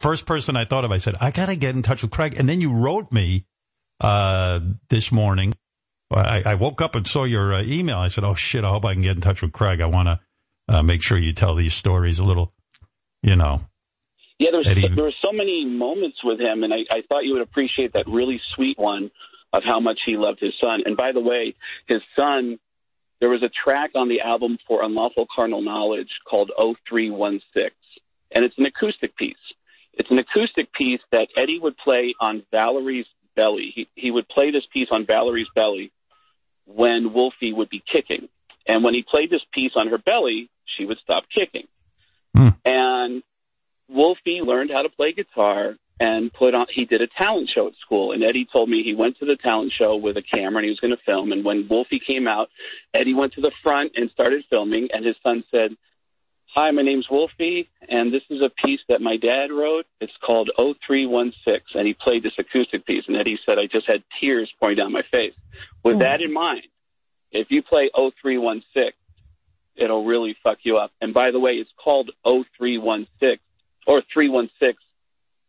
first 0.00 0.26
person 0.26 0.56
I 0.56 0.64
thought 0.64 0.84
of. 0.84 0.92
I 0.92 0.96
said, 0.96 1.16
I 1.20 1.30
got 1.30 1.46
to 1.46 1.56
get 1.56 1.74
in 1.74 1.82
touch 1.82 2.02
with 2.02 2.10
Craig. 2.10 2.34
And 2.38 2.48
then 2.48 2.60
you 2.60 2.72
wrote 2.72 3.12
me 3.12 3.44
uh, 4.00 4.60
this 4.88 5.12
morning. 5.12 5.54
I, 6.10 6.42
I 6.44 6.54
woke 6.56 6.80
up 6.80 6.96
and 6.96 7.06
saw 7.06 7.24
your 7.24 7.54
uh, 7.54 7.62
email. 7.62 7.98
I 7.98 8.08
said, 8.08 8.24
oh, 8.24 8.34
shit, 8.34 8.64
I 8.64 8.70
hope 8.70 8.84
I 8.84 8.94
can 8.94 9.02
get 9.02 9.14
in 9.14 9.20
touch 9.20 9.42
with 9.42 9.52
Craig. 9.52 9.80
I 9.80 9.86
want 9.86 10.08
to 10.08 10.20
uh, 10.68 10.82
make 10.82 11.02
sure 11.02 11.16
you 11.16 11.32
tell 11.32 11.54
these 11.54 11.74
stories 11.74 12.18
a 12.18 12.24
little, 12.24 12.52
you 13.22 13.36
know. 13.36 13.60
Yeah, 14.38 14.50
there's 14.52 14.66
Eddie- 14.66 14.88
there 14.88 15.04
were 15.04 15.12
so 15.22 15.32
many 15.32 15.66
moments 15.66 16.24
with 16.24 16.40
him, 16.40 16.64
and 16.64 16.72
I, 16.72 16.78
I 16.90 17.02
thought 17.08 17.24
you 17.24 17.34
would 17.34 17.42
appreciate 17.42 17.92
that 17.92 18.08
really 18.08 18.40
sweet 18.54 18.78
one 18.78 19.10
of 19.52 19.62
how 19.64 19.80
much 19.80 20.00
he 20.04 20.16
loved 20.16 20.40
his 20.40 20.54
son. 20.60 20.82
And 20.86 20.96
by 20.96 21.12
the 21.12 21.20
way, 21.20 21.54
his 21.86 22.00
son, 22.16 22.58
there 23.20 23.28
was 23.28 23.42
a 23.42 23.50
track 23.50 23.90
on 23.94 24.08
the 24.08 24.22
album 24.22 24.58
for 24.66 24.82
Unlawful 24.82 25.26
Carnal 25.32 25.60
Knowledge 25.60 26.08
called 26.26 26.50
0316, 26.58 27.70
and 28.32 28.44
it's 28.44 28.56
an 28.58 28.66
acoustic 28.66 29.14
piece. 29.16 29.36
It's 30.00 30.10
an 30.10 30.18
acoustic 30.18 30.72
piece 30.72 31.02
that 31.12 31.28
Eddie 31.36 31.58
would 31.58 31.76
play 31.76 32.14
on 32.18 32.42
Valerie's 32.50 33.04
belly. 33.36 33.70
He, 33.74 33.88
he 33.94 34.10
would 34.10 34.26
play 34.30 34.50
this 34.50 34.64
piece 34.72 34.88
on 34.90 35.04
Valerie's 35.04 35.50
belly 35.54 35.92
when 36.64 37.12
Wolfie 37.12 37.52
would 37.52 37.68
be 37.68 37.82
kicking. 37.92 38.30
And 38.66 38.82
when 38.82 38.94
he 38.94 39.02
played 39.02 39.28
this 39.28 39.42
piece 39.52 39.72
on 39.76 39.88
her 39.88 39.98
belly, 39.98 40.48
she 40.64 40.86
would 40.86 40.96
stop 41.02 41.24
kicking. 41.28 41.66
Hmm. 42.34 42.48
And 42.64 43.22
Wolfie 43.90 44.40
learned 44.40 44.70
how 44.70 44.80
to 44.80 44.88
play 44.88 45.12
guitar 45.12 45.76
and 46.00 46.32
put 46.32 46.54
on 46.54 46.64
he 46.70 46.86
did 46.86 47.02
a 47.02 47.06
talent 47.06 47.50
show 47.54 47.66
at 47.66 47.74
school 47.84 48.12
and 48.12 48.24
Eddie 48.24 48.48
told 48.50 48.70
me 48.70 48.82
he 48.82 48.94
went 48.94 49.18
to 49.18 49.26
the 49.26 49.36
talent 49.36 49.70
show 49.70 49.96
with 49.96 50.16
a 50.16 50.22
camera 50.22 50.60
and 50.60 50.64
he 50.64 50.70
was 50.70 50.80
going 50.80 50.96
to 50.96 51.02
film 51.04 51.30
and 51.30 51.44
when 51.44 51.68
Wolfie 51.68 52.00
came 52.00 52.26
out 52.26 52.48
Eddie 52.94 53.12
went 53.12 53.34
to 53.34 53.42
the 53.42 53.52
front 53.62 53.92
and 53.96 54.10
started 54.10 54.42
filming 54.48 54.88
and 54.94 55.04
his 55.04 55.16
son 55.22 55.44
said 55.50 55.76
Hi, 56.54 56.72
my 56.72 56.82
name's 56.82 57.08
Wolfie, 57.08 57.70
and 57.88 58.12
this 58.12 58.22
is 58.28 58.42
a 58.42 58.50
piece 58.50 58.80
that 58.88 59.00
my 59.00 59.16
dad 59.16 59.52
wrote. 59.52 59.86
It's 60.00 60.12
called 60.20 60.50
0316, 60.56 61.78
and 61.78 61.86
he 61.86 61.94
played 61.94 62.24
this 62.24 62.32
acoustic 62.38 62.84
piece. 62.84 63.04
And 63.06 63.16
Eddie 63.16 63.38
said, 63.46 63.60
I 63.60 63.66
just 63.66 63.86
had 63.86 64.02
tears 64.20 64.52
pouring 64.58 64.76
down 64.76 64.90
my 64.90 65.02
face. 65.12 65.34
With 65.84 65.94
hmm. 65.94 66.00
that 66.00 66.20
in 66.20 66.32
mind, 66.32 66.66
if 67.30 67.52
you 67.52 67.62
play 67.62 67.88
0316, 67.94 68.90
it'll 69.76 70.04
really 70.04 70.36
fuck 70.42 70.58
you 70.62 70.78
up. 70.78 70.90
And 71.00 71.14
by 71.14 71.30
the 71.30 71.38
way, 71.38 71.52
it's 71.52 71.70
called 71.76 72.10
0316 72.24 73.38
or 73.86 74.02
316 74.12 74.74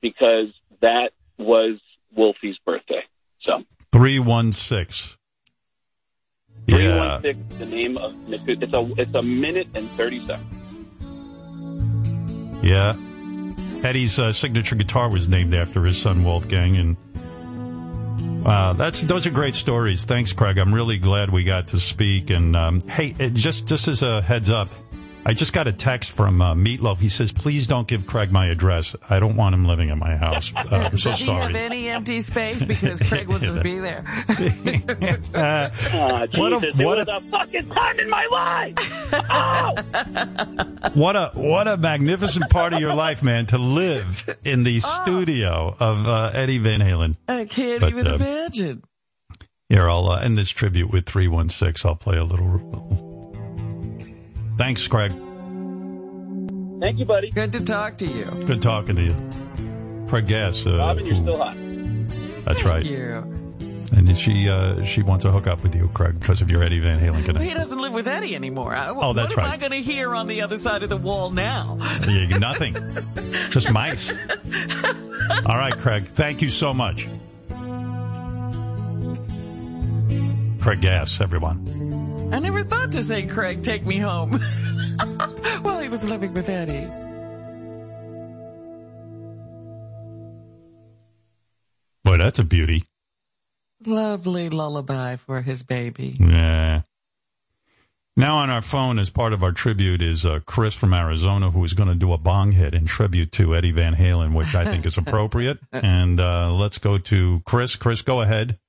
because 0.02 0.50
that 0.82 1.14
was 1.40 1.80
Wolfie's 2.16 2.60
birthday. 2.64 3.04
So 3.42 3.64
316. 3.92 5.18
Yeah. 6.68 7.20
316 7.22 7.46
is 7.50 7.60
the 7.60 7.76
name 7.76 7.98
of 7.98 8.14
it's 8.30 8.74
a 8.74 9.02
it's 9.02 9.16
a 9.16 9.24
minute 9.24 9.68
and 9.74 9.90
30 9.92 10.28
seconds. 10.28 10.61
Yeah. 12.62 12.96
Eddie's 13.84 14.20
uh, 14.20 14.32
signature 14.32 14.76
guitar 14.76 15.10
was 15.10 15.28
named 15.28 15.54
after 15.54 15.84
his 15.84 15.98
son 15.98 16.24
Wolfgang, 16.24 16.78
and 16.78 18.44
wow, 18.44 18.74
that's 18.74 19.02
those 19.02 19.26
are 19.26 19.32
great 19.32 19.56
stories. 19.56 20.06
Thanks, 20.06 20.34
Craig. 20.34 20.60
I'm 20.60 20.74
really 20.74 21.00
glad 21.00 21.32
we 21.32 21.44
got 21.44 21.70
to 21.70 21.80
speak. 21.80 22.30
And 22.30 22.56
um, 22.56 22.82
hey, 22.82 23.14
just 23.32 23.68
just 23.68 23.88
as 23.88 24.04
a 24.04 24.22
heads 24.22 24.52
up, 24.52 24.70
I 25.24 25.34
just 25.34 25.54
got 25.54 25.68
a 25.68 25.72
text 25.72 26.12
from 26.12 26.42
uh, 26.42 26.56
Meatloaf. 26.56 27.00
He 27.00 27.08
says, 27.10 27.32
"Please 27.32 27.68
don't 27.68 27.88
give 27.88 28.08
Craig 28.08 28.32
my 28.32 28.48
address. 28.48 28.96
I 29.10 29.20
don't 29.20 29.36
want 29.36 29.54
him 29.54 29.66
living 29.66 29.90
in 29.90 30.00
my 30.00 30.16
house." 30.16 30.52
Uh, 30.72 30.90
I'm 30.92 30.98
so 30.98 31.12
Does 31.12 31.20
he 31.20 31.26
have 31.28 31.54
any 31.56 31.90
empty 31.90 32.22
space? 32.22 32.64
Because 32.64 33.00
Craig 33.02 33.28
will 33.28 33.40
just 33.40 33.62
be 33.62 33.78
there. 33.80 34.04
Uh, 35.34 35.70
Ah, 35.94 36.28
What 36.36 36.54
a- 36.54 36.60
Jesus, 36.62 36.80
it 36.80 36.86
what 36.86 36.98
was 37.00 37.08
a- 37.08 37.18
a 37.18 37.22
fucking 37.22 37.70
time 37.70 38.00
in 38.00 38.10
my 38.10 38.26
life. 38.32 39.14
Oh! 39.30 40.90
what 40.94 41.16
a 41.16 41.32
what 41.36 41.68
a 41.68 41.78
magnificent 41.78 42.50
part 42.50 42.74
of 42.74 42.80
your 42.80 42.94
life, 42.94 43.22
man, 43.22 43.46
to 43.48 43.58
live 43.58 44.30
in 44.44 44.64
the 44.64 44.80
studio 44.80 45.76
of 45.80 46.08
uh, 46.08 46.32
Eddie 46.34 46.58
Van 46.60 46.80
Halen. 46.80 47.18
I 47.28 47.46
can't 47.46 47.82
But, 47.82 47.90
even 47.92 48.08
uh, 48.08 48.16
imagine. 48.16 48.84
Here, 49.70 49.90
I'll 49.90 50.08
uh, 50.10 50.20
end 50.22 50.38
this 50.38 50.50
tribute 50.50 50.90
with 50.92 51.06
316. 51.06 51.88
I'll 51.90 51.96
play 51.96 52.18
a 52.18 52.24
little. 52.24 53.11
Thanks, 54.62 54.88
Craig. 54.88 55.12
Thank 56.80 57.00
you, 57.00 57.06
buddy. 57.06 57.32
Good 57.32 57.52
to 57.54 57.66
talk 57.66 57.98
to 57.98 58.06
you. 58.06 58.26
Good 58.46 58.62
talking 58.62 58.96
to 58.96 59.02
you. 59.02 59.16
Craig 60.08 60.28
Gass. 60.28 60.68
Uh, 60.68 60.78
Robin, 60.78 61.04
you're 61.04 61.16
who- 61.16 61.22
still 61.24 61.38
hot. 61.44 61.56
That's 62.46 62.64
right. 62.64 62.86
You. 62.86 63.24
And 63.92 64.16
she 64.16 64.48
uh, 64.50 64.84
she 64.84 65.02
wants 65.02 65.24
to 65.26 65.32
hook 65.32 65.48
up 65.48 65.64
with 65.64 65.74
you, 65.74 65.88
Craig, 65.96 66.20
because 66.20 66.44
of 66.44 66.52
your 66.52 66.62
Eddie 66.62 66.80
Van 66.80 67.00
Halen 67.00 67.26
connection. 67.26 67.42
He 67.42 67.56
doesn't 67.56 67.80
live 67.80 67.92
with 67.92 68.08
Eddie 68.08 68.36
anymore. 68.36 68.76
I- 68.76 68.90
Oh, 68.90 69.14
that's 69.14 69.36
what 69.36 69.40
am 69.46 69.50
right. 69.50 69.54
I 69.56 69.58
going 69.58 69.72
to 69.72 69.82
hear 69.82 70.14
on 70.14 70.28
the 70.28 70.42
other 70.44 70.60
side 70.60 70.84
of 70.84 70.90
the 70.90 70.98
wall 70.98 71.32
now? 71.32 71.80
Yeah, 72.08 72.38
Nothing. 72.38 72.76
Just 73.50 73.72
mice. 73.72 74.12
All 74.12 75.58
right, 75.58 75.74
Craig. 75.76 76.04
Thank 76.14 76.44
you 76.44 76.52
so 76.52 76.72
much. 76.72 77.08
Craig 80.62 80.82
Gass, 80.82 81.20
everyone. 81.20 82.01
I 82.32 82.40
never 82.40 82.64
thought 82.64 82.92
to 82.94 83.02
say, 83.02 83.28
Craig, 83.28 83.64
take 83.64 83.86
me 83.86 83.98
home. 83.98 84.32
While 85.62 85.80
he 85.80 85.90
was 85.90 86.04
living 86.04 86.34
with 86.34 86.48
Eddie. 86.50 86.88
Boy, 92.04 92.18
that's 92.18 92.40
a 92.40 92.44
beauty. 92.44 92.84
Lovely 93.86 94.50
lullaby 94.50 95.16
for 95.16 95.42
his 95.42 95.64
baby. 95.64 96.16
Yeah. 96.20 96.82
Now 98.18 98.38
on 98.38 98.50
our 98.50 98.62
phone, 98.62 99.00
as 99.00 99.10
part 99.10 99.34
of 99.34 99.44
our 99.44 99.52
tribute, 99.52 100.02
is 100.02 100.26
uh, 100.26 100.40
Chris 100.46 100.74
from 100.74 100.94
Arizona, 100.94 101.50
who 101.52 101.64
is 101.64 101.74
going 101.74 101.90
to 101.90 101.96
do 101.96 102.12
a 102.14 102.18
bong 102.18 102.52
hit 102.52 102.76
in 102.76 102.86
tribute 102.86 103.32
to 103.34 103.56
Eddie 103.56 103.72
Van 103.72 103.96
Halen, 103.96 104.34
which 104.34 104.54
I 104.54 104.66
think 104.66 104.86
is 104.86 104.98
appropriate. 105.00 105.60
and 105.72 106.20
uh, 106.20 106.52
let's 106.54 106.78
go 106.78 106.98
to 106.98 107.42
Chris. 107.46 107.76
Chris, 107.76 108.02
go 108.02 108.22
ahead. 108.22 108.60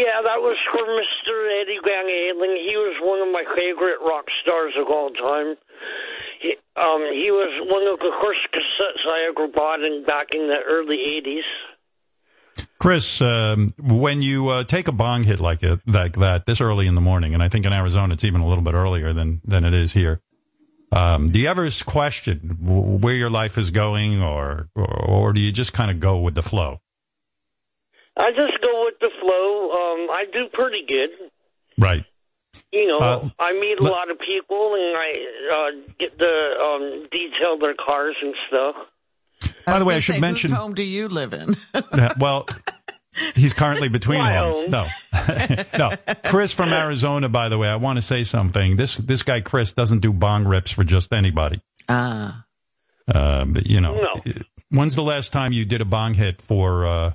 Yeah, 0.00 0.22
that 0.24 0.40
was 0.40 0.56
for 0.72 0.80
Mr. 0.80 1.60
Eddie 1.60 1.78
Van 1.84 2.06
Halen. 2.06 2.56
He 2.66 2.74
was 2.74 2.96
one 3.02 3.20
of 3.20 3.28
my 3.30 3.44
favorite 3.54 3.98
rock 4.00 4.24
stars 4.40 4.72
of 4.80 4.88
all 4.88 5.10
time. 5.10 5.56
He, 6.40 6.56
um, 6.74 7.02
he 7.12 7.30
was 7.30 7.68
one 7.68 7.86
of 7.86 7.98
the 7.98 8.10
first 8.22 8.48
cassettes 8.50 9.06
I 9.06 9.28
ever 9.28 9.46
bought 9.48 9.82
in 9.82 10.02
back 10.06 10.28
in 10.34 10.48
the 10.48 10.56
early 10.66 10.96
80s. 10.96 12.64
Chris, 12.78 13.20
um, 13.20 13.74
when 13.78 14.22
you 14.22 14.48
uh, 14.48 14.64
take 14.64 14.88
a 14.88 14.92
bong 14.92 15.24
hit 15.24 15.38
like 15.38 15.62
it, 15.62 15.80
like 15.86 16.14
that 16.14 16.46
this 16.46 16.62
early 16.62 16.86
in 16.86 16.94
the 16.94 17.02
morning, 17.02 17.34
and 17.34 17.42
I 17.42 17.50
think 17.50 17.66
in 17.66 17.74
Arizona 17.74 18.14
it's 18.14 18.24
even 18.24 18.40
a 18.40 18.46
little 18.46 18.64
bit 18.64 18.72
earlier 18.72 19.12
than 19.12 19.42
than 19.44 19.66
it 19.66 19.74
is 19.74 19.92
here. 19.92 20.22
Um, 20.92 21.26
do 21.26 21.38
you 21.38 21.48
ever 21.48 21.68
question 21.84 22.56
where 22.62 23.14
your 23.14 23.28
life 23.28 23.58
is 23.58 23.70
going, 23.70 24.22
or 24.22 24.70
or, 24.74 24.86
or 24.86 25.32
do 25.34 25.42
you 25.42 25.52
just 25.52 25.74
kind 25.74 25.90
of 25.90 26.00
go 26.00 26.20
with 26.20 26.34
the 26.34 26.42
flow? 26.42 26.80
I 28.16 28.30
just 28.32 28.60
go 28.62 28.84
with 28.84 28.98
the 29.00 29.10
flow. 29.19 29.19
I 30.10 30.24
do 30.34 30.48
pretty 30.52 30.84
good. 30.88 31.10
Right. 31.78 32.04
You 32.72 32.86
know, 32.88 32.98
Uh, 32.98 33.28
I 33.38 33.52
meet 33.52 33.78
a 33.80 33.84
lot 33.84 34.10
of 34.10 34.18
people 34.18 34.74
and 34.74 34.96
I 34.96 35.14
uh, 35.52 35.92
get 35.98 36.18
to 36.18 36.26
um, 36.28 37.06
detail 37.10 37.58
their 37.60 37.74
cars 37.74 38.16
and 38.22 38.34
stuff. 38.48 38.76
By 39.66 39.78
the 39.78 39.84
way, 39.84 39.94
I 39.96 40.00
should 40.00 40.16
say, 40.16 40.20
mention. 40.20 40.50
Whose 40.50 40.58
home 40.58 40.74
do 40.74 40.82
you 40.82 41.08
live 41.08 41.32
in? 41.32 41.56
Yeah, 41.94 42.14
well, 42.18 42.46
he's 43.34 43.52
currently 43.52 43.88
between 43.88 44.18
My 44.18 44.36
homes. 44.36 44.64
own. 44.64 44.70
No, 44.70 44.86
no. 45.78 45.90
Chris 46.24 46.52
from 46.52 46.72
Arizona. 46.72 47.28
By 47.28 47.48
the 47.48 47.58
way, 47.58 47.68
I 47.68 47.76
want 47.76 47.96
to 47.96 48.02
say 48.02 48.24
something. 48.24 48.76
This 48.76 48.96
this 48.96 49.22
guy 49.22 49.40
Chris 49.40 49.72
doesn't 49.72 50.00
do 50.00 50.12
bong 50.12 50.44
rips 50.44 50.70
for 50.72 50.84
just 50.84 51.12
anybody. 51.12 51.60
ah. 51.88 52.44
Uh, 53.12 53.44
but 53.44 53.66
you 53.66 53.80
know, 53.80 53.94
No. 53.94 54.32
when's 54.70 54.94
the 54.94 55.02
last 55.02 55.32
time 55.32 55.52
you 55.52 55.64
did 55.64 55.80
a 55.80 55.84
bong 55.84 56.14
hit 56.14 56.40
for 56.40 56.86
uh, 56.86 57.12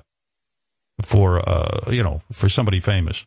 for 1.02 1.46
uh, 1.48 1.90
you 1.90 2.02
know 2.02 2.22
for 2.32 2.48
somebody 2.48 2.80
famous? 2.80 3.24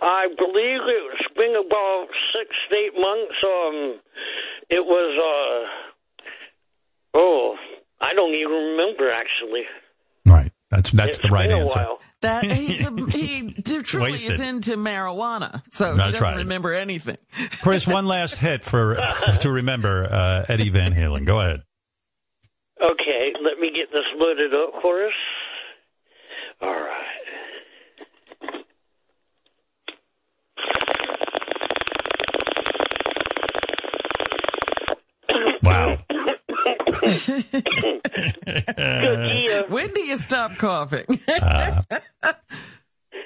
I 0.00 0.26
believe 0.36 0.80
it's 0.86 1.34
been 1.36 1.54
about 1.54 2.06
six 2.34 2.56
to 2.70 2.76
eight 2.76 2.94
months. 2.94 3.34
Um, 3.44 4.00
it 4.68 4.84
was, 4.84 5.66
uh, 6.24 6.24
oh, 7.14 7.56
I 8.00 8.12
don't 8.14 8.34
even 8.34 8.50
remember 8.50 9.10
actually. 9.12 9.62
Right. 10.26 10.50
That's 10.70 10.90
that's 10.90 11.18
It's 11.18 11.28
the 11.28 11.28
right 11.28 11.48
been 11.48 11.58
a 11.58 11.62
answer. 11.64 11.78
while. 11.78 12.00
That 12.22 12.44
he's 12.52 12.86
a, 12.86 12.90
he 13.10 13.52
truly 13.82 14.12
Wasted. 14.12 14.32
is 14.32 14.40
into 14.40 14.76
marijuana, 14.76 15.62
so 15.72 15.92
he 15.92 15.98
doesn't 15.98 16.20
right. 16.22 16.36
remember 16.38 16.72
anything. 16.72 17.18
Chris, 17.62 17.86
one 17.86 18.06
last 18.06 18.36
hit 18.36 18.64
for 18.64 18.96
to 19.40 19.50
remember 19.50 20.08
uh, 20.10 20.44
Eddie 20.48 20.70
Van 20.70 20.94
Halen. 20.94 21.26
Go 21.26 21.40
ahead. 21.40 21.62
Okay, 22.80 23.32
let 23.42 23.58
me 23.60 23.70
get 23.72 23.92
this 23.92 24.02
loaded 24.16 24.54
up 24.54 24.80
for 24.82 25.04
us. 25.06 25.12
All 26.62 26.74
right. 26.74 26.98
Wow. 35.62 35.98
Good 36.08 36.40
deal. 39.28 39.64
When 39.68 39.88
do 39.92 40.00
you 40.02 40.16
stop 40.16 40.56
coughing? 40.56 41.04
Uh, 41.28 41.82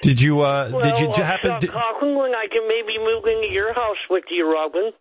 Did 0.01 0.19
you? 0.21 0.41
Uh, 0.41 0.69
Well, 0.73 0.81
did 0.81 0.99
you 0.99 1.07
I'll 1.07 1.13
happen? 1.23 1.49
stop 1.51 1.61
To, 1.61 1.67
talking 1.67 2.15
when 2.15 2.35
I 2.35 2.47
can 2.51 2.67
maybe 2.67 2.97
move 2.99 3.25
into 3.25 3.47
your 3.51 3.73
house 3.73 3.97
with 4.09 4.25
you, 4.29 4.51
Robin. 4.51 4.91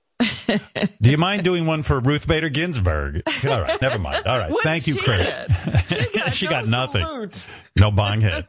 do 1.00 1.10
you 1.10 1.18
mind 1.18 1.44
doing 1.44 1.66
one 1.66 1.82
for 1.82 2.00
Ruth 2.00 2.26
Bader 2.26 2.48
Ginsburg? 2.48 3.22
All 3.48 3.60
right, 3.62 3.80
never 3.82 3.98
mind. 3.98 4.26
All 4.26 4.38
right, 4.38 4.50
What 4.50 4.62
thank 4.64 4.84
did 4.84 4.94
you, 4.96 5.00
she 5.00 5.04
Chris. 5.04 5.28
get? 5.28 5.86
She 6.04 6.18
got, 6.18 6.32
She 6.32 6.46
got 6.46 6.66
no 6.66 6.86
nothing. 6.86 7.30
No 7.76 7.90
bong 7.90 8.20
hit. 8.20 8.46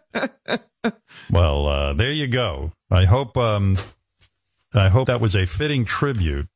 well, 1.32 1.68
uh, 1.68 1.94
there 1.94 2.12
you 2.12 2.28
go. 2.28 2.72
I 2.90 3.06
hope. 3.06 3.38
Um, 3.38 3.78
I 4.74 4.90
hope 4.90 5.08
that 5.08 5.22
was 5.22 5.36
a 5.36 5.46
fitting 5.46 5.86
tribute 5.86 6.48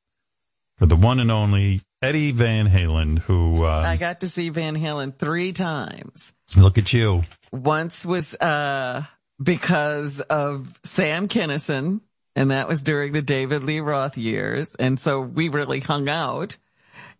for 0.78 0.86
the 0.86 0.96
one 0.96 1.20
and 1.20 1.32
only 1.32 1.82
Eddie 2.02 2.32
Van 2.32 2.68
Halen. 2.68 3.20
Who 3.20 3.64
I 3.64 3.94
uh, 3.94 3.98
got 3.98 4.22
to 4.22 4.28
see 4.28 4.50
Van 4.50 4.76
Halen 4.76 5.18
three 5.18 5.54
times. 5.54 6.34
look 6.56 6.78
at 6.78 6.94
you. 6.94 7.22
Once 7.52 8.06
was 8.06 8.36
uh, 8.36 9.04
because 9.42 10.20
of 10.22 10.68
Sam 10.84 11.28
Kinison, 11.28 12.02
and 12.36 12.52
that 12.52 12.68
was 12.68 12.82
during 12.82 13.12
the 13.12 13.22
David 13.22 13.64
Lee 13.64 13.80
Roth 13.80 14.18
years, 14.18 14.76
and 14.76 15.00
so 15.00 15.22
we 15.22 15.50
really 15.50 15.80
hung 15.80 16.10
out. 16.10 16.58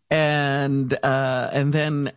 And 0.10 0.94
uh, 1.04 1.50
and 1.54 1.72
then 1.72 2.12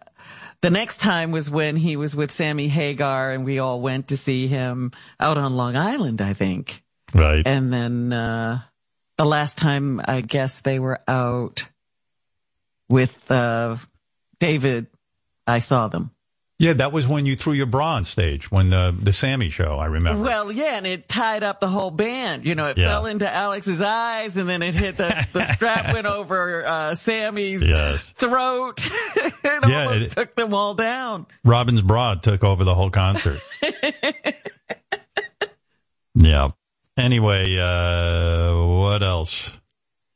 the 0.61 0.70
next 0.70 1.00
time 1.00 1.31
was 1.31 1.50
when 1.50 1.76
he 1.76 1.96
was 1.96 2.17
with 2.17 2.32
Sammy 2.32 2.69
Hagar, 2.69 3.32
and 3.32 3.44
we 3.44 3.58
all 3.58 3.81
went 3.81 4.08
to 4.08 4.17
see 4.17 4.46
him 4.46 4.93
out 5.20 5.38
on 5.38 5.56
Long 5.56 5.76
Island, 5.76 6.20
I 6.20 6.32
think. 6.32 6.82
Right. 7.12 7.46
And 7.46 7.73
then 7.73 8.12
uh, 8.12 8.61
the 9.17 9.26
last 9.26 9.58
time 9.58 10.00
I 10.05 10.23
guess 10.23 10.62
they 10.62 10.79
were 10.79 11.00
out 11.06 11.69
with 12.88 13.31
uh, 13.31 13.76
David, 14.38 14.87
I 15.46 15.58
saw 15.58 15.88
them. 15.88 16.11
Yeah, 16.58 16.72
that 16.74 16.92
was 16.92 17.06
when 17.08 17.26
you 17.26 17.34
threw 17.36 17.52
your 17.52 17.66
bra 17.66 17.94
on 17.94 18.04
stage 18.04 18.50
when 18.50 18.72
uh, 18.72 18.92
the 18.96 19.12
Sammy 19.12 19.50
show. 19.50 19.78
I 19.78 19.86
remember. 19.86 20.22
Well, 20.22 20.52
yeah, 20.52 20.76
and 20.76 20.86
it 20.86 21.08
tied 21.08 21.42
up 21.42 21.58
the 21.60 21.66
whole 21.68 21.90
band. 21.90 22.46
You 22.46 22.54
know, 22.54 22.66
it 22.68 22.78
Yeah. 22.78 22.86
fell 22.88 23.06
into 23.06 23.28
Alex's 23.28 23.80
eyes, 23.80 24.36
and 24.36 24.48
then 24.48 24.62
it 24.62 24.74
hit 24.74 24.96
the, 24.96 25.26
the 25.32 25.46
strap 25.54 25.92
went 25.92 26.06
over 26.18 26.64
uh, 26.64 26.94
Sammy's 26.94 27.60
yes. 27.60 28.10
throat. 28.10 28.80
it 29.16 29.34
Yeah, 29.44 29.86
almost 29.86 30.04
it- 30.04 30.10
took 30.12 30.34
them 30.36 30.54
all 30.54 30.74
down. 30.74 31.26
Robin's 31.44 31.82
bra 31.82 32.14
took 32.14 32.44
over 32.44 32.62
the 32.64 32.74
whole 32.74 32.90
concert. 32.90 33.38
yeah. 36.14 36.50
Anyway, 36.96 37.56
uh, 37.58 38.54
what 38.66 39.02
else? 39.02 39.50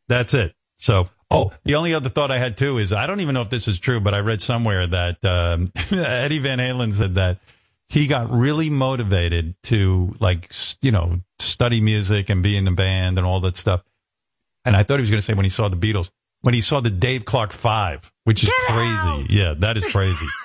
That's 0.07 0.33
it. 0.35 0.55
So, 0.79 1.09
oh, 1.31 1.53
the 1.65 1.75
only 1.75 1.95
other 1.95 2.09
thought 2.09 2.31
I 2.31 2.39
had 2.39 2.57
too 2.57 2.79
is 2.79 2.93
I 2.93 3.07
don't 3.07 3.21
even 3.21 3.35
know 3.35 3.41
if 3.43 3.51
this 3.51 3.69
is 3.69 3.79
true, 3.79 4.01
but 4.01 4.15
I 4.15 4.19
read 4.21 4.41
somewhere 4.43 4.87
that 4.87 5.25
um, 5.25 5.69
Eddie 5.91 6.39
Van 6.39 6.59
Halen 6.59 6.93
said 6.95 7.15
that 7.17 7.39
he 7.89 8.07
got 8.07 8.31
really 8.31 8.71
motivated 8.71 9.55
to 9.65 10.15
like 10.21 10.51
you 10.83 10.93
know 10.93 11.21
study 11.39 11.81
music 11.81 12.29
and 12.31 12.43
be 12.43 12.57
in 12.57 12.65
the 12.65 12.71
band 12.71 13.19
and 13.19 13.27
all 13.27 13.41
that 13.41 13.57
stuff. 13.57 13.83
And 14.65 14.77
I 14.77 14.83
thought 14.83 14.97
he 14.97 15.01
was 15.03 15.11
going 15.11 15.21
to 15.21 15.25
say 15.25 15.35
when 15.35 15.45
he 15.45 15.51
saw 15.51 15.69
the 15.69 15.77
Beatles, 15.77 16.11
when 16.43 16.53
he 16.55 16.61
saw 16.61 16.81
the 16.81 16.91
Dave 16.91 17.25
Clark 17.25 17.53
Five, 17.53 18.11
which 18.25 18.43
is 18.43 18.49
Get 18.51 18.57
crazy. 18.67 18.85
out! 18.95 19.31
Yeah, 19.31 19.55
that 19.59 19.77
is 19.79 19.85
crazy. 19.91 20.27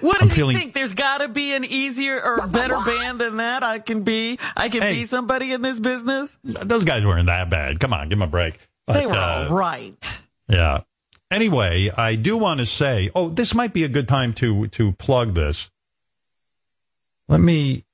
What 0.00 0.20
I'm 0.22 0.28
do 0.28 0.32
you 0.32 0.36
feeling- 0.36 0.56
think? 0.56 0.74
There's 0.74 0.94
got 0.94 1.18
to 1.18 1.28
be 1.28 1.54
an 1.54 1.64
easier 1.64 2.20
or 2.22 2.46
better 2.46 2.76
band 2.84 3.20
than 3.20 3.38
that. 3.38 3.62
I 3.64 3.78
can 3.80 4.02
be. 4.02 4.38
I 4.56 4.68
can 4.68 4.82
Hey. 4.82 4.94
be 4.94 5.04
somebody 5.04 5.52
in 5.52 5.60
this 5.62 5.78
business. 5.80 6.36
Those 6.44 6.84
guys 6.84 7.04
weren't 7.04 7.26
that 7.26 7.50
bad. 7.50 7.80
Come 7.80 7.92
on, 7.92 8.08
give 8.08 8.18
them 8.18 8.28
a 8.28 8.30
break. 8.30 8.58
They 8.88 9.06
were 9.06 9.12
uh, 9.14 9.48
all 9.48 9.56
right. 9.56 10.20
Yeah. 10.48 10.80
Anyway, 11.30 11.90
I 11.94 12.14
do 12.14 12.36
want 12.36 12.60
to 12.60 12.66
say, 12.66 13.10
oh, 13.14 13.28
this 13.28 13.54
might 13.54 13.74
be 13.74 13.84
a 13.84 13.88
good 13.88 14.08
time 14.08 14.32
to 14.34 14.68
to 14.68 14.92
plug 14.92 15.34
this. 15.34 15.70
Let 17.28 17.40
me, 17.40 17.84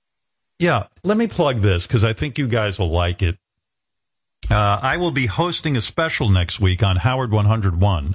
yeah, 0.60 0.84
let 1.02 1.16
me 1.16 1.26
plug 1.26 1.60
this 1.60 1.86
because 1.86 2.04
I 2.04 2.12
think 2.12 2.38
you 2.38 2.46
guys 2.46 2.78
will 2.78 2.90
like 2.90 3.22
it. 3.22 3.36
Uh, 4.48 4.78
I 4.80 4.98
will 4.98 5.10
be 5.10 5.26
hosting 5.26 5.76
a 5.76 5.80
special 5.80 6.28
next 6.28 6.60
week 6.60 6.82
on 6.82 6.96
Howard 6.96 7.32
101. 7.32 8.14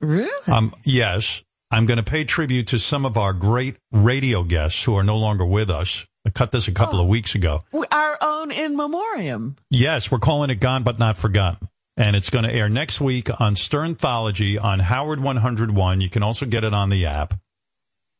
Really? 0.00 0.52
Um, 0.52 0.74
yes, 0.84 1.42
I'm 1.70 1.86
going 1.86 1.98
to 1.98 2.02
pay 2.02 2.24
tribute 2.24 2.68
to 2.68 2.78
some 2.78 3.04
of 3.04 3.16
our 3.16 3.32
great 3.32 3.76
radio 3.92 4.42
guests 4.42 4.82
who 4.82 4.96
are 4.96 5.04
no 5.04 5.16
longer 5.16 5.44
with 5.44 5.70
us. 5.70 6.06
I 6.26 6.30
cut 6.30 6.50
this 6.50 6.66
a 6.66 6.72
couple 6.72 7.00
of 7.00 7.06
weeks 7.06 7.34
ago. 7.34 7.62
Our 7.92 8.18
own 8.20 8.50
in 8.50 8.76
memoriam. 8.76 9.56
Yes, 9.70 10.10
we're 10.10 10.18
calling 10.18 10.50
it 10.50 10.56
Gone 10.56 10.82
But 10.82 10.98
Not 10.98 11.18
Forgotten. 11.18 11.68
And 11.98 12.14
it's 12.14 12.30
going 12.30 12.44
to 12.44 12.52
air 12.52 12.68
next 12.68 13.00
week 13.00 13.28
on 13.40 13.56
Sternthology 13.56 14.62
on 14.62 14.78
Howard 14.78 15.18
101. 15.20 16.00
You 16.00 16.08
can 16.08 16.22
also 16.22 16.46
get 16.46 16.62
it 16.62 16.72
on 16.72 16.90
the 16.90 17.06
app. 17.06 17.34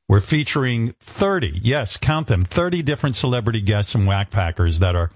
We're 0.09 0.21
featuring 0.21 0.95
30, 0.99 1.61
yes, 1.63 1.97
count 1.97 2.27
them, 2.27 2.43
30 2.43 2.83
different 2.83 3.15
celebrity 3.15 3.61
guests 3.61 3.95
and 3.95 4.05
whack 4.05 4.31
packers 4.33 4.81
that 4.81 4.97
are 4.97 5.13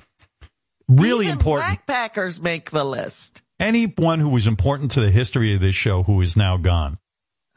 really 0.87 1.27
Even 1.27 1.39
important. 1.39 1.71
Whack 1.71 1.87
packers 1.89 2.41
make 2.41 2.71
the 2.71 2.85
list. 2.85 3.43
Anyone 3.59 4.21
who 4.21 4.29
was 4.29 4.47
important 4.47 4.93
to 4.93 5.01
the 5.01 5.11
history 5.11 5.55
of 5.55 5.61
this 5.61 5.75
show 5.75 6.05
who 6.05 6.21
is 6.21 6.37
now 6.37 6.57
gone. 6.57 6.99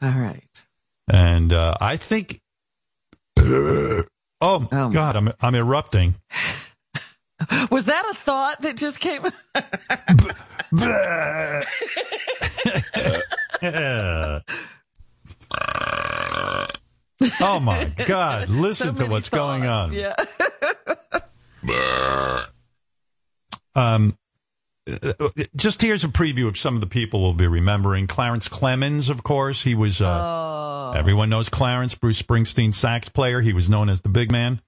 All 0.02 0.10
right. 0.10 0.66
And 1.06 1.52
uh, 1.52 1.74
I 1.80 1.98
think. 1.98 2.40
oh, 3.38 4.02
Oh, 4.40 4.90
God, 4.90 5.14
I'm, 5.14 5.32
I'm 5.40 5.54
erupting. 5.54 6.16
Was 7.70 7.86
that 7.86 8.04
a 8.10 8.14
thought 8.14 8.62
that 8.62 8.76
just 8.76 9.00
came? 9.00 9.22
Oh 17.40 17.58
my 17.60 17.86
God! 18.06 18.50
Listen 18.50 18.94
So 18.94 19.04
to 19.04 19.10
what's 19.10 19.30
going 19.30 19.64
on. 19.64 19.92
Yeah. 19.92 20.14
Um, 23.74 24.16
uh, 24.86 25.12
just 25.56 25.82
here's 25.82 26.04
a 26.04 26.08
preview 26.08 26.46
of 26.46 26.58
some 26.58 26.74
of 26.74 26.80
the 26.80 26.86
people 26.86 27.22
we'll 27.22 27.32
be 27.32 27.46
remembering. 27.46 28.06
Clarence 28.06 28.48
Clemons, 28.48 29.08
of 29.08 29.22
course, 29.22 29.62
he 29.62 29.74
was. 29.74 30.00
Uh, 30.00 30.52
Oh. 30.86 30.92
Everyone 30.92 31.28
knows 31.28 31.48
Clarence, 31.48 31.96
Bruce 31.96 32.22
Springsteen 32.22 32.72
sax 32.72 33.08
player. 33.08 33.40
He 33.40 33.52
was 33.52 33.68
known 33.68 33.88
as 33.88 34.02
the 34.02 34.08
big 34.08 34.30
man. 34.30 34.60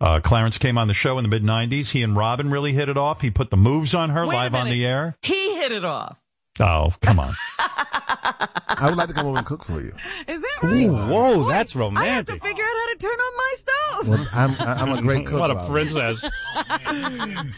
Uh, 0.00 0.20
Clarence 0.20 0.58
came 0.58 0.76
on 0.76 0.88
the 0.88 0.94
show 0.94 1.18
in 1.18 1.24
the 1.24 1.28
mid 1.28 1.42
'90s. 1.44 1.90
He 1.90 2.02
and 2.02 2.16
Robin 2.16 2.50
really 2.50 2.72
hit 2.72 2.88
it 2.88 2.96
off. 2.96 3.20
He 3.20 3.30
put 3.30 3.50
the 3.50 3.56
moves 3.56 3.94
on 3.94 4.10
her 4.10 4.26
Wait 4.26 4.34
live 4.34 4.54
on 4.54 4.68
the 4.68 4.84
air. 4.84 5.16
He 5.22 5.56
hit 5.56 5.72
it 5.72 5.84
off. 5.84 6.18
Oh, 6.60 6.92
come 7.00 7.18
on! 7.18 7.32
I 7.58 8.86
would 8.88 8.96
like 8.96 9.08
to 9.08 9.14
come 9.14 9.26
over 9.26 9.38
and 9.38 9.46
cook 9.46 9.64
for 9.64 9.80
you. 9.80 9.92
Is 10.28 10.40
that 10.40 10.58
right? 10.62 10.88
whoa, 10.88 11.42
Boy, 11.44 11.48
that's 11.48 11.74
romantic. 11.74 12.04
I 12.10 12.14
have 12.14 12.26
to 12.26 12.38
figure 12.38 12.62
out 12.64 12.70
how 12.76 12.92
to 12.92 12.96
turn 12.98 13.10
on 13.10 13.36
my 13.36 13.54
stove. 13.56 14.08
Well, 14.08 14.26
I'm 14.32 14.56
I'm 14.60 14.98
a 14.98 15.02
great 15.02 15.26
cook. 15.26 15.40
What 15.40 15.50
a 15.50 15.64
princess! 15.66 16.22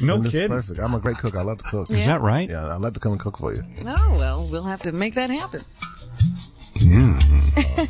no 0.00 0.14
And 0.16 0.30
kidding. 0.30 0.48
perfect. 0.48 0.78
I'm 0.78 0.94
a 0.94 0.98
great 1.00 1.18
cook. 1.18 1.34
I 1.36 1.42
love 1.42 1.58
to 1.58 1.64
cook. 1.64 1.90
Is 1.90 2.06
that 2.06 2.20
right? 2.20 2.48
Yeah, 2.48 2.74
I'd 2.74 2.80
like 2.80 2.94
to 2.94 3.00
come 3.00 3.12
and 3.12 3.20
cook 3.20 3.38
for 3.38 3.54
you. 3.54 3.62
Oh, 3.86 4.16
well, 4.18 4.46
we'll 4.50 4.62
have 4.62 4.82
to 4.82 4.92
make 4.92 5.14
that 5.14 5.30
happen. 5.30 5.60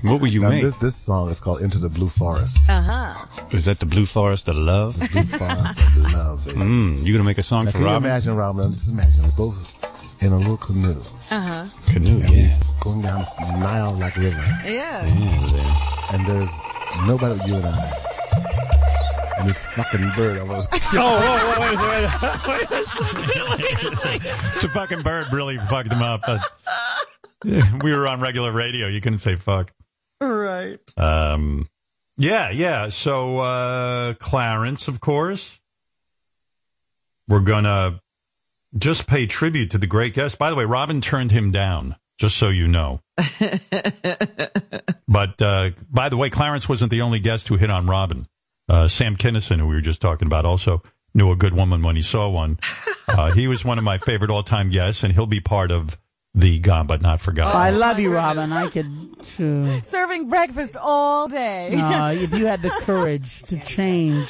What 0.03 0.21
would 0.21 0.33
you 0.33 0.43
Now, 0.43 0.51
make? 0.51 0.63
this 0.63 0.77
this 0.77 0.95
song 0.97 1.29
is 1.31 1.41
called 1.41 1.61
"Into 1.61 1.79
the 1.79 1.89
Blue 1.89 2.09
Forest." 2.09 2.59
Uh 2.69 2.81
huh. 2.83 3.27
Is 3.51 3.65
that 3.65 3.81
the 3.81 3.87
Blue 3.87 4.07
Forest 4.07 4.49
of 4.49 4.57
Love? 4.57 4.99
The 4.99 5.09
Blue 5.09 5.25
Forest 5.39 5.79
of 5.81 6.13
love. 6.13 6.45
baby. 6.45 6.59
Mm, 6.59 7.05
you 7.05 7.13
gonna 7.13 7.25
make 7.25 7.39
a 7.39 7.43
song 7.43 7.65
Now, 7.65 7.71
for 7.73 7.79
can 7.79 7.87
you 7.87 7.93
Robin? 7.93 8.11
imagine, 8.11 8.37
Robin? 8.37 8.73
Just 8.73 8.89
imagine 8.89 9.23
we're 9.25 9.31
both 9.33 10.23
in 10.23 10.33
a 10.33 10.39
little 10.39 10.57
canoe 10.57 11.01
Uh 11.31 11.41
huh. 11.41 11.67
Canoe, 11.93 12.19
yeah. 12.33 12.57
going 12.81 13.03
down 13.03 13.19
this 13.19 13.35
Nile 13.41 13.93
like 13.99 14.17
river, 14.17 14.45
Yeah. 14.65 15.05
and 16.15 16.27
there's 16.27 16.53
nobody 17.07 17.39
but 17.39 17.49
you 17.49 17.55
and 17.57 17.67
I. 17.67 17.93
And 19.39 19.47
this 19.49 19.65
fucking 19.67 20.13
bird 20.17 20.39
almost. 20.41 20.69
Oh, 20.95 21.21
whoa, 21.21 21.61
wait, 21.61 21.77
wait, 21.77 22.05
wait. 24.05 24.23
the 24.63 24.69
fucking 24.73 25.03
bird 25.03 25.27
really 25.33 25.59
fucked 25.69 25.93
him 25.93 26.01
up. 26.03 26.23
Uh, 26.27 26.39
we 27.45 27.93
were 27.93 28.07
on 28.07 28.21
regular 28.21 28.53
radio. 28.53 28.87
You 28.87 29.01
couldn't 29.01 29.19
say 29.21 29.37
fuck. 29.37 29.73
Right. 30.21 30.81
Um, 30.97 31.69
yeah, 32.17 32.51
yeah. 32.51 32.89
So, 32.89 33.39
uh, 33.39 34.15
Clarence, 34.15 34.89
of 34.89 35.01
course. 35.01 35.61
We're 37.29 37.41
gonna 37.41 38.01
just 38.77 39.07
pay 39.07 39.27
tribute 39.27 39.73
to 39.73 39.79
the 39.79 39.87
great 39.87 40.15
guest. 40.15 40.39
By 40.39 40.51
the 40.51 40.57
way, 40.57 40.65
Robin 40.65 41.01
turned 41.01 41.33
him 41.33 41.51
down, 41.51 41.97
just 42.19 42.37
so 42.37 42.49
you 42.49 42.69
know. 42.69 43.01
but, 45.09 45.43
uh, 45.43 45.71
by 45.91 46.09
the 46.09 46.17
way, 46.17 46.31
Clarence 46.31 46.69
wasn't 46.69 46.91
the 46.91 47.01
only 47.03 47.19
guest 47.19 47.49
who 47.49 47.57
hit 47.57 47.71
on 47.71 47.87
Robin. 47.87 48.27
Uh, 48.69 48.89
Sam 48.89 49.17
Kinison, 49.17 49.59
who 49.59 49.67
we 49.67 49.75
were 49.75 49.81
just 49.81 50.01
talking 50.01 50.27
about, 50.27 50.45
also 50.45 50.83
knew 51.15 51.31
a 51.31 51.37
good 51.37 51.55
woman 51.55 51.83
when 51.83 51.97
he 51.97 52.03
saw 52.03 52.29
one. 52.29 52.59
Uh, 53.09 53.31
he 53.31 53.47
was 53.47 53.65
one 53.65 53.79
of 53.79 53.85
my 53.85 53.99
favorite 53.99 54.33
all-time 54.33 54.69
guests, 54.69 55.05
and 55.05 55.13
he'll 55.13 55.27
be 55.27 55.39
part 55.39 55.71
of 55.71 55.97
the 56.37 56.59
Gone 56.61 56.87
But 56.87 57.03
Not 57.03 57.21
Forgotten. 57.21 57.57
I 57.61 57.71
love 57.71 57.99
you, 57.99 58.13
Robin. 58.15 58.53
I 58.53 58.69
could. 58.69 58.87
Uh, 59.41 59.81
Serving 59.91 60.29
breakfast 60.29 60.77
all 60.77 61.27
day. 61.29 61.75
uh, 61.75 62.11
if 62.13 62.33
you 62.33 62.47
had 62.47 62.63
the 62.63 62.71
courage 62.83 63.29
to 63.49 63.59
change 63.67 64.29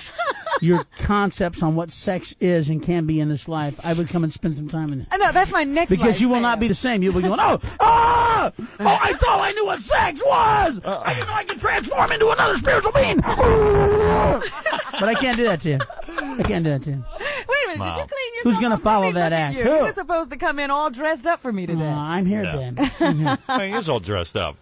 your 0.60 0.84
concepts 1.04 1.62
on 1.62 1.74
what 1.76 1.90
sex 1.90 2.32
is 2.40 2.68
and 2.68 2.82
can 2.82 3.06
be 3.06 3.20
in 3.20 3.28
this 3.28 3.46
life, 3.48 3.74
I 3.82 3.92
would 3.92 4.08
come 4.08 4.24
and 4.24 4.32
spend 4.32 4.54
some 4.56 4.68
time 4.68 4.92
in 4.92 5.02
it. 5.02 5.08
I 5.10 5.16
know 5.18 5.32
that's 5.32 5.50
my 5.52 5.64
next. 5.64 5.90
Because 5.90 6.12
life 6.14 6.20
you 6.20 6.28
will 6.28 6.34
plan. 6.34 6.42
not 6.42 6.60
be 6.60 6.68
the 6.68 6.74
same. 6.74 7.02
You'll 7.02 7.14
be 7.14 7.22
going, 7.22 7.38
oh, 7.40 7.58
ah, 7.80 8.52
oh, 8.58 8.62
I 8.80 9.12
thought 9.14 9.40
I 9.40 9.52
knew 9.52 9.66
what 9.66 9.80
sex 9.80 10.18
was. 10.24 10.80
I 10.84 11.14
didn't 11.14 11.28
know 11.28 11.34
I 11.34 11.44
could 11.44 11.60
transform 11.60 12.12
into 12.12 12.28
another 12.30 12.56
spiritual 12.56 12.92
being. 12.92 13.16
but 13.20 15.08
I 15.08 15.14
can't 15.18 15.36
do 15.36 15.44
that 15.44 15.60
to 15.62 15.70
you. 15.70 15.78
I 16.08 16.42
can't 16.42 16.64
do 16.64 16.70
that 16.70 16.82
to 16.84 16.90
you. 16.90 17.04
Wait 17.18 17.64
a 17.64 17.68
minute, 17.68 17.78
Wow. 17.80 17.96
did 17.96 18.00
you 18.02 18.08
clean 18.08 18.34
yourself 18.36 18.54
Who's 18.54 18.58
gonna 18.58 18.78
follow 18.78 19.12
that 19.12 19.24
look 19.24 19.32
at 19.32 19.32
act? 19.32 19.54
You. 19.56 19.64
Who? 19.64 19.70
you 19.76 19.82
were 19.82 19.92
supposed 19.92 20.30
to 20.30 20.36
come 20.36 20.58
in 20.58 20.70
all 20.70 20.90
dressed 20.90 21.26
up 21.26 21.42
for 21.42 21.52
me 21.52 21.64
Uh, 21.64 21.68
today. 21.68 21.84
I'm 21.86 22.26
here 22.26 22.44
Yeah. 22.44 22.56
then. 22.56 22.92
I'm 23.00 23.18
here. 23.26 23.38
Hey, 23.46 23.70
he 23.70 23.76
is 23.76 23.88
all 23.88 24.00
dressed 24.00 24.36
up. 24.36 24.56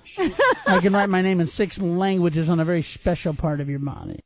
I 0.67 0.79
can 0.81 0.93
write 0.93 1.09
my 1.09 1.23
name 1.23 1.41
in 1.41 1.47
six 1.49 1.79
languages 1.79 2.49
on 2.49 2.61
a 2.61 2.65
very 2.65 2.83
special 2.83 3.35
part 3.35 3.61
of 3.61 3.69
your 3.69 3.79
body. 3.81 4.21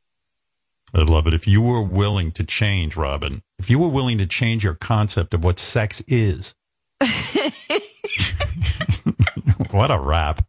I'd 0.93 1.09
love 1.09 1.27
it 1.27 1.33
if 1.33 1.47
you 1.47 1.61
were 1.61 1.81
willing 1.81 2.31
to 2.33 2.43
change, 2.43 2.95
Robin. 2.95 3.41
If 3.57 3.69
you 3.69 3.79
were 3.79 3.89
willing 3.89 4.17
to 4.17 4.25
change 4.25 4.63
your 4.63 4.75
concept 4.75 5.33
of 5.33 5.43
what 5.43 5.59
sex 5.59 6.01
is. 6.07 6.55
what 9.71 9.91
a 9.91 9.99
rap. 9.99 10.45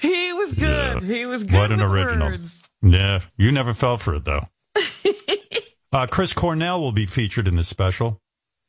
He 0.00 0.32
was 0.32 0.52
good. 0.52 1.02
Yeah. 1.02 1.08
He 1.08 1.26
was 1.26 1.44
good. 1.44 1.54
What 1.54 1.72
an 1.72 1.82
original. 1.82 2.28
words. 2.28 2.62
Yeah, 2.82 3.20
you 3.36 3.52
never 3.52 3.74
fell 3.74 3.96
for 3.96 4.14
it 4.14 4.24
though. 4.24 4.42
uh, 5.92 6.06
Chris 6.06 6.32
Cornell 6.32 6.80
will 6.80 6.92
be 6.92 7.06
featured 7.06 7.48
in 7.48 7.56
this 7.56 7.68
special. 7.68 8.20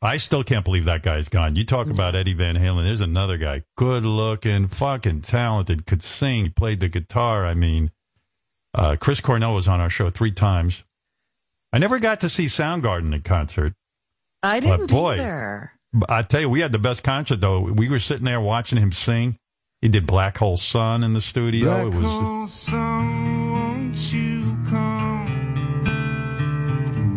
I 0.02 0.18
still 0.18 0.44
can't 0.44 0.64
believe 0.64 0.86
that 0.86 1.02
guy's 1.02 1.28
gone. 1.28 1.56
You 1.56 1.66
talk 1.66 1.88
about 1.88 2.16
Eddie 2.16 2.34
Van 2.34 2.56
Halen. 2.56 2.84
There's 2.84 3.02
another 3.02 3.38
guy, 3.38 3.64
good 3.78 4.06
looking, 4.06 4.68
fucking 4.68 5.22
talented, 5.22 5.88
could 5.88 6.04
sing, 6.04 6.54
played 6.56 6.82
the 6.82 6.88
guitar. 6.88 7.48
I 7.48 7.56
mean, 7.56 7.90
uh, 8.78 8.96
Chris 9.00 9.20
Cornell 9.20 9.54
was 9.54 9.68
on 9.68 9.82
our 9.82 9.90
show 9.90 10.10
three 10.10 10.32
times. 10.32 10.84
I 11.74 11.80
never 11.80 12.00
got 12.00 12.22
to 12.22 12.30
see 12.30 12.46
Soundgarden 12.46 13.14
in 13.14 13.22
concert. 13.22 13.74
I 14.42 14.60
didn't 14.60 14.90
boy. 14.92 15.16
either. 15.16 15.72
I 16.08 16.22
tell 16.22 16.42
you, 16.42 16.50
we 16.50 16.62
had 16.62 16.72
the 16.72 16.80
best 16.80 17.04
concert 17.04 17.42
though. 17.42 17.60
We 17.62 17.90
were 17.90 18.00
sitting 18.00 18.26
there 18.26 18.40
watching 18.40 18.78
him 18.78 18.92
sing. 18.92 19.38
He 19.82 19.90
did 19.90 20.08
Black 20.08 20.38
Hole 20.38 20.58
Sun 20.58 21.04
in 21.04 21.14
the 21.14 21.22
studio. 21.22 21.88
it 21.88 21.94
was 21.94 22.70
won't 22.72 24.14
you 24.14 24.58
come 24.70 25.48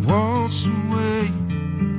waltz 0.07 0.65
away 0.65 1.29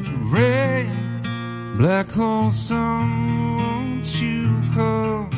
the 0.03 0.17
rain 0.25 1.75
black 1.77 2.09
hole 2.09 2.51
sun 2.51 3.57
won't 3.57 4.21
you 4.21 4.61
come 4.73 5.29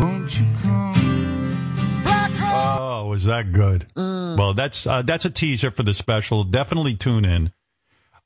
won't 0.00 0.38
you 0.38 0.46
come 0.62 0.68
black 0.68 0.72
hole 0.72 0.87
Oh, 2.68 3.06
was 3.06 3.24
that 3.24 3.52
good? 3.52 3.86
Well, 3.96 4.54
that's 4.54 4.86
uh, 4.86 5.02
that's 5.02 5.24
a 5.24 5.30
teaser 5.30 5.70
for 5.70 5.82
the 5.82 5.94
special. 5.94 6.44
Definitely 6.44 6.94
tune 6.94 7.24
in. 7.24 7.52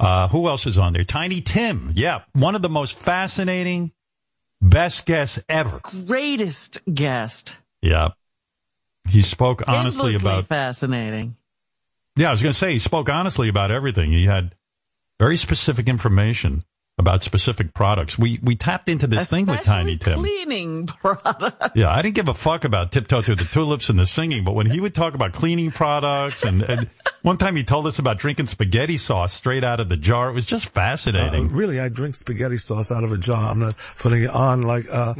Uh, 0.01 0.29
who 0.29 0.49
else 0.49 0.67
is 0.67 0.79
on 0.79 0.93
there? 0.93 1.05
Tiny 1.05 1.41
Tim. 1.41 1.93
Yeah, 1.95 2.23
one 2.33 2.55
of 2.55 2.63
the 2.63 2.69
most 2.69 2.99
fascinating, 2.99 3.93
best 4.61 5.07
guests 5.07 5.39
ever. 5.49 5.81
Greatest 5.83 6.81
guest. 6.93 7.57
Yeah, 7.81 8.11
he 9.09 9.23
spoke 9.23 9.63
honestly 9.69 10.15
about. 10.15 10.47
fascinating. 10.47 11.37
Yeah, 12.17 12.29
I 12.29 12.33
was 12.33 12.43
going 12.43 12.53
to 12.53 12.59
say 12.59 12.73
he 12.73 12.79
spoke 12.79 13.09
honestly 13.09 13.49
about 13.49 13.71
everything. 13.71 14.13
He 14.13 14.27
had 14.27 14.55
very 15.19 15.37
specific 15.37 15.89
information 15.89 16.63
about 16.99 17.23
specific 17.23 17.73
products. 17.75 18.19
We 18.19 18.39
we 18.43 18.55
tapped 18.55 18.89
into 18.89 19.07
this 19.07 19.29
thing 19.29 19.47
with 19.47 19.63
Tiny 19.63 19.95
Especially 19.95 19.99
Tim. 19.99 20.19
Cleaning 20.45 20.87
product. 20.87 21.71
Yeah, 21.75 21.91
I 21.91 22.03
didn't 22.03 22.15
give 22.15 22.29
a 22.29 22.35
fuck 22.35 22.65
about 22.65 22.93
tiptoe 22.93 23.23
through 23.23 23.37
the 23.37 23.45
tulips 23.45 23.89
and 23.89 23.99
the 23.99 24.05
singing, 24.07 24.45
but 24.45 24.55
when 24.55 24.67
he 24.71 24.79
would 24.81 24.95
talk 24.95 25.15
about 25.15 25.33
cleaning 25.33 25.71
products 25.71 26.45
and, 26.45 26.63
and 26.63 26.89
one 27.23 27.39
time 27.39 27.57
he 27.57 27.65
told 27.65 27.87
us 27.87 27.99
about 27.99 28.19
drinking 28.19 28.47
spaghetti 28.47 28.99
sauce 28.99 29.33
straight 29.33 29.65
out 29.65 29.81
of 29.81 29.89
the 29.89 29.97
jar, 29.97 30.29
it 30.29 30.33
was 30.33 30.45
just 30.45 30.67
Uh, 30.69 30.71
fascinating. 30.71 31.49
really, 31.51 31.81
I 31.81 31.89
drink 31.89 32.15
spaghetti 32.15 32.59
sauce 32.59 32.93
out 32.93 33.05
of 33.05 33.11
a 33.13 33.17
jar. 33.19 33.51
I'm 33.51 33.59
not 33.61 33.75
putting 33.99 34.25
it 34.25 34.31
on 34.31 34.63
like. 34.63 34.87
Uh, 34.91 35.15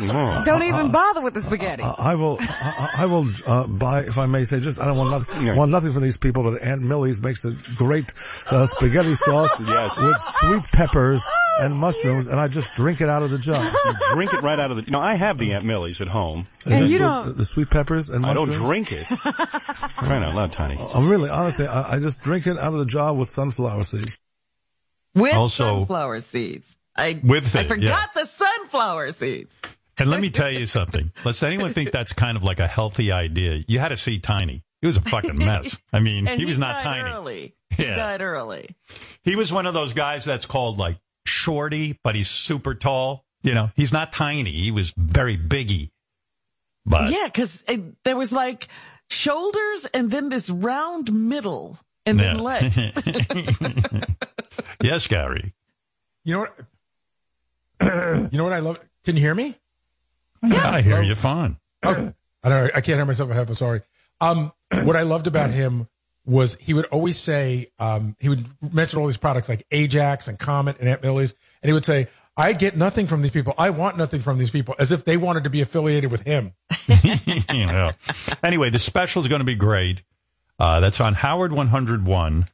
Don't 0.45 0.63
even 0.65 0.93
bother 0.93 1.23
with 1.23 1.33
the 1.35 1.41
spaghetti. 1.41 1.83
uh, 1.83 1.95
I 1.97 2.15
will. 2.15 2.37
I, 2.41 2.89
I 2.99 3.07
will 3.07 3.29
uh, 3.47 3.67
buy, 3.67 4.01
if 4.03 4.19
I 4.19 4.27
may 4.27 4.45
say, 4.45 4.61
just 4.61 4.79
I 4.79 4.85
don't 4.87 4.99
want 4.99 5.11
nothing. 5.27 5.57
Want 5.57 5.71
nothing 5.71 5.93
from 5.93 6.03
these 6.03 6.19
people, 6.19 6.43
but 6.43 6.61
Aunt 6.63 6.83
Millie's 6.83 7.21
makes 7.21 7.45
a 7.47 7.53
great 7.77 8.13
uh, 8.47 8.67
spaghetti 8.67 9.15
sauce 9.25 9.51
with 9.59 10.17
sweet 10.41 10.65
peppers 10.73 11.23
and 11.65 11.75
mushrooms, 11.77 12.27
and 12.27 12.39
I 12.41 12.49
just 12.49 12.69
drink 12.77 13.01
it 13.01 13.09
out 13.09 13.23
of 13.23 13.31
the 13.31 13.39
jar. 13.39 13.73
drink 14.15 14.33
it 14.35 14.43
right 14.43 14.59
out 14.59 14.71
of 14.71 14.77
the. 14.77 14.91
No, 14.91 15.01
I 15.01 15.15
have 15.17 15.39
the 15.39 15.53
Aunt 15.53 15.65
Millie's 15.65 16.01
at 16.01 16.09
home. 16.09 16.47
And 16.65 16.81
just 16.81 16.91
you 16.93 16.99
the- 16.99 17.05
don't- 17.05 17.37
the, 17.37 17.47
sweet 17.47 17.71
peppers 17.71 18.11
and 18.11 18.25
I 18.27 18.35
don't 18.35 18.49
drink 18.51 18.93
it. 18.93 19.07
Crying 19.07 20.23
out 20.25 20.35
loud, 20.35 20.53
Tiny. 20.53 20.77
Uh, 20.79 20.87
I'm 20.89 21.09
really 21.09 21.31
honestly, 21.31 21.67
I, 21.67 21.95
I 21.95 21.99
just 21.99 22.21
drink 22.23 22.47
it 22.47 22.59
out 22.59 22.73
of 22.73 22.79
the 22.79 22.87
jar 22.87 23.15
with 23.15 23.31
sunflower 23.31 23.85
seeds. 23.85 24.19
With 25.15 25.35
Also- 25.35 25.65
sunflower 25.79 26.21
seeds. 26.21 26.77
I, 26.95 27.19
With 27.25 27.55
I 27.57 27.65
forgot 27.65 27.83
yeah. 27.83 28.07
the 28.23 28.27
sunflower 28.27 29.13
seeds. 29.13 29.57
And 29.99 30.11
let 30.11 30.21
me 30.21 30.29
tell 30.31 30.51
you 30.53 30.67
something. 30.67 31.11
Let's 31.25 31.43
anyone 31.43 31.73
think 31.73 31.91
that's 31.91 32.13
kind 32.13 32.37
of 32.37 32.43
like 32.43 32.61
a 32.61 32.67
healthy 32.67 33.13
idea? 33.13 33.63
You 33.67 33.79
had 33.79 33.89
to 33.89 33.97
see 33.97 34.19
Tiny. 34.19 34.63
He 34.81 34.87
was 34.89 34.97
a 34.97 35.01
fucking 35.01 35.37
mess. 35.39 35.79
I 35.93 36.01
mean, 36.01 36.27
And 36.29 36.39
he 36.41 36.45
was 36.47 36.59
not 36.59 36.75
died 36.83 36.85
tiny. 36.85 37.11
early. 37.15 37.55
He 37.71 37.85
Yeah. 37.85 37.95
died 37.95 38.21
early. 38.21 38.75
He 39.23 39.37
was 39.37 39.53
one 39.53 39.65
of 39.67 39.75
those 39.75 39.93
guys 39.95 40.25
that's 40.25 40.45
called 40.45 40.77
like 40.79 40.99
shorty, 41.25 41.99
but 42.03 42.15
he's 42.15 42.29
super 42.29 42.75
tall. 42.75 43.25
You 43.43 43.55
know, 43.55 43.71
he's 43.75 43.93
not 43.93 44.13
tiny. 44.13 44.53
He 44.53 44.71
was 44.71 44.93
very 44.97 45.37
biggy. 45.37 45.91
But 46.87 47.11
Yeah, 47.11 47.25
because 47.27 47.65
there 48.05 48.17
was 48.17 48.33
like 48.33 48.69
shoulders 49.11 49.85
and 49.93 50.11
then 50.11 50.29
this 50.29 50.49
round 50.51 51.13
middle 51.13 51.79
and 52.07 52.19
then 52.19 52.37
Yeah. 52.37 52.43
legs. 52.43 52.93
yes, 54.81 55.07
Gary. 55.07 55.55
You 56.25 56.35
know 56.35 56.41
what? 56.41 56.57
you 58.33 58.39
know 58.39 58.45
what 58.45 58.53
I 58.53 58.61
love? 58.61 58.79
Can 59.05 59.17
you 59.17 59.23
hear 59.23 59.35
me? 59.35 59.57
Yeah, 60.43 60.71
I 60.71 60.83
hear 60.83 61.03
you 61.03 61.15
fine. 61.15 61.57
I 61.83 61.93
don't 61.95 62.15
know. 62.45 62.65
I 62.75 62.81
can't 62.81 62.97
hear 62.99 63.05
myself. 63.05 63.31
I 63.31 63.35
have. 63.35 63.49
I'm 63.49 63.55
sorry. 63.55 63.83
Um, 64.21 64.53
what 64.85 64.97
I 64.97 65.03
loved 65.03 65.27
about 65.27 65.51
him 65.51 65.89
was 66.25 66.57
he 66.61 66.75
would 66.75 66.87
always 66.87 67.19
say, 67.19 67.69
um, 67.79 68.17
he 68.21 68.29
would 68.29 68.47
mention 68.73 68.99
all 68.99 69.07
these 69.07 69.17
products 69.17 69.49
like 69.49 69.67
Ajax 69.71 70.29
and 70.29 70.39
Comet 70.39 70.79
and 70.79 70.89
Aunt 70.89 71.03
Millie's, 71.03 71.35
and 71.63 71.69
he 71.69 71.73
would 71.73 71.85
say, 71.85 72.09
I 72.37 72.55
get 72.55 72.77
nothing 72.77 73.07
from 73.07 73.23
these 73.23 73.31
people. 73.31 73.55
I 73.59 73.71
want 73.71 73.99
nothing 73.99 74.23
from 74.23 74.39
these 74.39 74.51
people, 74.51 74.75
as 74.79 74.93
if 74.93 75.05
they 75.05 75.17
wanted 75.17 75.45
to 75.45 75.51
be 75.51 75.61
affiliated 75.61 76.11
with 76.11 76.23
him. 76.23 76.55
yeah. 77.05 77.93
Anyway, 78.43 78.71
the 78.71 78.79
special 78.79 79.21
is 79.21 79.29
going 79.29 79.41
to 79.41 79.45
be 79.45 79.55
great. 79.55 80.03
Uh, 80.59 80.81
that's 80.81 81.01
on 81.01 81.15
Howard 81.15 81.53
101. 81.53 82.47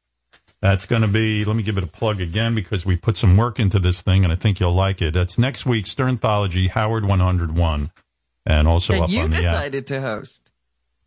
That's 0.61 0.87
going 0.87 1.03
to 1.03 1.09
be, 1.09 1.45
let 1.45 1.55
me 1.55 1.63
give 1.63 1.79
it 1.79 1.85
a 1.85 1.89
plug 1.89 2.21
again 2.21 2.55
because 2.55 2.85
we 2.85 2.97
put 2.97 3.17
some 3.17 3.37
work 3.37 3.61
into 3.61 3.79
this 3.79 4.03
thing 4.03 4.25
and 4.25 4.33
I 4.33 4.37
think 4.37 4.59
you'll 4.59 4.73
like 4.73 5.01
it. 5.01 5.15
That's 5.15 5.39
next 5.39 5.67
week, 5.67 5.85
Sternthology, 5.85 6.69
Howard 6.69 7.05
101. 7.05 7.91
And 8.47 8.67
also 8.67 8.95
and 8.95 9.03
up 9.05 9.11
you 9.11 9.21
on 9.21 9.31
the 9.31 9.37
app. 9.37 9.43
decided 9.43 9.87
to 9.89 10.01
host. 10.01 10.51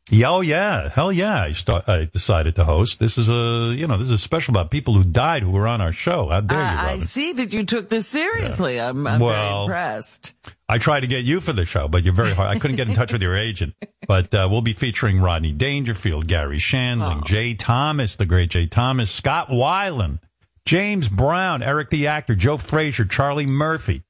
Yeah, 0.10 0.30
oh 0.32 0.42
yeah, 0.42 0.90
hell 0.90 1.12
yeah! 1.12 1.44
I, 1.44 1.52
start, 1.52 1.88
I 1.88 2.06
decided 2.06 2.56
to 2.56 2.66
host. 2.66 3.00
This 3.00 3.18
is 3.18 3.30
a, 3.30 3.74
you 3.74 3.88
know, 3.88 3.98
this 3.98 4.10
is 4.10 4.22
special 4.22 4.52
about 4.52 4.70
people 4.72 4.94
who 4.94 5.04
died 5.04 5.44
who 5.44 5.52
were 5.52 5.68
on 5.68 5.80
our 5.80 5.94
show. 5.94 6.28
How 6.30 6.42
dare 6.42 6.58
you, 6.58 6.64
I, 6.66 6.92
I 6.94 7.00
see 7.00 7.34
that 7.34 7.54
you 7.54 7.64
took 7.64 7.88
this 7.88 8.08
seriously. 8.08 8.82
I'm, 8.82 9.06
I'm 9.08 9.20
Well, 9.20 9.68
very 9.68 9.82
impressed. 9.82 10.34
I 10.68 10.80
tried 10.80 11.02
to 11.02 11.08
get 11.08 11.24
you 11.24 11.40
for 11.40 11.54
the 11.54 11.66
show, 11.66 11.88
but 11.88 12.04
you're 12.04 12.14
very 12.14 12.34
hard. 12.34 12.50
I 12.50 12.60
couldn't 12.60 12.78
get 12.78 12.90
in 12.90 12.94
touch 12.96 13.14
with 13.14 13.22
your 13.22 13.36
agent. 13.36 13.76
But 14.08 14.34
uh, 14.34 14.48
we'll 14.52 14.62
be 14.62 14.74
featuring 14.74 15.22
Rodney 15.22 15.52
Dangerfield, 15.54 16.28
Garry 16.28 16.58
Shandling, 16.58 17.24
Jay 17.26 17.54
Thomas, 17.54 18.16
the 18.16 18.26
great 18.26 18.50
Jay 18.50 18.68
Thomas, 18.68 19.12
Scott 19.12 19.50
Weiland, 19.50 20.20
James 20.66 21.08
Brown, 21.08 21.62
Eric 21.64 21.90
the 21.90 22.08
actor, 22.08 22.36
Joe 22.36 22.58
Frazier, 22.58 23.06
Charlie 23.06 23.46
Murphy, 23.46 24.04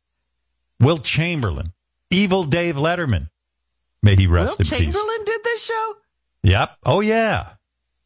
Wilt 0.79 1.03
Chamberlain, 1.03 1.74
Evil 2.10 2.43
Dave 2.45 2.75
Letterman. 2.75 3.29
May 4.03 4.15
he 4.15 4.27
rest 4.27 4.51
Will 4.51 4.55
in 4.58 4.58
peace. 4.58 4.70
Chamberlain 4.70 5.24
did 5.25 5.43
this 5.43 5.63
show? 5.63 5.93
Yep. 6.43 6.77
Oh 6.86 7.01
yeah. 7.01 7.51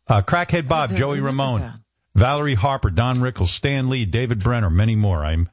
Uh, 0.07 0.21
Crackhead 0.21 0.67
Bob, 0.67 0.91
Joey 0.91 1.19
Ramone. 1.19 1.81
Valerie 2.15 2.55
Harper, 2.55 2.89
Don 2.89 3.17
Rickles, 3.17 3.47
Stan 3.49 3.89
Lee, 3.89 4.05
David 4.05 4.41
Brenner, 4.41 4.69
many 4.69 4.95
more. 4.95 5.25
I'm, 5.25 5.49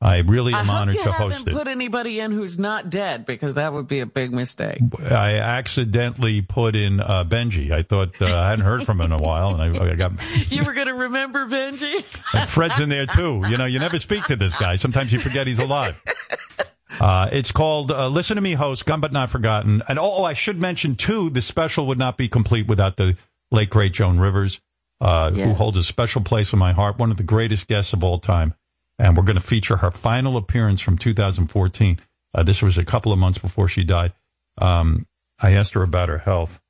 I 0.00 0.18
really 0.18 0.54
I 0.54 0.60
am 0.60 0.66
hope 0.66 0.76
honored 0.76 0.96
to 0.98 1.12
host 1.12 1.46
it. 1.46 1.52
put 1.52 1.68
anybody 1.68 2.18
in 2.18 2.30
who's 2.30 2.58
not 2.58 2.88
dead 2.88 3.26
because 3.26 3.54
that 3.54 3.74
would 3.74 3.86
be 3.86 4.00
a 4.00 4.06
big 4.06 4.32
mistake. 4.32 4.80
I 5.10 5.34
accidentally 5.36 6.40
put 6.40 6.76
in 6.76 7.00
uh, 7.00 7.24
Benji. 7.24 7.72
I 7.72 7.82
thought 7.82 8.20
uh, 8.22 8.24
I 8.24 8.50
hadn't 8.50 8.64
heard 8.64 8.84
from 8.84 9.00
him 9.02 9.12
in 9.12 9.20
a 9.20 9.22
while, 9.22 9.54
and 9.54 9.76
I, 9.78 9.90
I 9.90 9.94
got 9.96 10.12
you 10.50 10.64
were 10.64 10.72
going 10.72 10.86
to 10.86 10.94
remember 10.94 11.46
Benji? 11.46 11.94
and 12.32 12.48
Fred's 12.48 12.80
in 12.80 12.88
there 12.88 13.06
too. 13.06 13.42
You 13.48 13.58
know, 13.58 13.66
you 13.66 13.78
never 13.78 13.98
speak 13.98 14.24
to 14.26 14.36
this 14.36 14.54
guy. 14.54 14.76
Sometimes 14.76 15.12
you 15.12 15.18
forget 15.18 15.46
he's 15.46 15.58
alive. 15.58 16.02
Uh, 17.00 17.28
it's 17.32 17.52
called 17.52 17.90
uh, 17.90 18.08
Listen 18.08 18.36
to 18.36 18.42
Me, 18.42 18.52
Host, 18.52 18.86
Gone 18.86 19.00
But 19.00 19.12
Not 19.12 19.30
Forgotten. 19.30 19.82
And 19.88 19.98
oh, 19.98 20.16
oh, 20.18 20.24
I 20.24 20.34
should 20.34 20.60
mention 20.60 20.94
too, 20.94 21.30
the 21.30 21.42
special 21.42 21.86
would 21.88 21.98
not 21.98 22.16
be 22.16 22.28
complete 22.28 22.66
without 22.66 22.96
the 22.96 23.16
late 23.50 23.70
great 23.70 23.92
Joan 23.92 24.18
Rivers, 24.18 24.60
uh, 25.00 25.30
who 25.30 25.54
holds 25.54 25.76
a 25.76 25.84
special 25.84 26.22
place 26.22 26.52
in 26.52 26.58
my 26.58 26.72
heart, 26.72 26.98
one 26.98 27.10
of 27.10 27.16
the 27.16 27.22
greatest 27.22 27.68
guests 27.68 27.92
of 27.92 28.02
all 28.02 28.18
time. 28.18 28.54
And 28.98 29.16
we're 29.16 29.24
going 29.24 29.36
to 29.36 29.42
feature 29.42 29.76
her 29.76 29.90
final 29.90 30.36
appearance 30.36 30.80
from 30.80 30.96
2014. 30.96 32.00
Uh, 32.34 32.42
this 32.42 32.62
was 32.62 32.78
a 32.78 32.84
couple 32.84 33.12
of 33.12 33.18
months 33.18 33.38
before 33.38 33.68
she 33.68 33.84
died. 33.84 34.12
Um, 34.58 35.06
I 35.40 35.52
asked 35.52 35.74
her 35.74 35.82
about 35.82 36.08
her 36.08 36.18
health. 36.18 36.60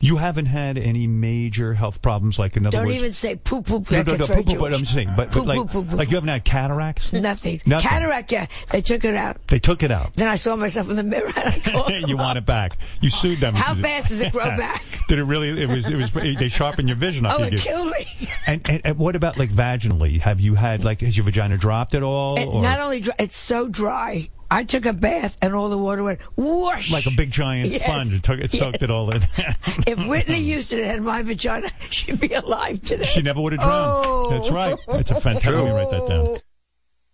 You 0.00 0.18
haven't 0.18 0.46
had 0.46 0.78
any 0.78 1.08
major 1.08 1.74
health 1.74 2.00
problems, 2.00 2.38
like 2.38 2.56
in 2.56 2.64
other 2.64 2.76
Don't 2.78 2.86
words. 2.86 2.96
even 2.98 3.12
say 3.12 3.34
poop 3.34 3.66
poop. 3.66 3.90
No, 3.90 4.02
no, 4.02 4.14
no, 4.14 4.26
poop, 4.28 4.46
poop, 4.46 4.58
but 4.60 4.72
I'm 4.72 4.84
saying, 4.84 5.12
but, 5.16 5.32
but 5.32 5.44
like, 5.44 5.74
like 5.92 6.08
you 6.08 6.14
haven't 6.14 6.28
had 6.28 6.44
cataracts. 6.44 7.12
Nothing. 7.12 7.60
Nothing. 7.66 7.88
Cataract, 7.88 8.30
yeah. 8.30 8.46
They 8.70 8.80
took 8.80 9.04
it 9.04 9.16
out. 9.16 9.44
They 9.48 9.58
took 9.58 9.82
it 9.82 9.90
out. 9.90 10.14
Then 10.14 10.28
I 10.28 10.36
saw 10.36 10.54
myself 10.54 10.88
in 10.88 10.94
the 10.94 11.02
mirror 11.02 11.26
and 11.26 11.48
I 11.48 11.58
called 11.64 11.88
them 11.88 12.04
you 12.08 12.14
up. 12.14 12.20
want 12.20 12.38
it 12.38 12.46
back? 12.46 12.78
You 13.00 13.10
sued 13.10 13.40
them. 13.40 13.56
How 13.56 13.74
fast 13.74 14.06
does 14.10 14.20
it 14.20 14.30
grow 14.30 14.44
back? 14.56 14.84
Did 15.08 15.18
it 15.18 15.24
really? 15.24 15.60
It 15.60 15.68
was. 15.68 15.84
It 15.88 15.96
was. 15.96 16.12
They 16.12 16.48
sharpened 16.48 16.88
your 16.88 16.96
vision 16.96 17.26
up. 17.26 17.34
Oh, 17.36 17.42
you 17.42 17.48
it 17.54 17.60
killed 17.60 17.90
me. 17.90 18.28
And, 18.46 18.66
and, 18.70 18.80
and 18.86 18.98
what 18.98 19.14
about 19.14 19.36
like 19.36 19.50
vaginally? 19.50 20.20
Have 20.20 20.40
you 20.40 20.54
had 20.54 20.82
like 20.82 21.00
has 21.02 21.14
your 21.16 21.24
vagina 21.24 21.58
dropped 21.58 21.94
at 21.94 22.02
all? 22.02 22.38
It 22.38 22.46
not 22.46 22.80
only 22.80 23.00
dry, 23.00 23.14
it's 23.18 23.36
so 23.36 23.68
dry. 23.68 24.30
I 24.50 24.64
took 24.64 24.86
a 24.86 24.92
bath 24.94 25.36
and 25.42 25.54
all 25.54 25.68
the 25.68 25.76
water 25.78 26.02
went 26.02 26.20
whoosh. 26.36 26.90
like 26.92 27.06
a 27.06 27.10
big 27.10 27.30
giant 27.30 27.68
Yes, 27.70 27.82
sponge? 27.82 28.14
It 28.14 28.22
took 28.22 28.40
it 28.40 28.50
soaked 28.52 28.82
it 28.82 28.90
all 28.90 29.10
in. 29.10 29.22
If 29.86 30.06
Whitney 30.06 30.40
Houston 30.44 30.82
had 30.84 31.02
my 31.02 31.22
vagina, 31.22 31.68
she'd 31.90 32.18
be 32.20 32.32
alive 32.32 32.80
today. 32.82 33.04
she 33.06 33.22
never 33.22 33.40
would 33.40 33.52
have 33.52 33.60
drowned. 33.60 34.04
Oh. 34.06 34.30
That's 34.30 34.50
right. 34.50 34.78
That's 34.88 35.10
a 35.10 35.20
fantastic. 35.20 35.54
Let 35.54 35.64
me 35.64 35.70
write 35.70 35.90
that 35.90 36.06
down. 36.08 36.36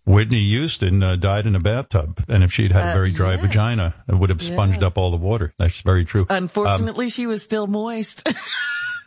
Whitney 0.05 0.43
Houston 0.49 1.01
uh, 1.01 1.15
died 1.15 1.47
in 1.47 1.55
a 1.55 1.59
bathtub, 1.59 2.23
and 2.29 2.43
if 2.43 2.53
she'd 2.53 2.71
had 2.71 2.89
a 2.89 2.91
Uh, 2.91 2.93
very 2.93 3.11
dry 3.11 3.31
yes. 3.33 3.41
vagina, 3.41 3.95
it 4.07 4.13
would 4.15 4.29
have 4.29 4.39
sponged 4.41 4.79
Yeah. 4.81 4.87
up 4.87 4.97
all 4.99 5.09
the 5.09 5.17
water. 5.17 5.53
That's 5.57 5.81
very 5.81 6.05
true. 6.05 6.27
Um, 6.29 6.43
Unfortunately, 6.43 7.09
she 7.09 7.25
was 7.25 7.41
still 7.41 7.65
moist. 7.65 8.27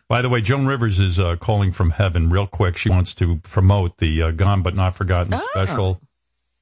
By 0.09 0.23
the 0.23 0.29
way, 0.29 0.41
Joan 0.41 0.67
Rivers 0.67 0.99
is 0.99 1.19
uh, 1.19 1.37
calling 1.37 1.71
from 1.71 1.91
heaven 1.91 2.31
real 2.31 2.47
quick. 2.49 2.77
She 2.77 2.89
wants 2.91 3.15
to 3.17 3.37
promote 3.39 3.99
the 3.99 4.23
uh, 4.23 4.31
Gone 4.33 4.63
But 4.63 4.75
Not 4.75 4.97
Forgotten 4.97 5.35
Oh. 5.35 5.49
special. 5.53 6.01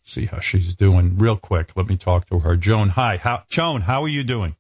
See 0.09 0.27
how 0.27 0.39
she's 0.39 0.73
doing 0.73 1.19
real 1.19 1.37
quick. 1.37 1.73
Let 1.77 1.89
me 1.89 1.97
talk 1.97 2.29
to 2.31 2.39
her. 2.39 2.55
Joan, 2.57 2.91
hi. 2.91 3.17
How, 3.17 3.43
Joan, 3.49 3.81
how 3.83 4.03
are 4.05 4.09
you 4.09 4.23
doing? 4.23 4.55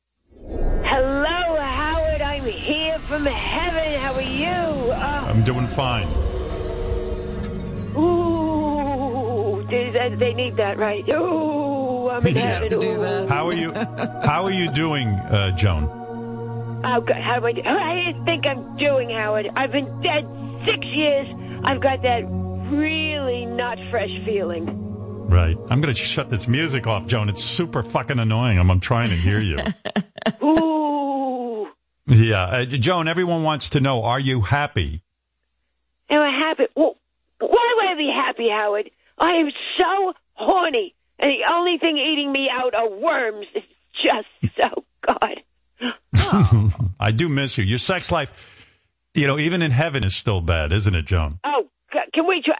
Hello, 0.84 1.56
Howard. 1.60 2.20
I'm 2.20 2.42
here 2.42 2.98
from 2.98 3.24
heaven. 3.24 4.00
How 4.00 4.14
are 4.14 4.22
you? 4.22 4.46
Oh, 4.48 5.26
I'm 5.30 5.44
doing 5.44 5.68
fine. 5.68 6.08
ooh, 7.96 9.64
they, 9.70 9.90
they- 9.90 10.14
they 10.16 10.34
need 10.34 10.56
that, 10.56 10.78
right? 10.78 11.08
Ooh, 11.10 12.08
I'm 12.10 12.26
in 12.26 12.34
heaven. 12.34 12.72
Ooh. 12.82 13.26
How 13.28 13.46
are 13.46 13.52
you? 13.52 13.72
How 13.72 14.44
are 14.44 14.50
you 14.50 14.70
doing, 14.72 15.08
uh, 15.08 15.52
Joan? 15.56 15.84
Oh, 16.84 17.00
God, 17.00 17.16
how 17.22 17.38
do 17.40 17.46
I, 17.46 17.52
do? 17.52 17.62
I 17.64 18.14
think 18.24 18.46
I'm 18.46 18.76
doing, 18.76 19.10
Howard. 19.10 19.48
I've 19.56 19.70
been 19.72 20.00
dead 20.02 20.26
six 20.66 20.84
years. 20.86 21.28
I've 21.64 21.80
got 21.80 22.02
that 22.02 22.24
really 22.28 23.46
not 23.46 23.78
fresh 23.90 24.10
feeling. 24.24 24.82
Right. 25.28 25.56
I'm 25.70 25.80
going 25.80 25.94
to 25.94 26.00
shut 26.00 26.30
this 26.30 26.46
music 26.48 26.86
off, 26.86 27.06
Joan. 27.06 27.28
It's 27.28 27.42
super 27.42 27.82
fucking 27.82 28.18
annoying. 28.18 28.58
I'm, 28.58 28.70
I'm 28.70 28.80
trying 28.80 29.10
to 29.10 29.16
hear 29.16 29.38
you. 29.40 29.56
Ooh, 30.42 31.68
yeah. 32.06 32.44
Uh, 32.44 32.64
Joan, 32.64 33.08
everyone 33.08 33.42
wants 33.42 33.70
to 33.70 33.80
know, 33.80 34.04
are 34.04 34.20
you 34.20 34.40
happy? 34.40 35.02
am 36.08 36.22
I 36.22 36.30
happy? 36.30 36.66
Well, 36.76 36.96
why 37.40 37.74
would 37.76 37.86
I 37.88 37.94
be 37.96 38.08
happy, 38.08 38.48
Howard? 38.48 38.90
I 39.18 39.32
am 39.32 39.50
so 39.78 40.12
horny, 40.34 40.94
and 41.18 41.30
the 41.30 41.52
only 41.52 41.78
thing 41.78 41.98
eating 41.98 42.30
me 42.32 42.48
out 42.50 42.74
are 42.74 42.88
worms. 42.88 43.46
It's 43.54 43.66
just 44.04 44.54
so 44.60 44.84
God. 45.06 45.42
I 47.00 47.10
do 47.12 47.28
miss 47.28 47.58
you. 47.58 47.64
Your 47.64 47.78
sex 47.78 48.10
life, 48.12 48.66
you 49.14 49.26
know, 49.26 49.38
even 49.38 49.60
in 49.62 49.70
heaven 49.72 50.04
is 50.04 50.14
still 50.14 50.40
bad, 50.40 50.72
isn't 50.72 50.94
it, 50.94 51.04
Joan? 51.06 51.40
Oh, 51.44 51.68
God, 51.92 52.04
can 52.12 52.26
we 52.26 52.42
try? 52.42 52.54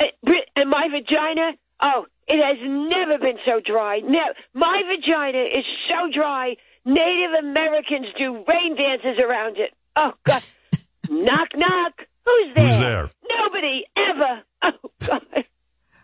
uh, 0.00 0.04
Brit- 0.22 0.48
And 0.56 0.70
my 0.70 0.88
vagina? 0.90 1.52
Oh, 1.80 2.06
it 2.26 2.42
has 2.42 2.56
never 2.62 3.18
been 3.18 3.38
so 3.46 3.60
dry. 3.64 4.00
No, 4.00 4.20
my 4.54 4.82
vagina 4.88 5.44
is 5.44 5.64
so 5.88 6.08
dry. 6.12 6.56
Native 6.86 7.32
Americans 7.40 8.06
do 8.18 8.44
rain 8.46 8.76
dances 8.76 9.22
around 9.22 9.56
it. 9.58 9.72
Oh 9.96 10.12
God! 10.24 10.42
knock 11.10 11.48
knock. 11.56 11.92
Who's 12.26 12.54
there? 12.54 12.68
Who's 12.68 12.80
there? 12.80 13.10
Nobody 13.30 13.84
ever. 13.96 14.42
Oh 14.62 14.72
God! 15.06 15.44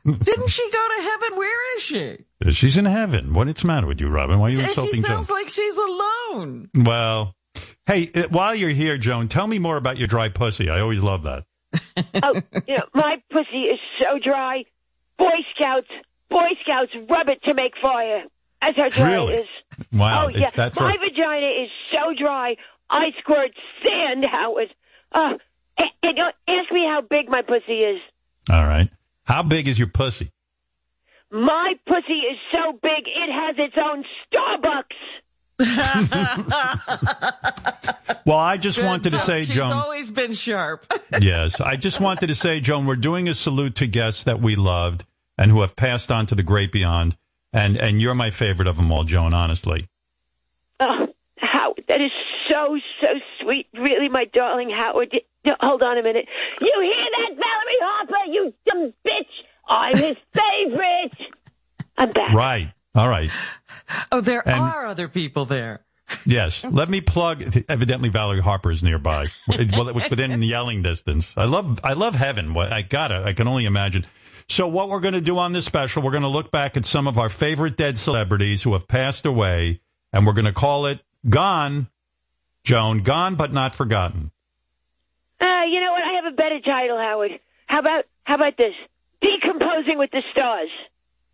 Didn't 0.05 0.49
she 0.51 0.71
go 0.71 0.89
to 0.97 1.03
heaven? 1.03 1.39
Where 1.39 1.77
is 1.77 1.83
she? 1.83 2.19
Uh, 2.45 2.51
She's 2.53 2.77
in 2.77 2.87
heaven. 2.87 3.33
What's 3.35 3.61
the 3.63 3.67
matter 3.67 3.87
with 3.87 4.01
you, 4.01 4.09
Robin? 4.09 4.39
Why 4.39 4.47
are 4.47 4.51
you 4.51 4.57
She 4.57 4.65
insulting 4.65 5.03
Joan? 5.03 5.05
sounds 5.05 5.31
like 5.31 5.49
she's 5.51 5.77
alone. 5.77 6.71
Well, 6.75 7.35
hey, 7.87 8.11
uh, 8.15 8.29
while 8.29 8.55
you're 8.55 8.71
here, 8.71 8.97
Joan, 8.99 9.29
tell 9.29 9.47
me 9.47 9.59
more 9.59 9.77
about 9.77 9.99
your 9.99 10.09
dry 10.09 10.31
pussy. 10.31 10.71
I 10.71 10.81
always 10.81 11.03
love 11.03 11.25
that. 11.25 11.45
oh, 12.23 12.41
you 12.67 12.77
know, 12.77 12.85
my 12.95 13.17
pussy 13.31 13.63
is 13.69 13.79
so 14.03 14.19
dry. 14.23 14.65
Boy 15.21 15.37
Scouts, 15.55 15.87
Boy 16.31 16.49
Scouts 16.63 16.93
rub 17.09 17.29
it 17.29 17.43
to 17.45 17.55
make 17.55 17.75
fire. 17.83 18.23
That's 18.63 18.77
how 18.77 18.89
dry 18.89 19.13
Really? 19.13 19.35
it 19.35 19.39
is. 19.41 19.49
Wow, 19.93 20.25
Oh 20.25 20.29
it's 20.29 20.39
yeah, 20.39 20.51
that 20.57 20.75
my 20.77 20.97
dry. 20.97 21.07
vagina 21.07 21.47
is 21.63 21.71
so 21.93 22.01
dry. 22.19 22.57
I 22.89 23.07
squirt 23.21 23.51
sand 23.87 24.27
out. 24.33 24.57
Uh, 25.13 25.35
and, 25.79 25.91
and 26.03 26.17
don't 26.17 26.35
ask 26.49 26.73
me 26.73 26.87
how 26.89 27.03
big 27.03 27.29
my 27.29 27.43
pussy 27.43 27.79
is. 27.81 28.01
All 28.51 28.67
right. 28.67 28.89
How 29.25 29.43
big 29.43 29.69
is 29.69 29.79
your 29.79 29.89
pussy? 29.89 30.31
My 31.31 31.75
pussy 31.87 32.15
is 32.15 32.39
so 32.53 32.73
big 32.83 33.07
it 33.07 33.31
has 33.33 33.55
its 33.59 33.77
own 33.79 34.05
Starbucks. 34.33 34.97
Well, 38.27 38.37
I 38.39 38.59
just 38.59 38.79
Good 38.79 38.87
wanted 38.87 39.11
to 39.11 39.17
job. 39.17 39.21
say, 39.27 39.45
she's 39.45 39.57
Joan. 39.57 39.73
always 39.73 40.11
been 40.11 40.35
sharp. 40.35 40.85
yes, 41.21 41.59
I 41.61 41.77
just 41.77 42.01
wanted 42.01 42.27
to 42.29 42.35
say, 42.35 42.61
Joan, 42.61 42.87
we're 42.87 42.95
doing 42.97 43.29
a 43.29 43.35
salute 43.35 43.77
to 43.77 43.87
guests 43.87 44.25
that 44.25 44.41
we 44.41 44.57
loved 44.57 45.05
and 45.41 45.51
who 45.51 45.63
have 45.63 45.75
passed 45.75 46.13
on 46.13 46.27
to 46.27 46.37
the 46.37 46.45
great 46.45 46.71
beyond, 46.71 47.17
and 47.53 47.77
and 47.77 48.01
you're 48.01 48.15
my 48.15 48.31
favorite 48.31 48.69
of 48.69 48.77
them 48.77 48.93
all, 48.93 49.03
Joan. 49.03 49.35
Honestly. 49.35 49.89
Oh, 50.79 51.09
Howard, 51.39 51.85
that 51.89 52.01
is 52.01 52.11
so 52.49 52.79
so 53.01 53.09
sweet. 53.43 53.67
Really, 53.75 54.09
my 54.09 54.27
darling 54.27 54.71
Howard. 54.71 55.19
No, 55.45 55.57
hold 55.61 55.83
on 55.83 55.99
a 55.99 56.03
minute. 56.03 56.27
You 56.61 56.81
hear 56.83 56.93
that, 56.93 57.35
Valerie 57.35 57.81
Harper? 57.83 58.31
You 58.33 58.55
dumb 58.67 58.93
bitch! 59.05 59.27
I'm 59.69 59.97
his 59.97 60.17
favorite. 60.33 61.17
I'm 61.97 62.11
back. 62.11 62.33
Right. 62.33 62.73
All 62.95 63.09
right. 63.09 63.31
Oh, 64.13 64.21
there 64.21 64.47
And- 64.47 64.61
are 64.61 64.87
other 64.87 65.09
people 65.09 65.45
there. 65.47 65.81
Yes. 66.27 66.65
Let 66.65 66.89
me 66.91 67.01
plug. 67.01 67.43
Evidently, 67.69 68.09
Valerie 68.09 68.41
Harper 68.41 68.73
is 68.73 68.83
nearby. 68.83 69.27
Well, 69.47 69.89
it 69.89 69.95
was 69.95 70.11
within 70.11 70.43
yelling 70.43 70.83
distance. 70.83 71.37
I 71.39 71.45
love. 71.45 71.79
I 71.85 71.93
love 71.93 72.15
heaven. 72.17 72.53
What- 72.53 72.73
I 72.73 72.83
gotta. 72.83 73.23
I 73.25 73.33
can 73.33 73.47
only 73.49 73.65
imagine. 73.65 74.05
So, 74.51 74.67
what 74.67 74.89
we're 74.89 74.99
going 74.99 75.15
to 75.15 75.21
do 75.21 75.39
on 75.39 75.53
this 75.53 75.65
special, 75.65 76.03
we're 76.03 76.11
going 76.11 76.25
to 76.25 76.29
look 76.29 76.51
back 76.51 76.77
at 76.77 76.85
some 76.85 77.07
of 77.07 77.21
our 77.21 77.29
favorite 77.29 77.77
dead 77.77 77.97
celebrities 77.97 78.65
who 78.65 78.73
have 78.73 78.89
passed 78.89 79.25
away, 79.25 79.81
and 80.13 80.27
we're 80.27 80.33
going 80.33 80.45
to 80.45 80.53
call 80.53 80.87
it 80.87 80.99
"Gone." 81.29 81.89
Joan, 82.65 82.99
gone 82.99 83.37
but 83.37 83.53
not 83.53 83.77
forgotten. 83.77 84.33
Uh, 85.41 85.63
you 85.71 85.81
know 85.81 85.93
what? 85.93 86.03
I 86.03 86.21
have 86.23 86.33
a 86.33 86.37
better 86.37 86.59
title, 86.61 86.99
Howard. 86.99 87.39
How 87.67 87.79
about 87.79 88.07
how 88.25 88.35
about 88.35 88.57
this? 88.57 88.75
Decomposing 89.23 89.97
with 89.97 90.11
the 90.11 90.23
stars. 90.33 90.69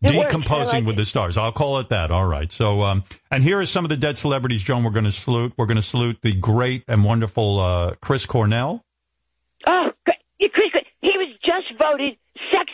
It. 0.03 0.13
Decomposing 0.13 0.67
like 0.67 0.85
with 0.85 0.97
it. 0.97 0.97
the 0.97 1.07
stars. 1.07 1.39
I'll 1.39 1.53
call 1.53 1.79
it 1.79 1.89
that. 1.89 2.11
All 2.11 2.27
right. 2.27 2.53
So, 2.53 2.83
um, 2.83 3.03
and 3.31 3.43
here 3.43 3.59
are 3.59 3.67
some 3.67 3.87
of 3.87 3.89
the 3.89 3.97
dead 3.97 4.19
celebrities, 4.19 4.63
Joan. 4.63 4.85
We're 4.85 4.91
going 4.91 5.05
to 5.07 5.11
salute. 5.11 5.55
We're 5.57 5.67
going 5.67 5.79
to 5.79 5.83
salute 5.83 6.19
the 6.21 6.35
great 6.35 6.85
and 6.87 7.03
wonderful 7.03 7.61
uh, 7.61 7.95
Chris 8.03 8.27
Cornell. 8.27 8.85
Oh, 9.67 9.91
great. 10.05 10.19
Yeah, 10.39 10.49
Chris, 10.53 10.71
Chris, 10.71 10.85
he 11.01 11.13
was 11.17 11.35
just 11.43 11.67
voted 11.81 12.19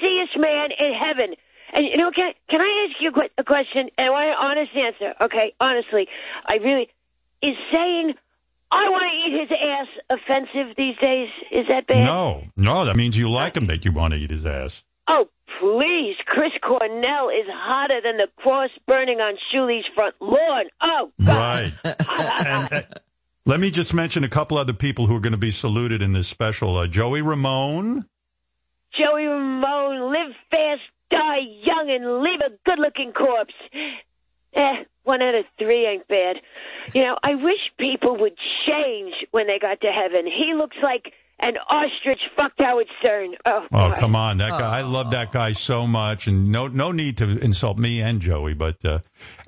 sexiest 0.02 0.38
man 0.40 0.70
in 0.78 0.94
heaven. 0.94 1.34
And 1.74 1.86
you 1.86 1.96
know, 1.96 2.10
can 2.10 2.32
can 2.50 2.60
I 2.60 2.88
ask 2.88 3.02
you 3.02 3.12
a, 3.38 3.44
question? 3.44 3.88
And 3.96 4.08
I 4.08 4.10
want 4.10 4.28
an 4.28 4.34
honest 4.38 4.76
answer. 4.76 5.14
Okay, 5.22 5.54
honestly, 5.58 6.06
I 6.46 6.56
really 6.56 6.88
is 7.40 7.56
saying 7.72 8.14
I 8.70 8.88
want 8.88 9.04
to 9.04 9.28
eat 9.28 9.40
his 9.40 9.58
ass 9.58 10.18
offensive 10.18 10.76
these 10.76 10.96
days. 10.98 11.28
Is 11.50 11.66
that 11.68 11.86
bad? 11.86 12.04
No, 12.04 12.42
no, 12.56 12.84
that 12.84 12.96
means 12.96 13.16
you 13.16 13.30
like 13.30 13.56
him. 13.56 13.66
That 13.66 13.84
you 13.84 13.92
want 13.92 14.12
to 14.12 14.20
eat 14.20 14.30
his 14.30 14.44
ass. 14.44 14.84
Oh, 15.08 15.28
please, 15.60 16.16
Chris 16.26 16.52
Cornell 16.62 17.30
is 17.30 17.46
hotter 17.48 18.00
than 18.02 18.18
the 18.18 18.28
cross 18.36 18.70
burning 18.86 19.20
on 19.20 19.36
Shuli's 19.52 19.84
front 19.94 20.14
lawn. 20.20 20.66
Oh, 20.80 21.10
God! 21.24 21.72
Right. 21.84 21.96
and, 22.46 22.72
uh, 22.72 22.82
let 23.44 23.58
me 23.58 23.70
just 23.70 23.92
mention 23.92 24.22
a 24.24 24.28
couple 24.28 24.56
other 24.56 24.72
people 24.72 25.06
who 25.06 25.16
are 25.16 25.20
going 25.20 25.32
to 25.32 25.38
be 25.38 25.50
saluted 25.50 26.00
in 26.00 26.12
this 26.12 26.28
special. 26.28 26.76
Uh, 26.76 26.86
Joey 26.86 27.22
Ramone. 27.22 28.04
Joey 28.98 29.26
Ramone, 29.26 30.10
live 30.12 30.34
fast, 30.50 30.80
die 31.10 31.38
young, 31.62 31.90
and 31.90 32.20
leave 32.22 32.40
a 32.40 32.50
good-looking 32.64 33.12
corpse. 33.12 33.54
Eh, 34.54 34.84
one 35.04 35.22
out 35.22 35.34
of 35.34 35.44
three 35.58 35.86
ain't 35.86 36.06
bad. 36.08 36.36
You 36.94 37.02
know, 37.04 37.16
I 37.22 37.34
wish 37.36 37.58
people 37.78 38.16
would 38.18 38.34
change 38.66 39.14
when 39.30 39.46
they 39.46 39.58
got 39.58 39.80
to 39.80 39.88
heaven. 39.88 40.26
He 40.26 40.52
looks 40.54 40.76
like 40.82 41.12
an 41.40 41.56
ostrich 41.56 42.20
fucked 42.36 42.60
Howard 42.60 42.86
Stern. 43.00 43.34
Oh, 43.46 43.62
Oh, 43.72 43.88
God. 43.88 43.96
come 43.98 44.14
on, 44.14 44.36
that 44.38 44.50
guy! 44.50 44.78
I 44.78 44.82
love 44.82 45.10
that 45.12 45.32
guy 45.32 45.52
so 45.52 45.86
much, 45.86 46.26
and 46.26 46.52
no, 46.52 46.66
no 46.68 46.92
need 46.92 47.16
to 47.18 47.24
insult 47.38 47.78
me 47.78 48.00
and 48.00 48.20
Joey. 48.20 48.54
But 48.54 48.84
uh, 48.84 48.98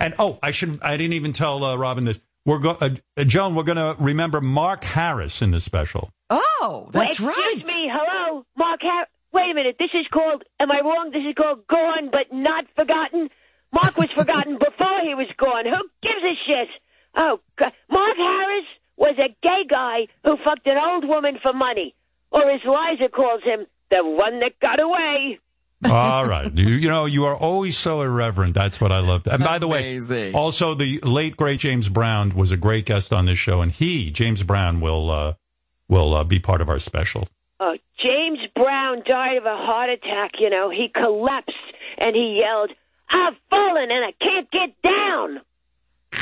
and 0.00 0.14
oh, 0.18 0.38
I 0.42 0.50
should, 0.50 0.80
I 0.82 0.96
didn't 0.96 1.12
even 1.12 1.32
tell 1.34 1.62
uh, 1.62 1.76
Robin 1.76 2.04
this. 2.04 2.18
We're 2.46 2.58
go, 2.58 2.70
uh, 2.80 2.90
uh, 3.16 3.24
Joan. 3.24 3.54
We're 3.54 3.62
going 3.62 3.76
to 3.76 3.94
remember 4.02 4.40
Mark 4.40 4.84
Harris 4.84 5.40
in 5.42 5.50
this 5.50 5.64
special. 5.64 6.10
Oh, 6.30 6.88
that's 6.92 7.20
Well, 7.20 7.28
right. 7.28 7.52
Excuse 7.58 7.74
me, 7.74 7.90
hello, 7.92 8.44
Mark. 8.56 8.80
Har- 8.82 9.08
Wait 9.34 9.50
a 9.50 9.54
minute. 9.54 9.76
This 9.78 9.90
is 9.92 10.06
called. 10.12 10.44
Am 10.60 10.70
I 10.70 10.80
wrong? 10.80 11.10
This 11.12 11.24
is 11.26 11.34
called 11.34 11.66
gone 11.66 12.10
but 12.10 12.32
not 12.32 12.64
forgotten. 12.78 13.28
Mark 13.72 13.96
was 13.96 14.08
forgotten 14.16 14.58
before 14.58 15.00
he 15.02 15.14
was 15.14 15.26
gone. 15.36 15.64
Who 15.66 15.82
gives 16.00 16.22
a 16.22 16.34
shit? 16.46 16.68
Oh, 17.16 17.40
God. 17.58 17.72
Mark 17.90 18.16
Harris 18.16 18.66
was 18.96 19.16
a 19.18 19.34
gay 19.42 19.64
guy 19.68 20.06
who 20.24 20.36
fucked 20.44 20.66
an 20.68 20.78
old 20.78 21.08
woman 21.08 21.38
for 21.42 21.52
money. 21.52 21.96
Or 22.30 22.48
as 22.48 22.60
Liza 22.64 23.08
calls 23.08 23.42
him, 23.42 23.66
the 23.90 24.04
one 24.04 24.38
that 24.40 24.58
got 24.60 24.80
away. 24.80 25.40
All 25.84 26.24
right. 26.26 26.52
You, 26.56 26.68
you 26.68 26.88
know, 26.88 27.04
you 27.04 27.24
are 27.24 27.36
always 27.36 27.76
so 27.76 28.02
irreverent. 28.02 28.54
That's 28.54 28.80
what 28.80 28.92
I 28.92 29.00
love. 29.00 29.26
And 29.26 29.42
by 29.42 29.58
the 29.58 29.68
way, 29.68 30.32
also 30.32 30.74
the 30.74 31.00
late 31.00 31.36
great 31.36 31.60
James 31.60 31.88
Brown 31.88 32.30
was 32.34 32.52
a 32.52 32.56
great 32.56 32.86
guest 32.86 33.12
on 33.12 33.26
this 33.26 33.38
show, 33.38 33.60
and 33.60 33.70
he, 33.70 34.10
James 34.10 34.42
Brown, 34.42 34.80
will 34.80 35.10
uh, 35.10 35.34
will 35.88 36.14
uh, 36.14 36.24
be 36.24 36.38
part 36.38 36.60
of 36.60 36.68
our 36.68 36.78
special. 36.78 37.28
Oh, 37.60 37.76
James 38.04 38.38
Brown 38.54 39.02
died 39.06 39.38
of 39.38 39.46
a 39.46 39.56
heart 39.56 39.90
attack, 39.90 40.32
you 40.38 40.50
know. 40.50 40.68
He 40.70 40.88
collapsed 40.88 41.56
and 41.98 42.14
he 42.14 42.38
yelled, 42.40 42.70
I've 43.08 43.34
fallen 43.50 43.90
and 43.90 44.04
I 44.04 44.12
can't 44.20 44.50
get 44.50 44.82
down. 44.82 45.40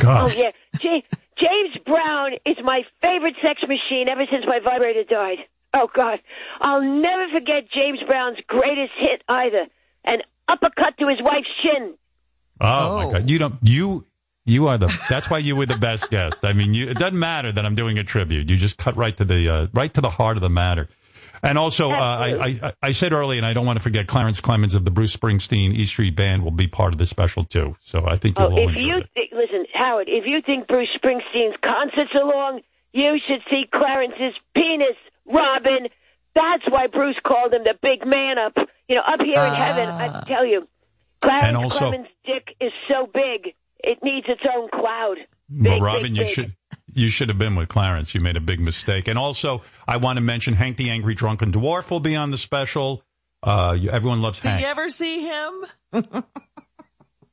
God. 0.00 0.30
Oh, 0.30 0.34
yeah. 0.34 0.52
Ja- 0.80 1.00
James 1.36 1.76
Brown 1.84 2.32
is 2.44 2.56
my 2.62 2.82
favorite 3.00 3.34
sex 3.44 3.62
machine 3.66 4.08
ever 4.08 4.24
since 4.30 4.44
my 4.46 4.60
vibrator 4.60 5.04
died. 5.04 5.38
Oh, 5.74 5.88
God. 5.92 6.20
I'll 6.60 6.82
never 6.82 7.28
forget 7.32 7.70
James 7.74 7.98
Brown's 8.06 8.38
greatest 8.46 8.92
hit 8.98 9.22
either 9.28 9.66
an 10.04 10.22
uppercut 10.46 10.98
to 10.98 11.08
his 11.08 11.18
wife's 11.20 11.48
chin. 11.64 11.94
Oh, 12.60 12.96
my 12.96 13.12
God! 13.12 13.30
You 13.30 13.38
don't 13.38 13.54
you. 13.62 14.06
You 14.44 14.68
are 14.68 14.76
the. 14.78 14.86
That's 15.08 15.30
why 15.30 15.38
you 15.38 15.56
were 15.56 15.66
the 15.66 15.78
best 15.78 16.10
guest. 16.10 16.44
I 16.44 16.52
mean, 16.52 16.72
you, 16.74 16.88
it 16.90 16.96
doesn't 16.98 17.18
matter 17.18 17.50
that 17.50 17.64
I'm 17.64 17.74
doing 17.74 17.98
a 17.98 18.04
tribute. 18.04 18.50
You 18.50 18.56
just 18.56 18.76
cut 18.76 18.96
right 18.96 19.16
to 19.16 19.24
the 19.24 19.48
uh, 19.48 19.66
right 19.72 19.92
to 19.94 20.00
the 20.00 20.10
heart 20.10 20.36
of 20.36 20.42
the 20.42 20.48
matter. 20.48 20.88
And 21.44 21.58
also, 21.58 21.90
uh, 21.90 21.94
I, 21.94 22.28
I 22.62 22.72
I 22.82 22.92
said 22.92 23.12
earlier, 23.12 23.38
and 23.38 23.46
I 23.46 23.52
don't 23.52 23.66
want 23.66 23.76
to 23.78 23.82
forget, 23.82 24.06
Clarence 24.06 24.40
Clemons 24.40 24.76
of 24.76 24.84
the 24.84 24.92
Bruce 24.92 25.16
Springsteen 25.16 25.74
E 25.74 25.84
Street 25.86 26.14
Band 26.14 26.44
will 26.44 26.52
be 26.52 26.68
part 26.68 26.92
of 26.94 26.98
the 26.98 27.06
special 27.06 27.44
too. 27.44 27.76
So 27.82 28.04
I 28.06 28.16
think 28.16 28.38
you'll 28.38 28.48
Oh, 28.48 28.52
all 28.52 28.68
if 28.70 28.76
enjoy 28.76 28.84
you 28.86 29.02
it. 29.16 29.28
listen, 29.32 29.66
Howard, 29.74 30.08
if 30.08 30.24
you 30.26 30.40
think 30.42 30.68
Bruce 30.68 30.88
Springsteen's 31.02 31.56
concerts 31.62 32.10
are 32.14 32.24
long, 32.24 32.60
you 32.92 33.18
should 33.26 33.40
see 33.50 33.64
Clarence's 33.74 34.38
penis, 34.54 34.96
Robin. 35.26 35.88
That's 36.34 36.62
why 36.68 36.86
Bruce 36.86 37.16
called 37.26 37.52
him 37.54 37.64
the 37.64 37.74
big 37.82 38.06
man 38.06 38.38
up. 38.38 38.56
You 38.88 38.96
know, 38.96 39.02
up 39.04 39.20
here 39.20 39.42
in 39.44 39.54
heaven, 39.54 39.88
I 39.88 40.22
tell 40.26 40.46
you, 40.46 40.68
Clarence 41.20 41.46
And 41.48 41.56
also- 41.56 41.90
Clemons' 41.90 42.06
dick 42.24 42.54
is 42.60 42.72
so 42.88 43.06
big, 43.12 43.54
it 43.82 43.98
needs 44.02 44.26
its 44.28 44.42
own 44.48 44.68
cloud. 44.70 45.16
Well, 45.50 45.74
Big, 45.74 45.82
Robin, 45.82 46.02
big, 46.02 46.16
you 46.16 46.22
big. 46.24 46.32
should 46.32 46.52
you 46.94 47.08
should 47.08 47.28
have 47.28 47.38
been 47.38 47.54
with 47.56 47.68
Clarence. 47.68 48.14
You 48.14 48.20
made 48.20 48.36
a 48.36 48.40
big 48.40 48.60
mistake. 48.60 49.08
And 49.08 49.18
also, 49.18 49.62
I 49.86 49.96
want 49.96 50.16
to 50.18 50.20
mention 50.20 50.54
Hank 50.54 50.76
the 50.76 50.90
Angry 50.90 51.14
Drunken 51.14 51.52
Dwarf 51.52 51.90
will 51.90 52.00
be 52.00 52.14
on 52.16 52.30
the 52.30 52.38
special. 52.38 53.02
Uh, 53.42 53.76
you- 53.78 53.90
everyone 53.90 54.22
loves 54.22 54.40
Did 54.40 54.48
Hank. 54.48 54.60
Did 54.60 54.64
you 54.66 54.70
ever 54.70 54.90
see 54.90 55.26
him? 55.26 56.24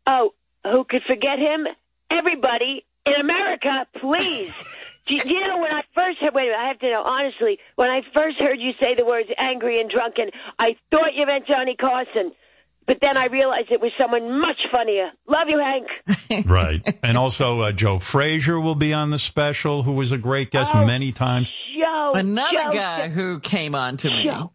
Oh, 0.08 0.34
who 0.64 0.84
could 0.86 1.04
forget 1.04 1.38
him? 1.38 1.68
Everybody 2.10 2.84
in 3.06 3.14
America, 3.14 3.86
please. 4.00 4.56
Do 5.08 5.16
you, 5.16 5.22
do 5.22 5.30
you 5.34 5.42
know 5.42 5.58
when 5.60 5.74
I 5.74 5.82
first 5.96 6.20
heard? 6.20 6.36
Wait 6.36 6.44
a 6.44 6.52
minute, 6.52 6.58
I 6.60 6.68
have 6.68 6.80
to 6.80 6.90
know 6.92 7.02
honestly. 7.02 7.58
When 7.76 7.90
I 7.90 8.02
first 8.14 8.38
heard 8.40 8.60
you 8.60 8.74
say 8.80 8.94
the 8.96 9.06
words 9.06 9.28
"angry 9.40 9.80
and 9.80 9.90
drunken," 9.90 10.30
I 10.60 10.76
thought 10.92 11.16
you 11.16 11.26
meant 11.26 11.48
Johnny 11.48 11.76
Carson, 11.76 12.32
but 12.90 12.98
then 13.02 13.16
I 13.18 13.28
realized 13.28 13.70
it 13.70 13.80
was 13.80 13.92
someone 14.02 14.40
much 14.42 14.58
funnier. 14.72 15.12
Love 15.28 15.48
you, 15.48 15.60
Hank. 15.60 16.46
right. 16.48 16.98
And 17.04 17.20
also, 17.20 17.62
uh, 17.62 17.72
Joe 17.72 18.00
Frazier 18.00 18.60
will 18.60 18.74
be 18.74 18.94
on 18.94 19.12
the 19.12 19.20
special, 19.20 19.84
who 19.84 19.92
was 19.92 20.12
a 20.12 20.18
great 20.18 20.50
guest 20.50 20.72
Oh, 20.74 20.84
many 20.88 21.12
times. 21.12 21.54
Joe, 21.80 22.14
Another 22.16 22.52
Joe, 22.64 22.72
guy 22.72 23.08
who 23.10 23.40
came 23.40 23.76
on 23.76 23.98
to 23.98 24.10
me. 24.10 24.24
Joe. 24.24 24.52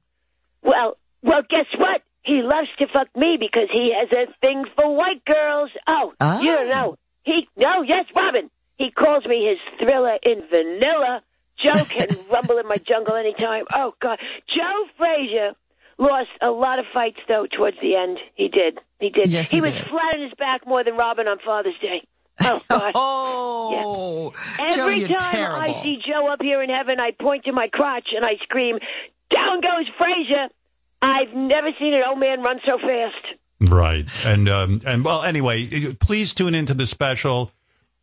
Well, 0.62 0.96
well, 1.22 1.42
guess 1.48 1.66
what? 1.78 2.02
He 2.24 2.40
loves 2.42 2.66
to 2.80 2.88
fuck 2.88 3.06
me 3.14 3.36
because 3.38 3.68
he 3.72 3.92
has 3.96 4.08
a 4.10 4.26
thing 4.44 4.64
for 4.76 4.96
white 4.96 5.24
girls. 5.24 5.70
Oh, 5.86 6.12
Ah. 6.20 6.40
you 6.40 6.50
don't 6.52 6.68
know. 6.70 6.96
He 7.22 7.46
no, 7.56 7.82
yes, 7.86 8.06
Robin. 8.16 8.50
He 8.78 8.90
calls 8.90 9.24
me 9.26 9.46
his 9.48 9.58
thriller 9.78 10.18
in 10.24 10.42
vanilla. 10.50 11.22
Joe 11.62 11.84
can 11.84 12.08
rumble 12.32 12.58
in 12.58 12.66
my 12.66 12.76
jungle 12.78 13.14
anytime. 13.14 13.64
Oh 13.72 13.94
God, 14.02 14.18
Joe 14.48 14.86
Frazier 14.98 15.52
lost 15.98 16.30
a 16.40 16.50
lot 16.50 16.78
of 16.78 16.84
fights 16.92 17.18
though 17.28 17.46
towards 17.46 17.76
the 17.80 17.96
end. 17.96 18.18
He 18.34 18.48
did. 18.48 18.78
He 19.00 19.10
did. 19.10 19.28
Yes, 19.30 19.50
he 19.50 19.60
was 19.60 19.74
did. 19.74 19.84
flat 19.84 20.14
on 20.16 20.22
his 20.22 20.32
back 20.38 20.66
more 20.66 20.82
than 20.84 20.96
Robin 20.96 21.28
on 21.28 21.38
Father's 21.44 21.78
Day. 21.80 22.02
Oh 22.40 22.60
God. 22.68 22.92
Oh, 22.96 24.32
Joe, 24.74 24.82
Every 24.88 25.00
you're 25.00 25.08
time 25.18 25.30
terrible. 25.32 25.60
I 25.60 25.82
see 25.84 25.98
Joe 26.04 26.26
up 26.32 26.42
here 26.42 26.62
in 26.62 26.68
heaven, 26.70 26.98
I 26.98 27.12
point 27.12 27.44
to 27.44 27.52
my 27.52 27.68
crotch 27.68 28.08
and 28.14 28.24
I 28.24 28.36
scream, 28.42 28.78
"Down 29.30 29.60
goes 29.60 29.88
Frazier!" 29.96 30.48
I've 31.00 31.32
never 31.32 31.68
seen 31.78 31.94
an 31.94 32.02
old 32.08 32.18
man 32.18 32.40
run 32.42 32.58
so 32.66 32.78
fast. 32.78 33.70
Right. 33.70 34.06
And 34.26 34.48
um, 34.50 34.80
and 34.84 35.04
well, 35.04 35.22
anyway, 35.22 35.94
please 36.00 36.34
tune 36.34 36.54
into 36.56 36.74
the 36.74 36.86
special. 36.88 37.52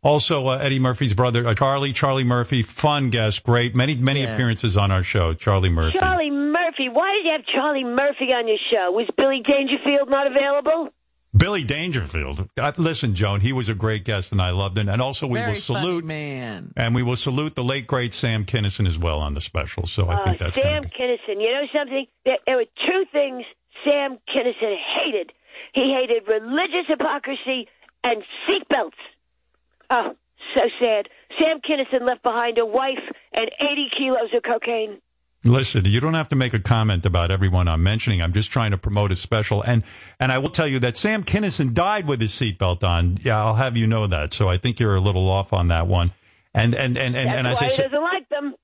Also, 0.04 0.46
uh, 0.48 0.56
Eddie 0.58 0.80
Murphy's 0.80 1.14
brother, 1.14 1.46
uh, 1.46 1.54
Charlie, 1.54 1.92
Charlie 1.92 2.24
Murphy, 2.24 2.62
fun 2.62 3.10
guest, 3.10 3.44
great, 3.44 3.76
many 3.76 3.94
many 3.96 4.22
Yeah. 4.22 4.32
appearances 4.34 4.76
on 4.76 4.90
our 4.90 5.02
show. 5.04 5.34
Charlie 5.34 5.68
Murphy. 5.70 5.98
Charlie 5.98 6.30
Murphy. 6.78 6.88
Why 6.88 7.12
did 7.12 7.26
you 7.26 7.32
have 7.32 7.44
Charlie 7.46 7.84
Murphy 7.84 8.32
on 8.34 8.48
your 8.48 8.58
show? 8.72 8.90
Was 8.92 9.06
Billy 9.16 9.40
Dangerfield 9.46 10.08
not 10.10 10.26
available? 10.26 10.88
Billy 11.34 11.64
Dangerfield. 11.64 12.48
Uh, 12.58 12.72
listen, 12.76 13.14
Joan, 13.14 13.40
he 13.40 13.52
was 13.54 13.68
a 13.70 13.74
great 13.74 14.04
guest, 14.04 14.32
and 14.32 14.42
I 14.42 14.50
loved 14.50 14.76
him. 14.76 14.88
And 14.88 15.00
also, 15.00 15.26
we 15.26 15.38
Very 15.38 15.52
will 15.52 15.60
salute 15.60 16.04
man. 16.04 16.72
and 16.76 16.94
we 16.94 17.02
will 17.02 17.16
salute 17.16 17.54
the 17.54 17.64
late 17.64 17.86
great 17.86 18.12
Sam 18.12 18.44
Kinison 18.44 18.86
as 18.86 18.98
well 18.98 19.18
on 19.20 19.32
the 19.34 19.40
special. 19.40 19.86
So 19.86 20.08
I 20.10 20.22
think 20.24 20.40
Uh, 20.42 20.44
that's 20.44 20.56
Sam 20.56 20.84
Kinison. 20.84 21.40
You 21.40 21.52
know 21.52 21.66
something? 21.74 22.06
There, 22.26 22.36
there 22.46 22.56
were 22.56 22.66
two 22.86 23.04
things 23.12 23.44
Sam 23.86 24.18
Kinison 24.28 24.76
hated. 24.94 25.32
He 25.72 25.92
hated 25.94 26.28
religious 26.28 26.86
hypocrisy 26.88 27.66
and 28.04 28.22
seatbelts. 28.46 28.92
Oh, 29.88 30.14
so 30.54 30.62
sad. 30.82 31.08
Sam 31.40 31.60
Kinison 31.60 32.06
left 32.06 32.22
behind 32.22 32.58
a 32.58 32.66
wife 32.66 32.98
and 33.32 33.50
80 33.58 33.88
kilos 33.96 34.34
of 34.34 34.42
cocaine. 34.42 34.98
Listen, 35.44 35.84
you 35.86 35.98
don't 35.98 36.14
have 36.14 36.28
to 36.28 36.36
make 36.36 36.54
a 36.54 36.60
comment 36.60 37.04
about 37.04 37.32
everyone 37.32 37.66
I'm 37.66 37.82
mentioning. 37.82 38.22
I'm 38.22 38.32
just 38.32 38.50
trying 38.50 38.70
to 38.70 38.78
promote 38.78 39.10
a 39.10 39.16
special. 39.16 39.62
And 39.62 39.82
and 40.20 40.30
I 40.30 40.38
will 40.38 40.50
tell 40.50 40.68
you 40.68 40.78
that 40.80 40.96
Sam 40.96 41.24
Kinison 41.24 41.74
died 41.74 42.06
with 42.06 42.20
his 42.20 42.32
seatbelt 42.32 42.84
on. 42.84 43.18
Yeah, 43.22 43.44
I'll 43.44 43.56
have 43.56 43.76
you 43.76 43.86
know 43.86 44.06
that. 44.06 44.32
So 44.34 44.48
I 44.48 44.56
think 44.56 44.78
you're 44.78 44.94
a 44.94 45.00
little 45.00 45.28
off 45.28 45.52
on 45.52 45.68
that 45.68 45.88
one. 45.88 46.12
And 46.54 46.74
and 46.74 46.96
and 46.96 47.16
and, 47.16 47.28
That's 47.28 47.38
and 47.38 47.46
as 47.46 47.60
why 47.60 47.66
I 47.66 47.70
he 47.70 47.76
doesn't 47.82 48.02
like 48.02 48.28
them. 48.28 48.54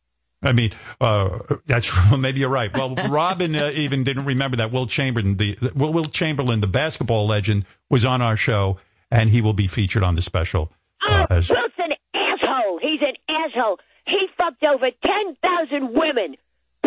I 0.41 0.53
mean, 0.53 0.71
uh, 1.01 1.39
that's 1.67 1.91
maybe 2.17 2.41
you're 2.41 2.49
right. 2.49 2.73
Well, 2.73 2.95
Robin 3.09 3.57
uh, 3.57 3.73
even 3.75 4.05
didn't 4.05 4.25
remember 4.25 4.59
that 4.59 4.71
Wilt 4.71 4.91
Chamberlain, 4.91 5.37
the 5.37 5.59
Will, 5.75 5.93
Wilt 5.93 6.13
Chamberlain, 6.13 6.61
the 6.61 6.69
basketball 6.69 7.27
legend, 7.27 7.65
was 7.91 8.05
on 8.05 8.23
our 8.23 8.37
show, 8.37 8.79
and 9.11 9.31
he 9.31 9.41
will 9.41 9.53
be 9.53 9.67
featured 9.67 10.05
on 10.05 10.15
the 10.15 10.23
special. 10.23 10.73
Uh, 11.09 11.27
as, 11.31 11.51
Wilt's 11.51 11.75
an 11.79 11.93
asshole. 12.15 12.79
He's 12.81 13.01
an 13.01 13.15
asshole. 13.29 13.81
He 14.07 14.29
fucked 14.37 14.65
over 14.65 14.91
10,000 15.05 15.93
women, 15.93 16.37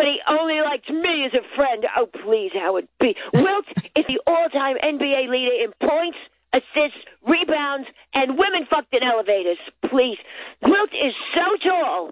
but 0.01 0.07
he 0.07 0.19
only 0.27 0.59
likes 0.61 0.89
me 0.89 1.25
as 1.27 1.33
a 1.37 1.55
friend. 1.55 1.85
Oh, 1.95 2.07
please, 2.07 2.49
Howard 2.55 2.87
B. 2.99 3.15
Wilt 3.35 3.65
is 3.95 4.03
the 4.07 4.19
all-time 4.25 4.77
NBA 4.83 5.29
leader 5.29 5.63
in 5.63 5.71
points, 5.87 6.17
assists, 6.51 6.97
rebounds, 7.21 7.87
and 8.15 8.31
women 8.31 8.65
fucked 8.67 8.95
in 8.95 9.03
elevators. 9.03 9.59
Please. 9.91 10.17
Wilt 10.63 10.89
is 10.91 11.13
so 11.35 11.43
tall. 11.63 12.09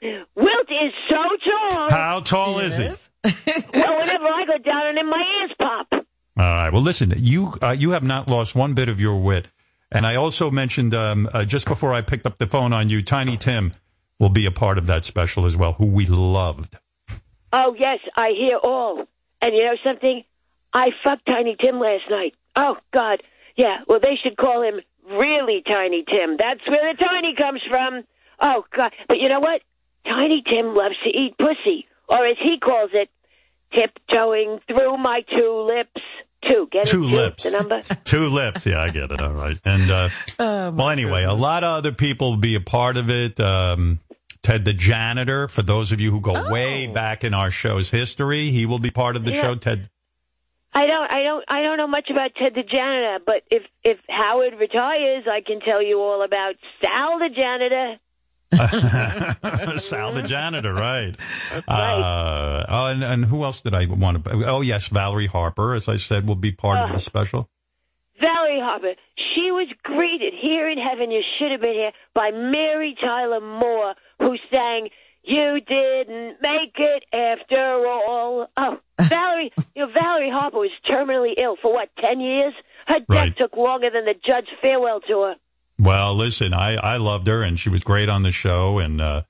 Wilt 0.00 0.70
is 0.70 0.92
so 1.10 1.22
tall. 1.50 1.90
how 1.90 2.20
tall 2.20 2.60
is 2.60 2.76
he? 2.78 2.84
well, 3.74 3.98
whenever 3.98 4.24
I 4.24 4.44
go 4.46 4.56
down 4.56 4.86
on 4.86 4.96
him, 4.96 5.10
my 5.10 5.22
ears 5.42 5.52
pop. 5.60 5.86
All 5.92 6.02
right. 6.38 6.72
Well, 6.72 6.80
listen, 6.80 7.12
you 7.18 7.52
uh, 7.60 7.76
you 7.78 7.90
have 7.90 8.04
not 8.04 8.30
lost 8.30 8.54
one 8.54 8.72
bit 8.72 8.88
of 8.88 8.98
your 9.02 9.20
wit. 9.20 9.48
And 9.92 10.06
I 10.06 10.14
also 10.14 10.50
mentioned 10.50 10.94
um, 10.94 11.28
uh, 11.30 11.44
just 11.44 11.66
before 11.66 11.92
I 11.92 12.00
picked 12.00 12.24
up 12.24 12.38
the 12.38 12.46
phone 12.46 12.72
on 12.72 12.88
you, 12.88 13.02
Tiny 13.02 13.36
Tim 13.36 13.74
will 14.18 14.28
be 14.28 14.46
a 14.46 14.50
part 14.50 14.78
of 14.78 14.86
that 14.86 15.04
special 15.04 15.46
as 15.46 15.56
well, 15.56 15.72
who 15.74 15.86
we 15.86 16.06
loved. 16.06 16.76
Oh, 17.52 17.74
yes, 17.78 18.00
I 18.16 18.30
hear 18.36 18.56
all. 18.56 19.04
And 19.40 19.54
you 19.54 19.64
know 19.64 19.76
something? 19.84 20.24
I 20.72 20.90
fucked 21.02 21.26
Tiny 21.26 21.56
Tim 21.58 21.78
last 21.78 22.04
night. 22.10 22.34
Oh, 22.56 22.76
God. 22.92 23.22
Yeah, 23.56 23.78
well, 23.86 24.00
they 24.00 24.16
should 24.22 24.36
call 24.36 24.62
him 24.62 24.80
really 25.10 25.62
Tiny 25.66 26.04
Tim. 26.04 26.36
That's 26.36 26.66
where 26.68 26.92
the 26.92 27.02
tiny 27.02 27.34
comes 27.34 27.62
from. 27.68 28.04
Oh, 28.40 28.64
God. 28.74 28.92
But 29.08 29.18
you 29.18 29.28
know 29.28 29.40
what? 29.40 29.62
Tiny 30.04 30.42
Tim 30.46 30.74
loves 30.74 30.96
to 31.04 31.10
eat 31.10 31.36
pussy, 31.38 31.86
or 32.08 32.26
as 32.26 32.36
he 32.42 32.58
calls 32.58 32.90
it, 32.92 33.08
tiptoeing 33.72 34.60
through 34.66 34.96
my 34.98 35.22
two 35.36 35.66
lips. 35.66 36.00
Two. 36.42 36.68
Get 36.70 36.86
it? 36.86 36.90
Two 36.90 37.04
lips. 37.04 37.42
The 37.42 37.50
number? 37.50 37.82
Two 38.04 38.28
lips. 38.28 38.64
Yeah, 38.64 38.80
I 38.80 38.90
get 38.90 39.10
it. 39.10 39.20
All 39.20 39.34
right. 39.34 39.56
And 39.64 39.90
uh, 39.90 40.08
well, 40.38 40.88
anyway, 40.88 41.24
a 41.24 41.32
lot 41.32 41.64
of 41.64 41.78
other 41.78 41.90
people 41.90 42.30
will 42.30 42.36
be 42.36 42.54
a 42.54 42.60
part 42.60 42.96
of 42.96 43.10
it. 43.10 43.40
Um, 43.40 43.98
Ted 44.42 44.64
the 44.64 44.72
janitor. 44.72 45.48
For 45.48 45.62
those 45.62 45.92
of 45.92 46.00
you 46.00 46.10
who 46.10 46.20
go 46.20 46.50
way 46.50 46.86
back 46.86 47.24
in 47.24 47.34
our 47.34 47.50
show's 47.50 47.90
history, 47.90 48.50
he 48.50 48.66
will 48.66 48.78
be 48.78 48.90
part 48.90 49.16
of 49.16 49.24
the 49.24 49.32
Yeah. 49.32 49.40
show. 49.42 49.54
Ted. 49.56 49.90
I 50.72 50.86
don't, 50.86 51.12
I 51.12 51.22
don't, 51.22 51.44
I 51.48 51.62
don't 51.62 51.76
know 51.78 51.86
much 51.88 52.08
about 52.10 52.34
Ted 52.36 52.54
the 52.54 52.62
janitor, 52.62 53.18
but 53.24 53.42
if 53.50 53.62
if 53.82 53.98
Howard 54.08 54.54
retires, 54.58 55.24
I 55.30 55.40
can 55.40 55.60
tell 55.60 55.82
you 55.82 55.98
all 56.00 56.22
about 56.22 56.54
Sal 56.82 57.18
the 57.18 57.30
janitor. 57.30 57.98
Sal 59.78 60.12
the 60.12 60.22
janitor, 60.22 60.72
right? 60.74 61.14
Uh, 61.66 62.64
oh, 62.68 62.86
and, 62.86 63.02
and 63.04 63.24
who 63.24 63.44
else 63.44 63.62
did 63.62 63.74
I 63.74 63.86
want 63.86 64.24
to? 64.24 64.44
Oh, 64.46 64.60
yes, 64.60 64.88
Valerie 64.88 65.26
Harper, 65.26 65.74
as 65.74 65.88
I 65.88 65.96
said, 65.96 66.28
will 66.28 66.34
be 66.36 66.52
part 66.52 66.80
of 66.88 66.92
the 66.94 67.00
special. 67.00 67.48
Valerie 68.20 68.60
Harper. 68.60 68.94
She 69.36 69.50
was 69.52 69.68
greeted 69.82 70.32
here 70.40 70.68
in 70.68 70.78
heaven. 70.78 71.10
You 71.10 71.22
should 71.38 71.52
have 71.52 71.60
been 71.60 71.74
here 71.74 71.92
by 72.14 72.30
Mary 72.30 72.96
Tyler 73.00 73.40
Moore, 73.40 73.94
who 74.20 74.36
sang 74.50 74.88
You 75.24 75.60
didn't 75.60 76.36
make 76.40 76.74
it 76.78 77.04
after 77.12 77.86
all. 77.86 78.46
Oh, 78.56 78.78
Valerie, 79.00 79.52
you 79.76 79.86
know, 79.86 79.92
Valerie 79.92 80.30
Harper 80.30 80.58
was 80.58 80.70
terminally 80.86 81.34
ill 81.36 81.56
for 81.60 81.72
what, 81.72 81.90
10 82.02 82.20
years? 82.20 82.54
Her 82.86 83.00
death 83.00 83.04
Right. 83.08 83.36
took 83.36 83.56
longer 83.56 83.90
than 83.90 84.04
the 84.06 84.14
Judge 84.26 84.48
farewell 84.62 85.00
tour. 85.00 85.34
Well, 85.78 86.14
listen, 86.14 86.54
I, 86.54 86.74
I 86.76 86.96
loved 86.96 87.26
her 87.26 87.42
and 87.42 87.60
she 87.60 87.68
was 87.68 87.82
great 87.84 88.08
on 88.08 88.22
the 88.22 88.32
show. 88.32 88.78
And 88.78 89.00
uh, 89.00 89.22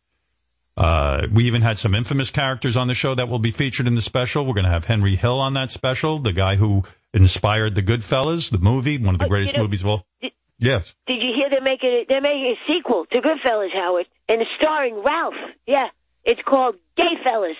uh, 0.76 1.26
we 1.32 1.44
even 1.44 1.62
had 1.62 1.78
some 1.78 1.94
infamous 1.94 2.30
characters 2.30 2.76
on 2.76 2.86
the 2.86 2.94
show 2.94 3.14
that 3.16 3.28
will 3.28 3.40
be 3.40 3.50
featured 3.50 3.86
in 3.88 3.94
the 3.96 4.02
special. 4.02 4.46
We're 4.46 4.54
going 4.54 4.64
to 4.64 4.70
have 4.70 4.84
Henry 4.84 5.16
Hill 5.16 5.40
on 5.40 5.54
that 5.54 5.70
special, 5.72 6.18
the 6.20 6.32
guy 6.32 6.54
who 6.56 6.84
inspired 7.12 7.74
The 7.74 7.82
Goodfellas, 7.82 8.50
the 8.50 8.58
movie, 8.58 8.96
one 8.98 9.14
of 9.14 9.18
the 9.18 9.28
greatest 9.28 9.54
you 9.54 9.58
know- 9.58 9.64
movies 9.64 9.80
of 9.80 9.86
all. 9.88 10.06
Did- 10.22 10.32
Yes. 10.58 10.94
Did 11.06 11.22
you 11.22 11.32
hear 11.36 11.48
they're 11.50 11.60
making 11.62 11.90
it? 11.92 12.06
They're 12.08 12.20
making 12.20 12.54
a 12.56 12.72
sequel 12.72 13.06
to 13.12 13.20
Goodfellas, 13.20 13.72
Howard, 13.74 14.06
and 14.28 14.40
it's 14.40 14.50
starring 14.60 15.02
Ralph. 15.04 15.34
Yeah, 15.66 15.86
it's 16.24 16.40
called 16.46 16.76
Gayfellas. 16.98 17.54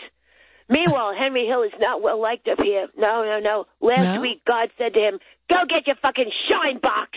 Meanwhile, 0.69 1.15
Henry 1.19 1.47
Hill 1.47 1.63
is 1.63 1.73
not 1.81 2.03
well 2.03 2.21
liked 2.21 2.49
up 2.49 2.59
here. 2.63 2.89
No, 2.97 3.25
no, 3.25 3.39
no. 3.41 3.67
Last 3.81 4.17
No? 4.17 4.21
week, 4.21 4.43
God 4.45 4.71
said 4.77 4.95
to 4.95 5.01
him, 5.01 5.19
"Go 5.49 5.57
get 5.69 5.87
your 5.87 5.97
fucking 5.97 6.31
shine 6.51 6.79
box." 6.79 7.11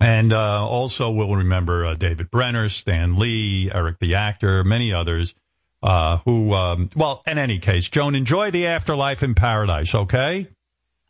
And 0.00 0.32
uh, 0.32 0.66
also, 0.68 1.10
we'll 1.10 1.34
remember 1.34 1.86
uh, 1.86 1.94
David 1.94 2.30
Brenner, 2.30 2.68
Stan 2.68 3.16
Lee, 3.18 3.70
Eric 3.72 3.98
the 4.00 4.14
actor, 4.16 4.62
many 4.64 4.92
others 4.92 5.34
uh, 5.82 6.18
who, 6.24 6.52
um, 6.52 6.88
well, 6.96 7.22
in 7.26 7.38
any 7.38 7.58
case, 7.58 7.88
Joan, 7.88 8.14
enjoy 8.14 8.50
the 8.50 8.66
afterlife 8.66 9.22
in 9.22 9.34
paradise, 9.34 9.94
okay? 9.94 10.48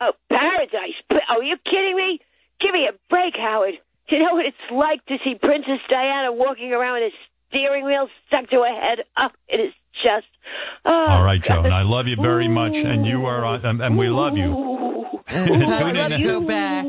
Oh, 0.01 0.13
paradise! 0.29 0.95
P- 1.11 1.19
Are 1.29 1.43
you 1.43 1.57
kidding 1.65 1.97
me? 1.97 2.21
Give 2.65 2.73
me 2.73 2.89
a 2.89 2.93
break, 3.11 3.35
Howard. 3.37 3.75
Do 4.09 4.17
you 4.17 4.23
know 4.23 4.33
what 4.35 4.47
it's 4.47 4.57
like 4.73 5.05
to 5.07 5.19
see 5.23 5.35
Princess 5.35 5.81
Diana 5.91 6.33
walking 6.33 6.73
around 6.73 6.95
with 6.95 7.13
a 7.13 7.17
steering 7.51 7.85
wheel 7.85 8.09
stuck 8.27 8.49
to 8.49 8.61
her 8.61 8.81
head? 8.81 9.01
Oh, 9.19 9.29
it 9.49 9.61
is 9.61 9.73
just. 10.03 10.27
Oh, 10.87 10.91
All 10.91 11.25
right, 11.25 11.43
Joan, 11.43 11.71
I 11.71 11.83
love 11.83 12.09
you 12.09 12.17
very 12.17 12.49
much, 12.49 12.79
and 12.79 13.07
you 13.07 13.27
are, 13.27 13.45
on, 13.45 13.67
and, 13.67 13.83
and 13.83 13.99
we 13.99 14.09
love 14.09 14.39
you. 14.39 14.73
Tune 15.27 15.97
in, 15.97 16.23
Go 16.23 16.41
back. 16.41 16.87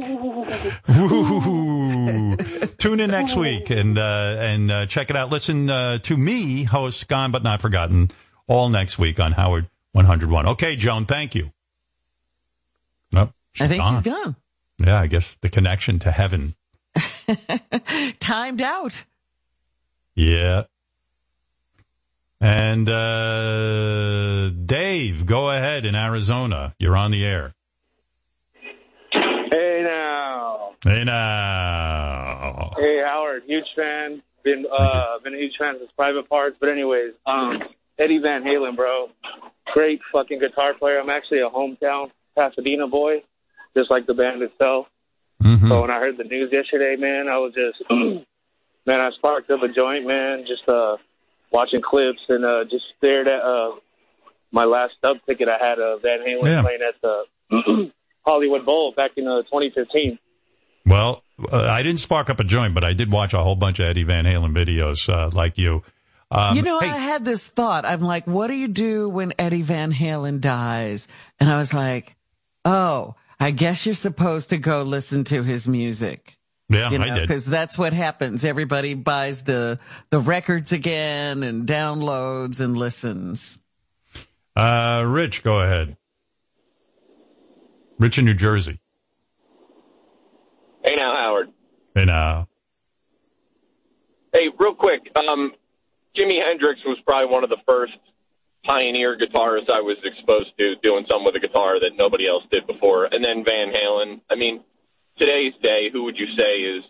Tune 2.77 2.99
in 2.99 3.11
next 3.11 3.35
week 3.35 3.69
and 3.69 3.97
uh, 3.97 4.35
and 4.39 4.71
uh, 4.71 4.85
check 4.85 5.09
it 5.09 5.15
out. 5.15 5.29
Listen 5.29 5.69
uh, 5.69 5.99
to 5.99 6.17
me, 6.17 6.63
host 6.63 7.07
Gone 7.07 7.31
but 7.31 7.43
Not 7.43 7.61
Forgotten, 7.61 8.11
all 8.47 8.69
next 8.69 8.99
week 8.99 9.19
on 9.19 9.31
Howard 9.31 9.69
101. 9.93 10.47
Okay, 10.49 10.75
Joan, 10.75 11.05
thank 11.05 11.35
you. 11.35 11.51
Nope, 13.11 13.31
I 13.59 13.67
think 13.67 13.81
gone. 13.81 14.03
she's 14.03 14.13
gone. 14.13 14.35
Yeah, 14.77 14.99
I 14.99 15.07
guess 15.07 15.35
the 15.35 15.49
connection 15.49 15.99
to 15.99 16.11
heaven. 16.11 16.55
Timed 18.19 18.61
out. 18.61 19.03
Yeah. 20.15 20.63
And 22.41 22.89
uh, 22.89 24.49
Dave, 24.49 25.25
go 25.25 25.49
ahead 25.49 25.85
in 25.85 25.95
Arizona. 25.95 26.75
You're 26.79 26.97
on 26.97 27.11
the 27.11 27.25
air. 27.25 27.53
Hey 29.11 29.81
now. 29.83 30.71
Hey 30.83 31.03
now. 31.03 32.71
Hey 32.77 33.01
Howard, 33.05 33.43
huge 33.47 33.65
fan. 33.75 34.21
Been 34.43 34.65
uh 34.71 35.19
been 35.23 35.33
a 35.33 35.37
huge 35.37 35.55
fan 35.57 35.75
since 35.79 35.91
Private 35.97 36.29
Parts. 36.29 36.57
But 36.59 36.69
anyways, 36.69 37.13
um 37.25 37.63
Eddie 37.97 38.19
Van 38.19 38.43
Halen, 38.43 38.75
bro. 38.75 39.09
Great 39.73 40.01
fucking 40.11 40.39
guitar 40.39 40.73
player. 40.73 40.99
I'm 40.99 41.09
actually 41.09 41.39
a 41.41 41.49
hometown 41.49 42.11
Pasadena 42.35 42.87
boy, 42.87 43.23
just 43.75 43.89
like 43.91 44.05
the 44.07 44.13
band 44.13 44.41
itself. 44.41 44.87
Mm-hmm. 45.43 45.67
So 45.67 45.81
when 45.81 45.91
I 45.91 45.99
heard 45.99 46.17
the 46.17 46.23
news 46.23 46.49
yesterday, 46.51 46.95
man, 46.95 47.27
I 47.29 47.37
was 47.37 47.53
just 47.53 47.81
man, 47.91 49.01
I 49.01 49.11
sparked 49.11 49.49
up 49.51 49.61
a 49.63 49.67
joint, 49.67 50.07
man, 50.07 50.45
just 50.47 50.67
uh 50.67 50.97
watching 51.51 51.81
clips 51.81 52.21
and 52.29 52.45
uh 52.45 52.63
just 52.65 52.85
stared 52.97 53.27
at 53.27 53.41
uh 53.41 53.71
my 54.51 54.63
last 54.63 54.93
stub 54.97 55.17
ticket 55.27 55.49
I 55.49 55.57
had 55.57 55.79
of 55.79 55.99
uh 55.99 56.01
Van 56.01 56.19
Halen 56.19 56.43
Yeah. 56.45 56.61
playing 56.61 56.79
at 56.81 56.95
the 57.01 57.91
Hollywood 58.25 58.65
Bowl 58.65 58.91
back 58.95 59.11
in 59.17 59.27
uh, 59.27 59.43
2015. 59.43 60.17
Well, 60.85 61.23
uh, 61.51 61.63
I 61.63 61.83
didn't 61.83 61.99
spark 61.99 62.29
up 62.29 62.39
a 62.39 62.43
joint, 62.43 62.73
but 62.73 62.83
I 62.83 62.93
did 62.93 63.11
watch 63.11 63.33
a 63.33 63.39
whole 63.39 63.55
bunch 63.55 63.79
of 63.79 63.85
Eddie 63.85 64.03
Van 64.03 64.25
Halen 64.25 64.55
videos 64.55 65.09
uh, 65.09 65.29
like 65.33 65.57
you. 65.57 65.83
Um, 66.31 66.55
you 66.55 66.63
know, 66.63 66.79
hey, 66.79 66.89
I 66.89 66.97
had 66.97 67.23
this 67.23 67.47
thought. 67.47 67.85
I'm 67.85 68.01
like, 68.01 68.25
what 68.25 68.47
do 68.47 68.53
you 68.53 68.67
do 68.67 69.09
when 69.09 69.33
Eddie 69.37 69.61
Van 69.61 69.91
Halen 69.93 70.41
dies? 70.41 71.07
And 71.39 71.49
I 71.51 71.57
was 71.57 71.73
like, 71.73 72.15
oh, 72.63 73.15
I 73.39 73.51
guess 73.51 73.85
you're 73.85 73.95
supposed 73.95 74.49
to 74.49 74.57
go 74.57 74.83
listen 74.83 75.23
to 75.25 75.43
his 75.43 75.67
music. 75.67 76.37
yeah, 76.69 76.89
you 76.89 76.97
know, 76.97 77.05
I 77.05 77.09
did. 77.15 77.27
because 77.27 77.45
that's 77.45 77.77
what 77.77 77.93
happens. 77.93 78.45
Everybody 78.45 78.93
buys 78.93 79.43
the 79.43 79.79
the 80.09 80.19
records 80.19 80.71
again 80.71 81.43
and 81.43 81.67
downloads 81.67 82.61
and 82.61 82.77
listens. 82.77 83.59
Uh, 84.55 85.03
Rich, 85.05 85.43
go 85.43 85.59
ahead. 85.59 85.97
Rich 87.99 88.17
in 88.17 88.25
New 88.25 88.33
Jersey. 88.33 88.79
Hey 90.83 90.95
now, 90.95 91.15
Howard. 91.15 91.49
Hey 91.93 92.05
now. 92.05 92.47
Hey, 94.33 94.49
real 94.59 94.75
quick, 94.75 95.01
um, 95.15 95.53
Jimi 96.17 96.41
Hendrix 96.45 96.81
was 96.85 96.97
probably 97.05 97.33
one 97.33 97.43
of 97.43 97.49
the 97.49 97.57
first 97.67 97.93
pioneer 98.65 99.17
guitarists 99.17 99.69
I 99.69 99.81
was 99.81 99.97
exposed 100.03 100.51
to 100.59 100.75
doing 100.81 101.05
something 101.09 101.25
with 101.25 101.35
a 101.35 101.39
guitar 101.39 101.79
that 101.79 101.91
nobody 101.97 102.27
else 102.27 102.43
did 102.51 102.67
before. 102.67 103.05
And 103.05 103.23
then 103.23 103.43
Van 103.45 103.71
Halen. 103.71 104.21
I 104.29 104.35
mean, 104.35 104.63
today's 105.17 105.53
day, 105.61 105.89
who 105.91 106.03
would 106.03 106.17
you 106.17 106.27
say 106.37 106.57
is 106.61 106.83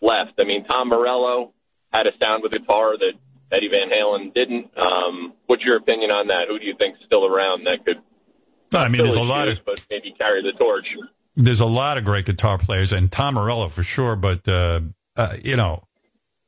left? 0.00 0.32
I 0.38 0.44
mean, 0.44 0.64
Tom 0.64 0.88
Morello 0.88 1.52
had 1.92 2.06
a 2.06 2.12
sound 2.22 2.42
with 2.42 2.52
a 2.52 2.58
guitar 2.58 2.96
that 2.98 3.12
Eddie 3.50 3.68
Van 3.68 3.90
Halen 3.90 4.34
didn't. 4.34 4.76
Um, 4.76 5.34
what's 5.46 5.64
your 5.64 5.76
opinion 5.76 6.10
on 6.10 6.28
that? 6.28 6.48
Who 6.48 6.58
do 6.58 6.64
you 6.64 6.74
think's 6.78 6.98
still 7.06 7.24
around 7.24 7.66
that 7.66 7.84
could? 7.84 7.98
I 8.72 8.88
mean, 8.88 9.02
there's 9.02 9.16
a 9.16 9.22
lot 9.22 9.48
of 9.48 9.58
but 9.64 9.84
maybe 9.88 10.12
carry 10.18 10.42
the 10.42 10.52
torch. 10.52 10.86
there's 11.36 11.60
a 11.60 11.66
lot 11.66 11.98
of 11.98 12.04
great 12.04 12.26
guitar 12.26 12.58
players, 12.58 12.92
and 12.92 13.10
Tom 13.12 13.34
Morello 13.34 13.68
for 13.68 13.84
sure. 13.84 14.16
But 14.16 14.46
uh, 14.48 14.80
uh, 15.16 15.36
you 15.42 15.56
know, 15.56 15.84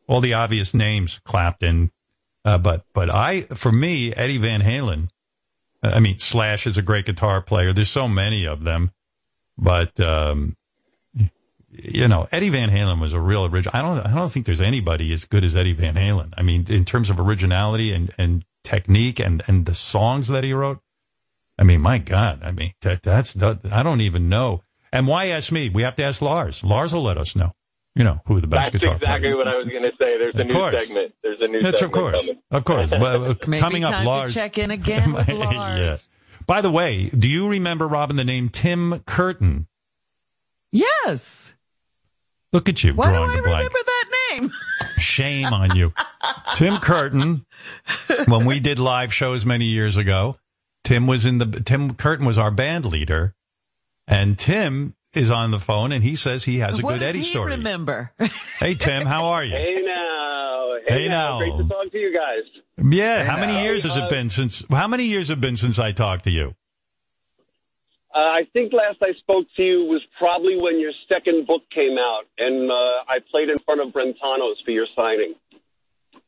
all 0.09 0.21
the 0.21 0.35
obvious 0.35 0.75
names, 0.75 1.21
Clapton. 1.25 1.93
Uh, 2.49 2.57
but 2.57 2.85
but 2.95 3.15
I, 3.15 3.43
for 3.43 3.71
me, 3.71 4.15
Eddie 4.15 4.39
Van 4.39 4.63
Halen. 4.63 5.11
uh, 5.83 5.93
I 5.95 6.01
mean, 6.01 6.19
Slash 6.19 6.67
is 6.67 6.79
a 6.79 6.83
great 6.83 7.05
guitar 7.05 7.43
player. 7.43 7.75
There's 7.75 7.91
so 7.91 8.09
many 8.09 8.47
of 8.47 8.65
them, 8.65 8.91
but 9.59 10.01
um, 10.01 10.57
you 11.71 12.09
know, 12.09 12.27
Eddie 12.33 12.49
Van 12.49 12.71
Halen 12.71 13.03
was 13.03 13.13
a 13.13 13.21
real 13.21 13.45
original. 13.45 13.77
I 13.77 13.83
don't 13.83 13.99
I 13.99 14.15
don't 14.15 14.33
think 14.33 14.47
there's 14.47 14.63
anybody 14.63 15.13
as 15.13 15.27
good 15.27 15.45
as 15.45 15.55
Eddie 15.55 15.75
Van 15.75 15.97
Halen. 15.97 16.33
I 16.39 16.43
mean, 16.43 16.65
in 16.71 16.87
terms 16.87 17.11
of 17.11 17.21
originality 17.21 17.93
and 17.93 18.11
and 18.17 18.45
technique 18.65 19.21
and 19.21 19.43
and 19.47 19.67
the 19.67 19.75
songs 19.75 20.29
that 20.29 20.43
he 20.43 20.55
wrote. 20.55 20.81
I 21.59 21.65
mean, 21.65 21.83
my 21.83 21.99
God. 21.99 22.41
I 22.45 22.53
mean, 22.53 22.73
that, 22.83 23.03
that's, 23.03 23.33
that, 23.35 23.59
I 23.73 23.83
don't 23.83 24.01
even 24.01 24.29
know. 24.29 24.63
And 24.93 25.09
why 25.09 25.27
ask 25.27 25.51
me? 25.51 25.69
We 25.69 25.83
have 25.83 25.97
to 25.97 26.05
ask 26.05 26.23
Lars. 26.23 26.63
Lars 26.63 26.95
will 26.95 27.03
let 27.03 27.19
us 27.19 27.35
know, 27.35 27.51
you 27.99 28.05
know, 28.05 28.21
who 28.27 28.41
the 28.41 28.47
best 28.47 28.73
That's 28.73 28.83
guitar 28.83 28.97
exactly 28.97 29.29
player 29.29 29.37
what 29.37 29.49
I 29.49 29.57
was 29.57 29.69
going 29.69 29.83
to 29.83 29.91
say. 30.01 30.17
There's 30.19 30.35
a 30.37 30.45
new 30.45 30.55
course. 30.55 30.75
segment. 30.87 31.15
There's 31.23 31.41
a 31.41 31.49
new 31.49 31.61
That's 31.61 31.83
of 31.83 31.91
segment 31.91 31.95
course. 32.13 32.21
coming. 32.27 32.43
Of 32.51 32.65
course. 32.65 32.91
Well, 32.93 33.25
uh, 33.31 33.35
Maybe 33.47 33.61
coming 33.61 33.85
up, 33.85 33.93
time 33.93 34.07
Lars. 34.07 34.33
to 34.33 34.39
check 34.41 34.57
in 34.57 34.71
again 34.71 35.13
with 35.13 35.29
Lars. 35.33 35.79
yeah. 35.81 35.97
By 36.47 36.63
the 36.63 36.71
way, 36.71 37.09
do 37.11 37.29
you 37.29 37.49
remember, 37.49 37.87
Robin, 37.87 38.17
the 38.17 38.25
name 38.25 38.49
Tim 38.49 39.01
Curtin? 39.01 39.67
Yes. 40.73 41.55
Look 42.53 42.69
at 42.69 42.83
you 42.83 42.95
Why 42.95 43.07
do 43.07 43.13
drawing 43.13 43.31
I 43.31 43.37
the 43.37 43.43
blank. 43.43 43.57
remember 43.59 43.79
that 43.85 44.05
name? 44.33 44.51
Shame 44.99 45.47
on 45.53 45.77
you. 45.77 45.93
Tim 46.57 46.79
Curtin, 46.79 47.45
when 48.27 48.47
we 48.47 48.61
did 48.61 48.79
live 48.79 49.13
shows 49.13 49.45
many 49.45 49.67
years 49.67 49.97
ago, 49.97 50.39
Tim 50.85 51.07
was 51.07 51.27
in 51.27 51.39
the, 51.39 51.47
Tim 51.47 51.95
Curtin 51.95 52.25
was 52.25 52.39
our 52.39 52.51
band 52.51 52.87
leader. 52.87 53.35
And 54.07 54.39
Tim 54.39 54.95
is 55.15 55.31
on 55.31 55.51
the 55.51 55.59
phone 55.59 55.93
and 55.93 56.05
he 56.05 56.15
says 56.17 56.45
he 56.45 56.59
has 56.59 56.79
a 56.79 56.83
what 56.83 56.93
good 56.93 57.01
does 57.01 57.09
Eddie 57.11 57.19
he 57.21 57.25
story. 57.25 57.53
remember? 57.53 58.13
Hey, 58.59 58.75
Tim, 58.75 59.07
how 59.07 59.27
are 59.27 59.45
you? 59.45 59.55
Hey 59.57 59.81
now, 59.85 60.75
hey, 60.87 61.03
Hey 61.03 61.09
now. 61.09 61.39
now. 61.39 61.39
great 61.39 61.57
to 61.63 61.69
talk 61.69 61.91
to 61.93 61.99
you 61.99 62.13
guys. 62.15 62.43
Yeah. 62.77 63.25
How 63.25 63.39
many 63.39 63.63
years 63.63 63.85
has 63.85 63.97
Uh, 63.97 64.05
it 64.05 64.11
been 64.11 64.29
since, 64.31 64.63
how 64.71 64.89
many 64.89 65.05
years 65.05 65.29
have 65.29 65.41
been 65.41 65.57
since 65.57 65.79
I 65.79 65.93
talked 65.93 66.25
to 66.25 66.31
you? 66.31 66.55
Uh, 68.15 68.19
I 68.19 68.49
think 68.53 68.73
last 68.73 68.99
I 69.03 69.13
spoke 69.15 69.47
to 69.57 69.63
you 69.65 69.85
was 69.85 70.03
probably 70.19 70.57
when 70.61 70.81
your 70.81 70.93
second 71.09 71.47
book 71.47 71.63
came 71.71 71.99
out, 71.99 72.25
and 72.39 72.71
uh, 72.71 72.75
I 73.07 73.19
played 73.31 73.49
in 73.51 73.59
front 73.59 73.81
of 73.81 73.89
Brentano's 73.93 74.61
for 74.65 74.71
your 74.73 74.87
signing. 74.97 75.35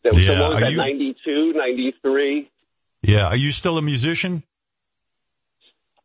That 0.04 0.14
was, 0.14 0.22
Yeah, 0.22 0.34
so 0.34 0.40
what 0.40 0.48
was 0.50 0.56
are 0.58 0.60
that, 0.66 0.70
you- 0.72 0.76
92, 0.76 1.52
93? 1.54 2.50
Yeah. 3.02 3.26
Are 3.26 3.36
you 3.36 3.50
still 3.50 3.76
a 3.78 3.82
musician? 3.82 4.42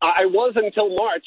I 0.00 0.22
I 0.22 0.26
was 0.26 0.54
until 0.56 0.88
March. 0.94 1.26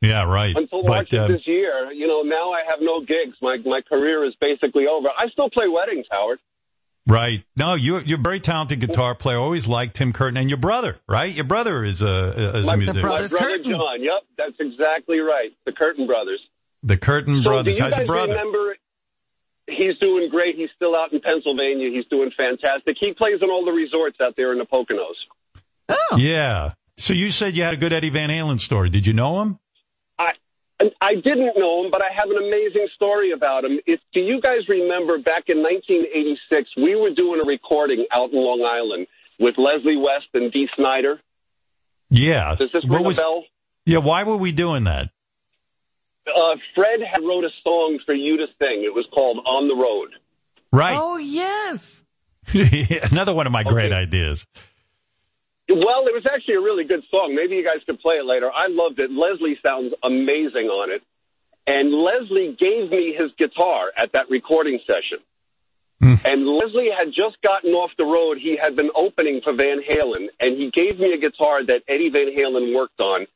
Yeah, 0.00 0.24
right. 0.24 0.54
Until 0.56 0.82
March 0.82 1.08
But, 1.10 1.18
of 1.18 1.24
uh, 1.24 1.28
this 1.34 1.46
year. 1.46 1.92
You 1.92 2.06
know, 2.06 2.22
now 2.22 2.52
I 2.52 2.62
have 2.68 2.78
no 2.80 3.00
gigs. 3.00 3.36
My 3.42 3.58
my 3.64 3.82
career 3.82 4.24
is 4.24 4.34
basically 4.40 4.86
over. 4.86 5.08
I 5.16 5.28
still 5.28 5.50
play 5.50 5.68
weddings, 5.68 6.06
Howard. 6.10 6.38
Right. 7.06 7.44
No, 7.56 7.74
you're 7.74 8.00
you're 8.02 8.18
a 8.18 8.22
very 8.22 8.40
talented 8.40 8.80
guitar 8.80 9.14
player. 9.14 9.38
Always 9.38 9.66
liked 9.66 9.96
Tim 9.96 10.12
Curtin 10.12 10.36
and 10.38 10.48
your 10.48 10.58
brother, 10.58 10.98
right? 11.08 11.32
Your 11.32 11.44
brother 11.44 11.84
is 11.84 12.00
a, 12.02 12.56
is 12.58 12.64
a 12.64 12.66
My, 12.66 12.76
musician. 12.76 13.02
my 13.02 13.26
brother 13.26 13.58
John. 13.58 14.02
Yep, 14.02 14.22
that's 14.38 14.54
exactly 14.60 15.18
right. 15.18 15.50
The 15.66 15.72
Curtin 15.72 16.06
brothers. 16.06 16.40
The 16.82 16.96
Curtin 16.96 17.38
So 17.38 17.42
brothers 17.50 17.74
do 17.76 17.78
you 17.78 17.84
has 17.84 17.92
a 17.94 17.98
guys 17.98 18.06
brother. 18.06 18.32
remember? 18.34 18.76
He's 19.66 19.96
doing 19.98 20.28
great. 20.30 20.56
He's 20.56 20.70
still 20.76 20.96
out 20.96 21.12
in 21.12 21.20
Pennsylvania. 21.20 21.90
He's 21.90 22.06
doing 22.06 22.30
fantastic. 22.36 22.96
He 22.98 23.12
plays 23.12 23.38
in 23.42 23.50
all 23.50 23.64
the 23.64 23.70
resorts 23.72 24.16
out 24.20 24.34
there 24.36 24.52
in 24.52 24.58
the 24.58 24.64
Poconos. 24.64 25.14
Oh. 25.88 26.16
Yeah. 26.16 26.72
So 26.96 27.12
you 27.12 27.30
said 27.30 27.56
you 27.56 27.62
had 27.64 27.74
a 27.74 27.76
good 27.76 27.92
Eddie 27.92 28.10
Van 28.10 28.30
Halen 28.30 28.60
story. 28.60 28.90
Did 28.90 29.06
you 29.06 29.12
know 29.12 29.40
him? 29.42 29.58
I 30.80 30.90
I 31.00 31.14
didn't 31.14 31.52
know 31.56 31.84
him, 31.84 31.90
but 31.90 32.02
I 32.02 32.08
have 32.14 32.30
an 32.30 32.36
amazing 32.38 32.88
story 32.94 33.32
about 33.32 33.64
him. 33.64 33.78
If 33.86 34.00
do 34.12 34.20
you 34.20 34.40
guys 34.40 34.68
remember 34.68 35.18
back 35.18 35.44
in 35.48 35.62
1986, 35.62 36.70
we 36.76 36.96
were 36.96 37.10
doing 37.10 37.40
a 37.44 37.46
recording 37.46 38.06
out 38.10 38.30
in 38.32 38.38
Long 38.38 38.62
Island 38.64 39.06
with 39.38 39.56
Leslie 39.58 39.96
West 39.96 40.28
and 40.34 40.50
Dee 40.52 40.68
Snider. 40.76 41.20
Yeah. 42.10 42.54
Does 42.56 42.72
this 42.72 42.84
ring 42.88 43.04
was- 43.04 43.18
a 43.18 43.22
bell? 43.22 43.44
Yeah. 43.86 43.98
Why 43.98 44.22
were 44.24 44.36
we 44.36 44.52
doing 44.52 44.84
that? 44.84 45.10
Uh, 46.26 46.56
Fred 46.74 47.00
had 47.02 47.22
wrote 47.22 47.44
a 47.44 47.50
song 47.64 47.98
for 48.04 48.14
you 48.14 48.36
to 48.38 48.46
sing. 48.60 48.84
It 48.84 48.94
was 48.94 49.06
called 49.12 49.38
"On 49.46 49.68
the 49.68 49.74
Road." 49.74 50.10
Right. 50.72 50.96
Oh 50.98 51.16
yes. 51.16 52.04
Another 53.10 53.34
one 53.34 53.46
of 53.46 53.52
my 53.52 53.64
great 53.64 53.92
ideas. 53.92 54.46
Well, 55.70 56.06
it 56.08 56.14
was 56.14 56.26
actually 56.26 56.54
a 56.54 56.60
really 56.60 56.82
good 56.82 57.04
song. 57.12 57.34
Maybe 57.34 57.54
you 57.54 57.64
guys 57.64 57.82
could 57.86 58.00
play 58.00 58.16
it 58.16 58.24
later. 58.24 58.50
I 58.52 58.66
loved 58.66 58.98
it. 58.98 59.10
Leslie 59.12 59.56
sounds 59.64 59.94
amazing 60.02 60.66
on 60.66 60.90
it. 60.90 61.02
And 61.64 61.92
Leslie 61.92 62.56
gave 62.58 62.90
me 62.90 63.14
his 63.16 63.30
guitar 63.38 63.92
at 63.96 64.12
that 64.12 64.28
recording 64.30 64.80
session. 64.84 65.18
Hmm. 66.00 66.14
And 66.24 66.46
Leslie 66.46 66.90
had 66.96 67.12
just 67.12 67.40
gotten 67.42 67.70
off 67.72 67.92
the 67.96 68.04
road. 68.04 68.38
He 68.38 68.58
had 68.60 68.74
been 68.74 68.90
opening 68.96 69.42
for 69.44 69.52
Van 69.52 69.80
Halen, 69.80 70.28
and 70.40 70.56
he 70.56 70.70
gave 70.72 70.98
me 70.98 71.12
a 71.12 71.18
guitar 71.18 71.64
that 71.64 71.82
Eddie 71.86 72.10
Van 72.10 72.34
Halen 72.34 72.74
worked 72.74 72.98
on. 72.98 73.26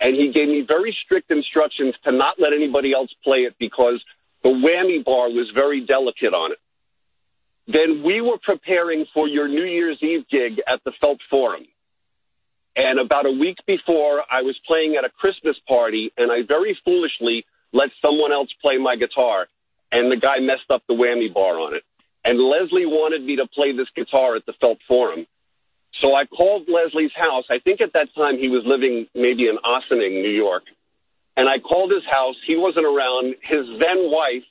And 0.00 0.16
he 0.16 0.32
gave 0.32 0.48
me 0.48 0.64
very 0.66 0.96
strict 1.04 1.30
instructions 1.30 1.94
to 2.04 2.10
not 2.10 2.40
let 2.40 2.52
anybody 2.52 2.92
else 2.92 3.14
play 3.22 3.40
it 3.40 3.54
because 3.60 4.02
the 4.42 4.48
whammy 4.48 5.04
bar 5.04 5.30
was 5.30 5.50
very 5.54 5.82
delicate 5.82 6.34
on 6.34 6.52
it. 6.52 6.58
Then 7.68 8.02
we 8.02 8.20
were 8.20 8.38
preparing 8.42 9.06
for 9.14 9.28
your 9.28 9.46
New 9.46 9.64
Year's 9.64 9.98
Eve 10.02 10.24
gig 10.28 10.60
at 10.66 10.82
the 10.84 10.92
Felt 11.00 11.20
Forum. 11.30 11.66
And 12.76 12.98
about 12.98 13.26
a 13.26 13.30
week 13.30 13.58
before, 13.66 14.22
I 14.28 14.42
was 14.42 14.58
playing 14.66 14.96
at 14.96 15.04
a 15.04 15.10
Christmas 15.10 15.56
party, 15.68 16.12
and 16.16 16.32
I 16.32 16.42
very 16.42 16.78
foolishly 16.84 17.46
let 17.72 17.90
someone 18.02 18.32
else 18.32 18.48
play 18.60 18.78
my 18.78 18.96
guitar, 18.96 19.46
and 19.92 20.10
the 20.10 20.16
guy 20.16 20.40
messed 20.40 20.70
up 20.70 20.82
the 20.88 20.94
whammy 20.94 21.32
bar 21.32 21.60
on 21.60 21.74
it. 21.74 21.82
And 22.24 22.38
Leslie 22.38 22.86
wanted 22.86 23.22
me 23.22 23.36
to 23.36 23.46
play 23.46 23.76
this 23.76 23.88
guitar 23.94 24.34
at 24.34 24.46
the 24.46 24.54
Felt 24.60 24.78
Forum. 24.88 25.26
So 26.00 26.14
I 26.14 26.24
called 26.24 26.68
Leslie's 26.68 27.12
house. 27.14 27.44
I 27.50 27.58
think 27.58 27.80
at 27.80 27.92
that 27.92 28.08
time 28.14 28.38
he 28.38 28.48
was 28.48 28.62
living 28.64 29.06
maybe 29.14 29.46
in 29.46 29.58
Ossining, 29.62 30.22
New 30.22 30.30
York. 30.30 30.64
And 31.36 31.48
I 31.48 31.58
called 31.58 31.92
his 31.92 32.04
house. 32.08 32.36
He 32.46 32.56
wasn't 32.56 32.86
around. 32.86 33.36
His 33.42 33.66
then 33.78 34.10
wife 34.10 34.44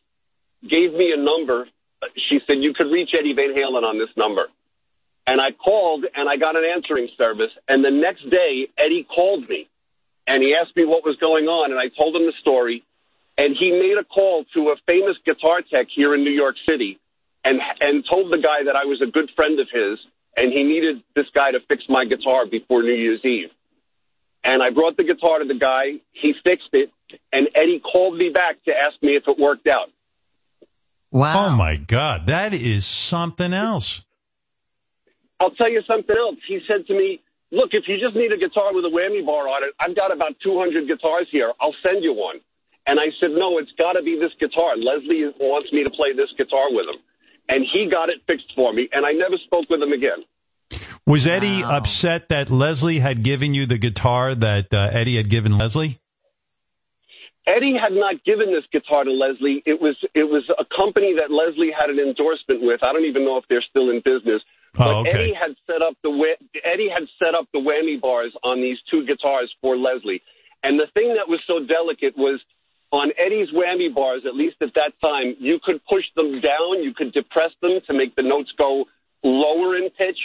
gave 0.68 0.94
me 0.94 1.12
a 1.12 1.22
number. 1.22 1.68
She 2.16 2.40
said, 2.46 2.58
You 2.60 2.74
could 2.74 2.92
reach 2.92 3.12
Eddie 3.14 3.34
Van 3.34 3.56
Halen 3.56 3.86
on 3.86 3.98
this 3.98 4.10
number. 4.16 4.48
And 5.26 5.40
I 5.40 5.52
called 5.52 6.06
and 6.14 6.30
I 6.30 6.36
got 6.36 6.56
an 6.56 6.64
answering 6.66 7.10
service. 7.18 7.52
And 7.68 7.84
the 7.84 7.92
next 7.92 8.30
day, 8.30 8.68
Eddie 8.78 9.04
called 9.04 9.48
me 9.48 9.70
and 10.28 10.44
he 10.44 10.56
asked 10.56 10.76
me 10.76 10.86
what 10.86 11.06
was 11.06 11.16
going 11.18 11.46
on. 11.46 11.72
And 11.72 11.80
I 11.80 11.88
told 11.90 12.16
him 12.16 12.26
the 12.26 12.34
story. 12.42 12.84
And 13.38 13.56
he 13.60 13.72
made 13.72 13.98
a 13.98 14.04
call 14.04 14.46
to 14.54 14.70
a 14.70 14.76
famous 14.86 15.18
guitar 15.26 15.62
tech 15.62 15.88
here 15.94 16.14
in 16.14 16.24
New 16.24 16.32
York 16.32 16.56
City 16.70 17.00
and, 17.44 17.60
and 17.82 18.06
told 18.10 18.32
the 18.32 18.38
guy 18.38 18.66
that 18.66 18.76
I 18.76 18.86
was 18.86 19.02
a 19.02 19.08
good 19.08 19.32
friend 19.36 19.60
of 19.60 19.68
his 19.72 20.00
and 20.36 20.52
he 20.52 20.64
needed 20.64 21.04
this 21.16 21.28
guy 21.34 21.52
to 21.52 21.60
fix 21.68 21.84
my 21.88 22.06
guitar 22.06 22.46
before 22.46 22.84
New 22.84 22.94
Year's 22.94 23.24
Eve. 23.24 23.50
And 24.44 24.62
I 24.62 24.72
brought 24.72 24.98
the 24.98 25.04
guitar 25.04 25.40
to 25.40 25.46
the 25.46 25.58
guy. 25.58 26.02
He 26.12 26.34
fixed 26.44 26.70
it. 26.74 26.92
And 27.32 27.50
Eddie 27.56 27.80
called 27.80 28.18
me 28.18 28.30
back 28.30 28.64
to 28.66 28.76
ask 28.76 29.02
me 29.02 29.16
if 29.16 29.24
it 29.28 29.38
worked 29.40 29.68
out. 29.68 29.90
Wow. 31.12 31.48
Oh 31.48 31.56
my 31.56 31.76
God, 31.76 32.28
that 32.28 32.54
is 32.54 32.86
something 32.86 33.54
else. 33.54 34.02
I'll 35.40 35.52
tell 35.52 35.70
you 35.70 35.82
something 35.88 36.16
else. 36.18 36.38
He 36.48 36.60
said 36.68 36.88
to 36.88 36.94
me, 36.94 37.22
Look, 37.52 37.74
if 37.74 37.88
you 37.88 38.00
just 38.00 38.16
need 38.16 38.34
a 38.34 38.38
guitar 38.38 38.74
with 38.74 38.84
a 38.84 38.90
whammy 38.90 39.24
bar 39.24 39.48
on 39.48 39.64
it, 39.64 39.76
I've 39.80 39.96
got 39.96 40.12
about 40.12 40.36
200 40.42 40.88
guitars 40.88 41.28
here. 41.32 41.54
I'll 41.62 41.76
send 41.86 42.04
you 42.04 42.14
one. 42.14 42.40
And 42.88 43.00
I 43.00 43.08
said, 43.20 43.32
No, 43.32 43.60
it's 43.60 43.72
got 43.78 43.94
to 43.94 44.02
be 44.02 44.18
this 44.20 44.32
guitar. 44.40 44.76
Leslie 44.76 45.32
wants 45.40 45.72
me 45.72 45.84
to 45.84 45.92
play 45.92 46.14
this 46.14 46.32
guitar 46.38 46.72
with 46.72 46.88
him. 46.88 47.00
And 47.50 47.64
he 47.72 47.88
got 47.90 48.10
it 48.10 48.22
fixed 48.26 48.54
for 48.56 48.72
me, 48.74 48.90
and 48.94 49.06
I 49.06 49.12
never 49.12 49.38
spoke 49.38 49.70
with 49.70 49.82
him 49.82 49.92
again. 49.92 50.24
Was 51.06 51.28
Eddie 51.28 51.62
upset 51.62 52.30
that 52.30 52.50
Leslie 52.50 53.00
had 53.00 53.24
given 53.24 53.54
you 53.54 53.66
the 53.66 53.78
guitar 53.78 54.34
that 54.34 54.74
uh, 54.74 54.90
Eddie 54.94 55.18
had 55.18 55.30
given 55.30 55.58
Leslie? 55.58 56.00
Eddie 57.46 57.76
had 57.78 57.92
not 57.92 58.24
given 58.24 58.54
this 58.54 58.64
guitar 58.72 59.04
to 59.04 59.12
Leslie. 59.12 59.62
It 59.66 59.82
was 59.82 59.98
it 60.14 60.24
was 60.24 60.50
a 60.58 60.64
company 60.74 61.16
that 61.20 61.30
Leslie 61.30 61.72
had 61.78 61.90
an 61.90 62.00
endorsement 62.00 62.62
with. 62.62 62.82
I 62.84 62.94
don't 62.94 63.04
even 63.04 63.26
know 63.26 63.38
if 63.38 63.44
they're 63.50 63.66
still 63.70 63.90
in 63.90 64.00
business. 64.00 64.42
Oh, 64.76 64.80
but 64.80 64.88
Oh, 64.88 65.00
okay. 65.02 65.12
Eddie 65.12 65.34
had 65.34 65.56
set 65.68 65.82
up 65.82 65.96
the 66.04 66.36
Eddie 66.64 66.90
had 66.90 67.08
set 67.22 67.36
up 67.36 67.48
the 67.54 67.60
whammy 67.60 68.00
bars 68.00 68.34
on 68.44 68.62
these 68.62 68.80
two 68.90 69.06
guitars 69.06 69.54
for 69.62 69.78
Leslie. 69.78 70.22
And 70.64 70.80
the 70.80 70.88
thing 70.96 71.16
that 71.16 71.28
was 71.28 71.42
so 71.46 71.60
delicate 71.60 72.18
was 72.18 72.40
on 72.92 73.12
Eddie's 73.18 73.50
whammy 73.52 73.94
bars, 73.94 74.24
at 74.26 74.36
least 74.36 74.58
at 74.62 74.74
that 74.76 74.94
time, 75.04 75.36
you 75.40 75.60
could 75.64 75.84
push 75.86 76.06
them 76.16 76.40
down, 76.42 76.84
you 76.84 76.94
could 76.94 77.12
depress 77.12 77.52
them 77.62 77.80
to 77.88 77.94
make 77.94 78.16
the 78.16 78.22
notes 78.24 78.52
go 78.58 78.86
lower 79.24 79.76
in 79.76 79.90
pitch, 79.90 80.20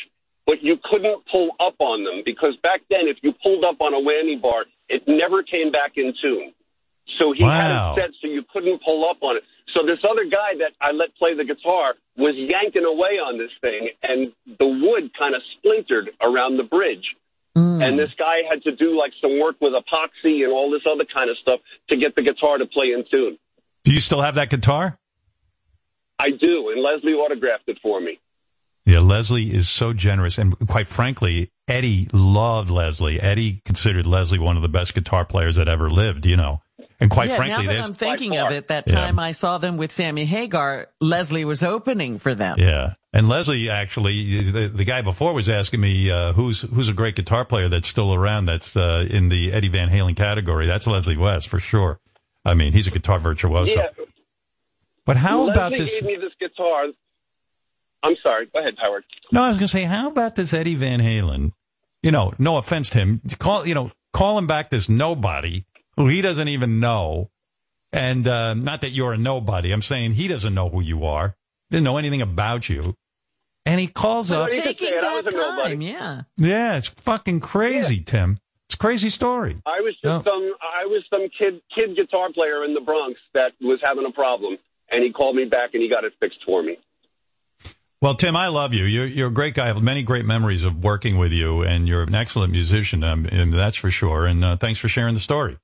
but 0.47 0.63
you 0.63 0.79
couldn't 0.83 1.25
pull 1.31 1.51
up 1.61 1.75
on 1.79 2.05
them 2.05 2.23
because 2.25 2.57
back 2.63 2.81
then, 2.91 3.09
if 3.09 3.17
you 3.23 3.33
pulled 3.43 3.65
up 3.65 3.81
on 3.81 3.95
a 3.95 3.99
whammy 3.99 4.41
bar, 4.41 4.65
it 4.89 5.07
never 5.09 5.43
came 5.43 5.71
back 5.73 5.93
in 5.97 6.15
tune. 6.23 6.53
So 7.19 7.33
he 7.33 7.43
Wow. 7.43 7.51
had 7.61 7.71
it 7.71 8.01
set 8.03 8.11
so 8.21 8.29
you 8.29 8.43
couldn't 8.53 8.83
pull 8.83 9.09
up 9.09 9.19
on 9.23 9.37
it. 9.39 9.45
So 9.69 9.85
this 9.85 9.99
other 10.09 10.25
guy 10.25 10.57
that 10.59 10.73
I 10.81 10.93
let 10.93 11.15
play 11.17 11.35
the 11.35 11.45
guitar 11.45 11.95
was 12.17 12.35
yanking 12.37 12.85
away 12.85 13.19
on 13.19 13.39
this 13.39 13.51
thing, 13.61 13.91
and 14.03 14.33
the 14.59 14.67
wood 14.67 15.11
kind 15.19 15.35
of 15.35 15.43
splintered 15.59 16.11
around 16.23 16.57
the 16.57 16.63
bridge. 16.63 17.17
Hmm. 17.55 17.83
And 17.83 17.99
this 17.99 18.11
guy 18.19 18.37
had 18.49 18.63
to 18.63 18.73
do 18.73 18.99
like 18.99 19.13
some 19.21 19.39
work 19.39 19.57
with 19.61 19.73
epoxy 19.73 20.45
and 20.45 20.53
all 20.53 20.71
this 20.71 20.83
other 20.91 21.05
kind 21.05 21.31
of 21.31 21.37
stuff 21.39 21.61
to 21.89 21.97
get 21.97 22.15
the 22.15 22.23
guitar 22.23 22.59
to 22.59 22.67
play 22.67 22.93
in 22.93 23.05
tune. 23.11 23.39
Do 23.85 23.93
you 23.93 24.01
still 24.01 24.23
have 24.23 24.37
that 24.37 24.51
guitar? 24.51 24.99
I 26.19 26.31
do, 26.31 26.71
and 26.71 26.83
Leslie 26.83 27.15
autographed 27.15 27.69
it 27.69 27.79
for 27.81 28.01
me. 28.01 28.19
Yeah, 28.85 29.01
Leslie 29.01 29.55
is 29.55 29.69
so 29.69 29.93
generous, 29.93 30.39
and 30.39 30.59
quite 30.67 30.89
frankly, 30.89 31.51
Eddie 31.69 32.09
loved 32.13 32.71
Leslie. 32.71 33.21
Eddie 33.21 33.61
considered 33.65 34.07
Leslie 34.07 34.39
one 34.39 34.57
of 34.57 34.63
the 34.63 34.69
best 34.69 34.95
guitar 34.95 35.25
players 35.25 35.57
that 35.57 35.69
ever 35.69 35.91
lived. 35.91 36.25
You 36.25 36.37
know, 36.37 36.63
and 37.01 37.11
quite 37.11 37.29
yeah, 37.31 37.37
frankly, 37.37 37.67
now 37.67 37.73
that 37.73 37.85
I'm 37.85 37.95
thinking 37.95 38.37
of 38.37 38.51
it, 38.51 38.69
that 38.69 38.85
Yeah. 38.89 38.97
time 38.97 39.19
I 39.19 39.33
saw 39.33 39.59
them 39.59 39.77
with 39.77 39.93
Sammy 39.93 40.25
Hagar, 40.25 40.89
Leslie 41.01 41.45
was 41.45 41.63
opening 41.63 42.19
for 42.19 42.35
them. 42.35 42.57
Yeah, 42.59 42.95
and 43.13 43.29
Leslie 43.29 43.71
actually, 43.71 44.43
the, 44.43 44.69
the 44.69 44.85
guy 44.85 45.03
before 45.03 45.33
was 45.33 45.49
asking 45.49 45.81
me 45.81 46.11
uh, 46.11 46.33
who's 46.33 46.63
who's 46.63 46.89
a 46.89 46.93
great 46.93 47.15
guitar 47.15 47.45
player 47.45 47.69
that's 47.69 47.89
still 47.89 48.15
around 48.15 48.47
that's 48.47 48.77
uh, 48.77 49.07
in 49.09 49.29
the 49.29 49.53
Eddie 49.53 49.69
Van 49.69 49.89
Halen 49.89 50.17
category. 50.17 50.67
That's 50.67 50.87
Leslie 50.87 51.17
West 51.17 51.49
for 51.49 51.61
sure. 51.61 52.01
I 52.45 52.55
mean, 52.55 52.73
he's 52.73 52.87
a 52.87 52.91
guitar 52.91 53.19
virtuoso. 53.19 53.71
Yeah. 53.73 53.89
But 55.05 55.17
how 55.17 55.43
Leslie 55.45 55.53
about 55.53 55.71
this? 55.73 56.01
gave 56.01 56.07
me 56.09 56.17
this 56.17 56.33
guitar. 56.41 56.87
I'm 58.03 58.17
sorry. 58.23 58.47
Go 58.53 58.61
ahead, 58.61 58.75
Howard. 58.81 59.05
No, 59.33 59.43
I 59.43 59.49
was 59.49 59.59
going 59.59 59.67
to 59.69 59.73
say, 59.73 59.85
how 59.85 60.09
about 60.09 60.37
this 60.37 60.53
Eddie 60.55 60.77
Van 60.77 61.01
Halen? 61.01 61.53
You 62.03 62.13
know, 62.13 62.33
no 62.39 62.57
offense 62.59 62.91
to 62.91 62.99
him, 62.99 63.21
call 63.39 63.67
you 63.67 63.75
know, 63.75 63.91
call 64.13 64.39
him 64.39 64.47
back 64.47 64.71
this 64.71 64.89
nobody 64.89 65.65
who 65.99 66.07
he 66.07 66.23
doesn't 66.23 66.47
even 66.47 66.79
know, 66.79 67.29
and 67.93 68.27
uh, 68.27 68.55
not 68.55 68.83
that 68.83 68.91
you're 68.91 69.13
a 69.13 69.19
nobody. 69.19 69.73
I'm 69.73 69.83
saying 69.83 70.13
he 70.13 70.29
doesn't 70.29 70.55
know 70.55 70.69
who 70.69 70.81
you 70.81 71.05
are, 71.05 71.35
didn't 71.71 71.85
know 71.85 71.97
anything 71.97 72.23
about 72.23 72.69
you, 72.69 72.95
and 73.67 73.81
he 73.81 73.89
calls 73.89 74.31
up. 74.31 74.51
Taking 74.51 74.93
that 75.01 75.29
time, 75.31 75.81
yeah. 75.81 76.23
Yeah, 76.37 76.77
it's 76.77 76.87
fucking 76.87 77.41
crazy, 77.41 78.01
Tim. 78.01 78.39
It's 78.69 78.75
a 78.75 78.79
crazy 78.79 79.11
story. 79.11 79.61
I 79.67 79.81
was 79.81 79.97
just 80.01 80.25
some 80.25 80.55
I 80.63 80.87
was 80.87 81.03
some 81.11 81.29
kid 81.37 81.63
kid 81.75 81.97
guitar 81.97 82.31
player 82.33 82.65
in 82.65 82.75
the 82.75 82.81
Bronx 82.81 83.19
that 83.35 83.55
was 83.61 83.81
having 83.83 84.07
a 84.07 84.13
problem, 84.13 84.57
and 84.93 85.03
he 85.03 85.11
called 85.11 85.35
me 85.35 85.47
back 85.47 85.71
and 85.75 85.83
he 85.83 85.89
got 85.89 86.05
it 86.05 86.13
fixed 86.21 86.45
for 86.47 86.63
me. 86.63 86.79
Well, 88.01 88.15
Tim, 88.15 88.37
I 88.37 88.47
love 88.47 88.73
you. 88.75 88.85
You're, 88.85 89.07
you're 89.07 89.29
a 89.29 89.33
great 89.33 89.55
guy. 89.55 89.65
I 89.65 89.67
have 89.67 89.83
many 89.83 90.05
great 90.05 90.25
memories 90.25 90.63
of 90.63 90.85
working 90.85 91.19
with 91.19 91.33
you, 91.33 91.65
and 91.65 91.89
you're 91.89 92.03
an 92.03 92.15
excellent 92.15 92.53
musician, 92.53 93.03
um, 93.03 93.27
and 93.33 93.53
that's 93.53 93.77
for 93.77 93.91
sure. 93.91 94.25
And 94.25 94.45
uh, 94.45 94.57
thanks 94.57 94.79
for 94.79 94.87
sharing 94.87 95.15
the 95.15 95.21
story. 95.21 95.59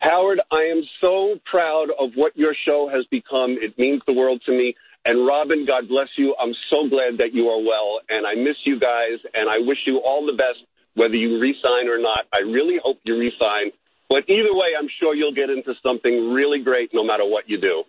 Howard, 0.00 0.40
I 0.50 0.62
am 0.64 0.82
so 1.00 1.38
proud 1.44 1.90
of 1.98 2.10
what 2.14 2.36
your 2.36 2.54
show 2.66 2.88
has 2.88 3.04
become. 3.10 3.52
It 3.60 3.78
means 3.78 4.02
the 4.06 4.12
world 4.12 4.42
to 4.46 4.52
me. 4.52 4.74
And 5.04 5.26
Robin, 5.26 5.64
God 5.64 5.88
bless 5.88 6.08
you. 6.16 6.34
I'm 6.40 6.54
so 6.70 6.88
glad 6.88 7.18
that 7.18 7.32
you 7.32 7.48
are 7.48 7.62
well, 7.62 8.00
and 8.10 8.26
I 8.26 8.34
miss 8.34 8.56
you 8.64 8.78
guys, 8.78 9.18
and 9.34 9.48
I 9.48 9.58
wish 9.58 9.78
you 9.86 9.98
all 9.98 10.26
the 10.26 10.32
best, 10.34 10.58
whether 10.94 11.14
you 11.16 11.38
resign 11.38 11.88
or 11.88 11.98
not. 11.98 12.26
I 12.32 12.40
really 12.40 12.78
hope 12.82 12.98
you 13.04 13.16
resign. 13.16 13.70
But 14.10 14.24
either 14.28 14.52
way, 14.52 14.68
I'm 14.78 14.88
sure 14.98 15.14
you'll 15.14 15.34
get 15.34 15.50
into 15.50 15.74
something 15.82 16.32
really 16.32 16.60
great 16.60 16.92
no 16.92 17.04
matter 17.04 17.24
what 17.24 17.48
you 17.48 17.58
do. 17.60 17.84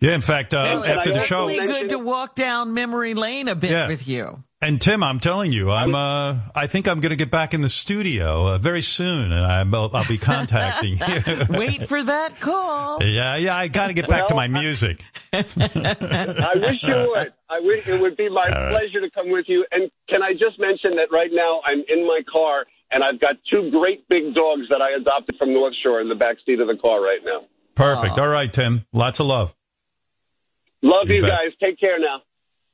Yeah, 0.00 0.14
in 0.14 0.20
fact, 0.20 0.54
uh, 0.54 0.58
And- 0.58 0.84
and 0.84 0.98
after 0.98 1.10
I 1.10 1.12
the 1.12 1.18
also 1.20 1.26
show, 1.26 1.46
Really 1.46 1.66
good 1.66 1.88
to 1.90 1.98
walk 1.98 2.34
down 2.34 2.72
memory 2.74 3.14
lane 3.14 3.48
a 3.48 3.54
bit 3.54 3.70
Yeah. 3.70 3.86
with 3.88 4.06
you. 4.06 4.42
And 4.60 4.80
Tim, 4.80 5.04
I'm 5.04 5.20
telling 5.20 5.52
you, 5.52 5.70
I'm. 5.70 5.94
Uh, 5.94 6.38
I 6.52 6.66
think 6.66 6.88
I'm 6.88 6.98
going 6.98 7.10
to 7.10 7.16
get 7.16 7.30
back 7.30 7.54
in 7.54 7.60
the 7.60 7.68
studio 7.68 8.48
uh, 8.54 8.58
very 8.58 8.82
soon, 8.82 9.30
and 9.32 9.46
I'm, 9.46 9.72
I'll, 9.72 9.88
I'll 9.94 10.08
be 10.08 10.18
contacting 10.18 10.98
you. 10.98 11.46
Wait 11.56 11.88
for 11.88 12.02
that 12.02 12.40
call. 12.40 13.00
yeah, 13.04 13.36
yeah. 13.36 13.56
I 13.56 13.68
got 13.68 13.86
to 13.86 13.92
get 13.92 14.08
back 14.08 14.26
to 14.28 14.34
my 14.34 14.48
music. 14.48 15.04
I 15.32 16.52
wish 16.56 16.82
you 16.82 17.12
would. 17.14 17.32
I 17.48 17.60
wish 17.60 17.86
it 17.86 18.00
would 18.00 18.16
be 18.16 18.28
my 18.28 18.46
All 18.48 18.48
right. 18.64 18.70
pleasure 18.70 19.00
to 19.00 19.08
come 19.10 19.30
with 19.30 19.44
you. 19.48 19.64
And 19.70 19.92
can 20.08 20.24
I 20.24 20.32
just 20.32 20.58
mention 20.58 20.96
that 20.96 21.12
right 21.12 21.30
now 21.32 21.60
I'm 21.64 21.84
in 21.88 22.04
my 22.04 22.20
car 22.30 22.66
and 22.90 23.04
I've 23.04 23.20
got 23.20 23.36
two 23.50 23.70
great 23.70 24.08
big 24.08 24.34
dogs 24.34 24.62
that 24.70 24.82
I 24.82 24.90
adopted 24.96 25.38
from 25.38 25.54
North 25.54 25.74
Shore 25.80 26.00
in 26.00 26.08
the 26.08 26.14
back 26.16 26.36
seat 26.44 26.58
of 26.60 26.66
the 26.66 26.76
car 26.76 27.00
right 27.00 27.20
now. 27.24 27.44
Perfect. 27.76 28.18
All 28.18 28.28
right, 28.28 28.52
Tim. 28.52 28.84
Lots 28.92 29.20
of 29.20 29.26
love. 29.26 29.54
Love 30.82 31.08
You 31.08 31.16
you, 31.16 31.22
guys. 31.22 31.52
Take 31.62 31.78
care 31.78 31.98
now. 32.00 32.22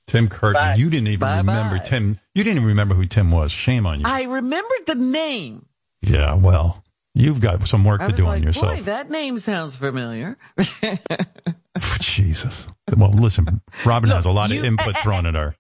Tim 0.07 0.29
Curtin. 0.29 0.79
You 0.79 0.91
didn't 0.91 1.09
even 1.09 1.37
remember 1.39 1.79
Tim. 1.79 2.19
You 2.35 2.45
didn't 2.45 2.57
even 2.59 2.69
remember 2.69 2.95
who 2.95 3.07
Tim 3.07 3.31
was. 3.31 3.51
Shame 3.53 3.87
on 3.87 4.01
you. 4.01 4.07
I 4.07 4.23
remembered 4.25 4.87
the 4.87 4.95
name. 4.97 5.67
yeah. 6.03 6.35
Well, 6.35 6.83
you've 7.15 7.41
got 7.41 7.63
some 7.67 7.85
work 7.85 8.01
to 8.03 8.13
do 8.13 8.25
like, 8.25 8.37
on 8.39 8.43
yourself. 8.43 8.77
boy, 8.77 8.83
that 8.83 9.11
name 9.11 9.39
sounds 9.39 9.77
familiar. 9.77 10.37
Jesus. 12.01 12.69
Well, 12.97 13.11
listen. 13.11 13.61
Robin 13.85 14.11
has 14.11 14.27
a 14.27 14.31
lot 14.31 14.51
you- 14.51 14.61
of 14.61 14.65
input 14.65 14.95
eh, 14.95 14.99
eh, 14.99 15.03
thrown 15.03 15.27
at 15.27 15.35
her. 15.35 15.57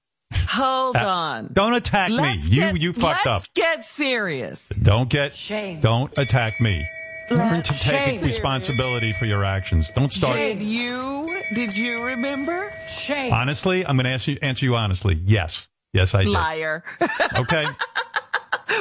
Hold 0.48 0.96
Uh, 0.96 1.06
on. 1.06 1.50
Don't 1.52 1.74
attack 1.74 2.10
Let's 2.10 2.44
me. 2.44 2.50
You 2.50 2.60
get- 2.60 2.80
you 2.82 2.92
fucked 2.92 3.26
up. 3.26 3.42
Let's 3.42 3.50
get 3.54 3.84
serious. 3.84 4.68
Don't 4.80 5.08
get. 5.08 5.34
Shame. 5.34 5.80
Don't 5.80 6.16
attack 6.18 6.60
me. 6.60 6.84
Learn 7.30 7.62
to 7.62 7.72
take 7.72 8.20
Shame. 8.20 8.20
responsibility 8.22 9.12
for 9.12 9.24
your 9.26 9.44
actions. 9.44 9.90
Don't 9.94 10.12
start. 10.12 10.36
Did 10.36 10.62
you? 10.62 11.26
Did 11.54 11.76
you 11.76 12.02
remember? 12.04 12.72
Shame. 12.88 13.32
Honestly, 13.32 13.86
I'm 13.86 13.96
going 13.96 14.04
to 14.04 14.10
answer 14.10 14.32
you, 14.32 14.38
answer 14.42 14.64
you 14.66 14.76
honestly. 14.76 15.20
Yes. 15.24 15.68
Yes, 15.92 16.14
I 16.14 16.24
did. 16.24 16.30
Liar. 16.32 16.84
Okay. 17.36 17.66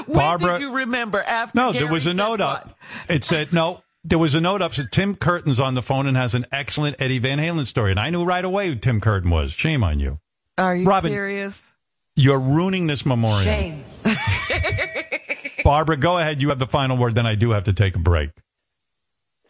when 0.06 0.18
Barbara- 0.18 0.54
did 0.54 0.62
you 0.62 0.72
remember 0.74 1.22
after? 1.22 1.58
No, 1.58 1.72
there 1.72 1.88
was 1.88 2.06
a 2.06 2.14
note 2.14 2.40
what? 2.40 2.42
up. 2.42 2.78
It 3.10 3.24
said 3.24 3.54
no. 3.54 3.82
There 4.04 4.20
was 4.20 4.36
a 4.36 4.42
note 4.42 4.62
up. 4.62 4.74
Said 4.74 4.88
Tim 4.92 5.16
Curtin's 5.16 5.60
on 5.60 5.76
the 5.76 5.82
phone 5.82 6.08
and 6.08 6.18
has 6.18 6.34
an 6.36 6.46
excellent 6.52 6.98
Eddie 7.00 7.20
Van 7.20 7.38
Halen 7.40 7.66
story, 7.66 7.92
and 7.92 8.00
I 8.00 8.10
knew 8.10 8.24
right 8.26 8.44
away 8.44 8.68
who 8.68 8.76
Tim 8.76 9.00
Curtin 9.00 9.30
was. 9.30 9.52
Shame 9.54 9.84
on 9.84 10.00
you. 10.00 10.20
Are 10.58 10.76
you 10.76 10.86
Robin, 10.86 11.12
serious? 11.12 11.76
You're 12.16 12.40
ruining 12.40 12.88
this 12.88 13.06
memorial. 13.06 13.44
Shame. 13.44 13.84
Barbara, 15.64 15.98
go 15.98 16.18
ahead. 16.18 16.42
You 16.42 16.50
have 16.50 16.60
the 16.60 16.68
final 16.68 16.98
word. 16.98 17.16
Then 17.16 17.26
I 17.26 17.36
do 17.36 17.52
have 17.52 17.66
to 17.66 17.74
take 17.74 17.96
a 17.96 18.00
break. 18.00 18.32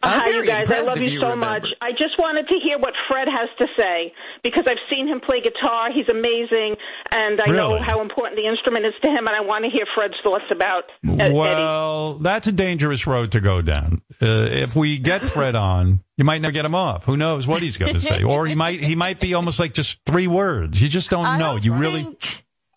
I'm 0.04 0.20
Hi, 0.20 0.28
you 0.30 0.44
guys. 0.44 0.70
I 0.70 0.80
love 0.82 0.98
you, 0.98 1.08
you 1.08 1.20
so 1.20 1.30
remember. 1.30 1.46
much. 1.46 1.68
I 1.80 1.92
just 1.92 2.18
wanted 2.18 2.46
to 2.48 2.58
hear 2.62 2.78
what 2.78 2.92
Fred 3.08 3.26
has 3.28 3.48
to 3.58 3.66
say 3.78 4.12
because 4.42 4.64
I've 4.66 4.76
seen 4.90 5.08
him 5.08 5.20
play 5.20 5.40
guitar. 5.40 5.90
He's 5.92 6.08
amazing, 6.10 6.76
and 7.10 7.40
I 7.40 7.50
know 7.50 7.80
how 7.80 8.02
important 8.02 8.36
the 8.36 8.46
instrument 8.46 8.84
is 8.84 8.92
to 9.02 9.08
him, 9.08 9.26
and 9.26 9.30
I 9.30 9.40
want 9.40 9.64
to 9.64 9.70
hear 9.70 9.86
Fred's 9.94 10.14
thoughts 10.22 10.44
about 10.50 10.84
uh, 11.08 11.14
Eddie. 11.14 11.34
Well, 11.34 12.18
that's 12.18 12.46
a 12.46 12.52
dangerous 12.52 13.06
road 13.06 13.32
to 13.32 13.40
go 13.40 13.62
down. 13.62 14.02
Uh, 14.20 14.48
if 14.50 14.76
we 14.76 14.98
get 14.98 15.24
Fred 15.34 15.54
on, 15.54 16.00
you 16.18 16.24
might 16.24 16.42
never 16.42 16.52
get 16.52 16.66
him 16.66 16.74
off. 16.74 17.04
Who 17.04 17.16
knows 17.16 17.46
what 17.46 17.62
he's 17.62 17.78
going 17.78 17.94
to 17.94 18.00
say? 18.00 18.22
Or 18.22 18.46
he 18.46 18.54
might 18.54 18.82
he 18.82 18.96
might 18.96 19.20
be 19.20 19.32
almost 19.32 19.58
like 19.58 19.72
just 19.72 20.00
three 20.04 20.26
words. 20.26 20.80
You 20.82 20.88
just 20.88 21.08
don't 21.08 21.38
know. 21.38 21.56
you 21.56 21.74
really. 21.74 22.14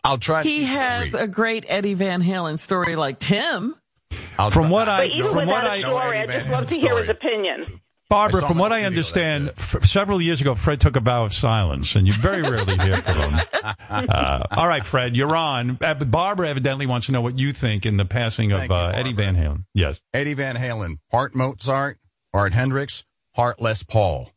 I'll 0.04 0.18
try. 0.18 0.42
He 0.42 0.64
has 0.64 1.14
a 1.14 1.26
great 1.28 1.64
Eddie 1.68 1.94
Van 1.94 2.22
Halen 2.22 2.58
story 2.58 2.96
like 2.96 3.18
Tim. 3.18 3.74
from 4.50 4.70
what 4.70 4.88
I 4.88 4.98
But 5.08 5.10
even 5.10 5.26
from 5.28 5.36
what 5.46 5.46
without 5.46 5.64
a 5.66 5.70
I 5.70 5.80
story, 5.80 6.18
I 6.18 6.26
just 6.26 6.48
love 6.48 6.68
to 6.68 6.74
hear 6.74 6.98
his 6.98 7.08
opinion. 7.08 7.80
Barbara, 8.10 8.40
from 8.40 8.56
what 8.56 8.72
I 8.72 8.84
understand, 8.84 9.50
f- 9.58 9.84
several 9.84 10.22
years 10.22 10.40
ago, 10.40 10.54
Fred 10.54 10.80
took 10.80 10.96
a 10.96 11.00
vow 11.00 11.26
of 11.26 11.34
silence, 11.34 11.94
and 11.94 12.06
you 12.06 12.14
very 12.14 12.40
rarely 12.40 12.78
hear 12.78 13.02
from 13.02 13.34
him. 13.34 13.40
Uh, 13.90 14.42
all 14.50 14.68
right, 14.68 14.84
Fred, 14.84 15.16
you're 15.16 15.34
on. 15.36 15.78
Uh, 15.82 15.92
but 15.94 16.10
Barbara 16.10 16.48
evidently 16.48 16.86
wants 16.86 17.06
to 17.06 17.12
know 17.12 17.20
what 17.20 17.38
you 17.38 17.52
think 17.52 17.84
in 17.84 17.96
the 17.96 18.04
passing 18.04 18.52
of 18.52 18.60
Thank 18.60 18.70
you, 18.70 18.76
uh, 18.76 18.92
Eddie 18.94 19.12
Van 19.12 19.34
Halen. 19.34 19.64
Yes. 19.74 20.00
Eddie 20.14 20.34
Van 20.34 20.56
Halen, 20.56 20.98
part 21.10 21.34
Mozart, 21.34 21.98
part 22.32 22.52
Hendrix, 22.52 23.04
part 23.34 23.60
Les 23.60 23.82
Paul. 23.82 24.30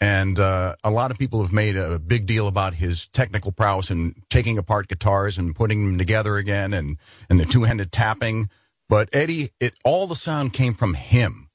And 0.00 0.38
uh, 0.38 0.76
a 0.84 0.90
lot 0.90 1.10
of 1.10 1.18
people 1.18 1.42
have 1.42 1.52
made 1.52 1.76
a 1.76 1.98
big 1.98 2.26
deal 2.26 2.46
about 2.46 2.74
his 2.74 3.08
technical 3.08 3.50
prowess 3.50 3.90
in 3.90 4.14
taking 4.30 4.56
apart 4.56 4.86
guitars 4.86 5.38
and 5.38 5.56
putting 5.56 5.84
them 5.84 5.98
together 5.98 6.36
again 6.36 6.72
and, 6.72 6.98
and 7.28 7.38
the 7.38 7.44
two-handed 7.44 7.90
tapping. 7.90 8.48
But 8.88 9.08
Eddie, 9.12 9.50
it 9.58 9.74
all 9.84 10.06
the 10.06 10.14
sound 10.14 10.52
came 10.52 10.74
from 10.74 10.94
him. 10.94 11.48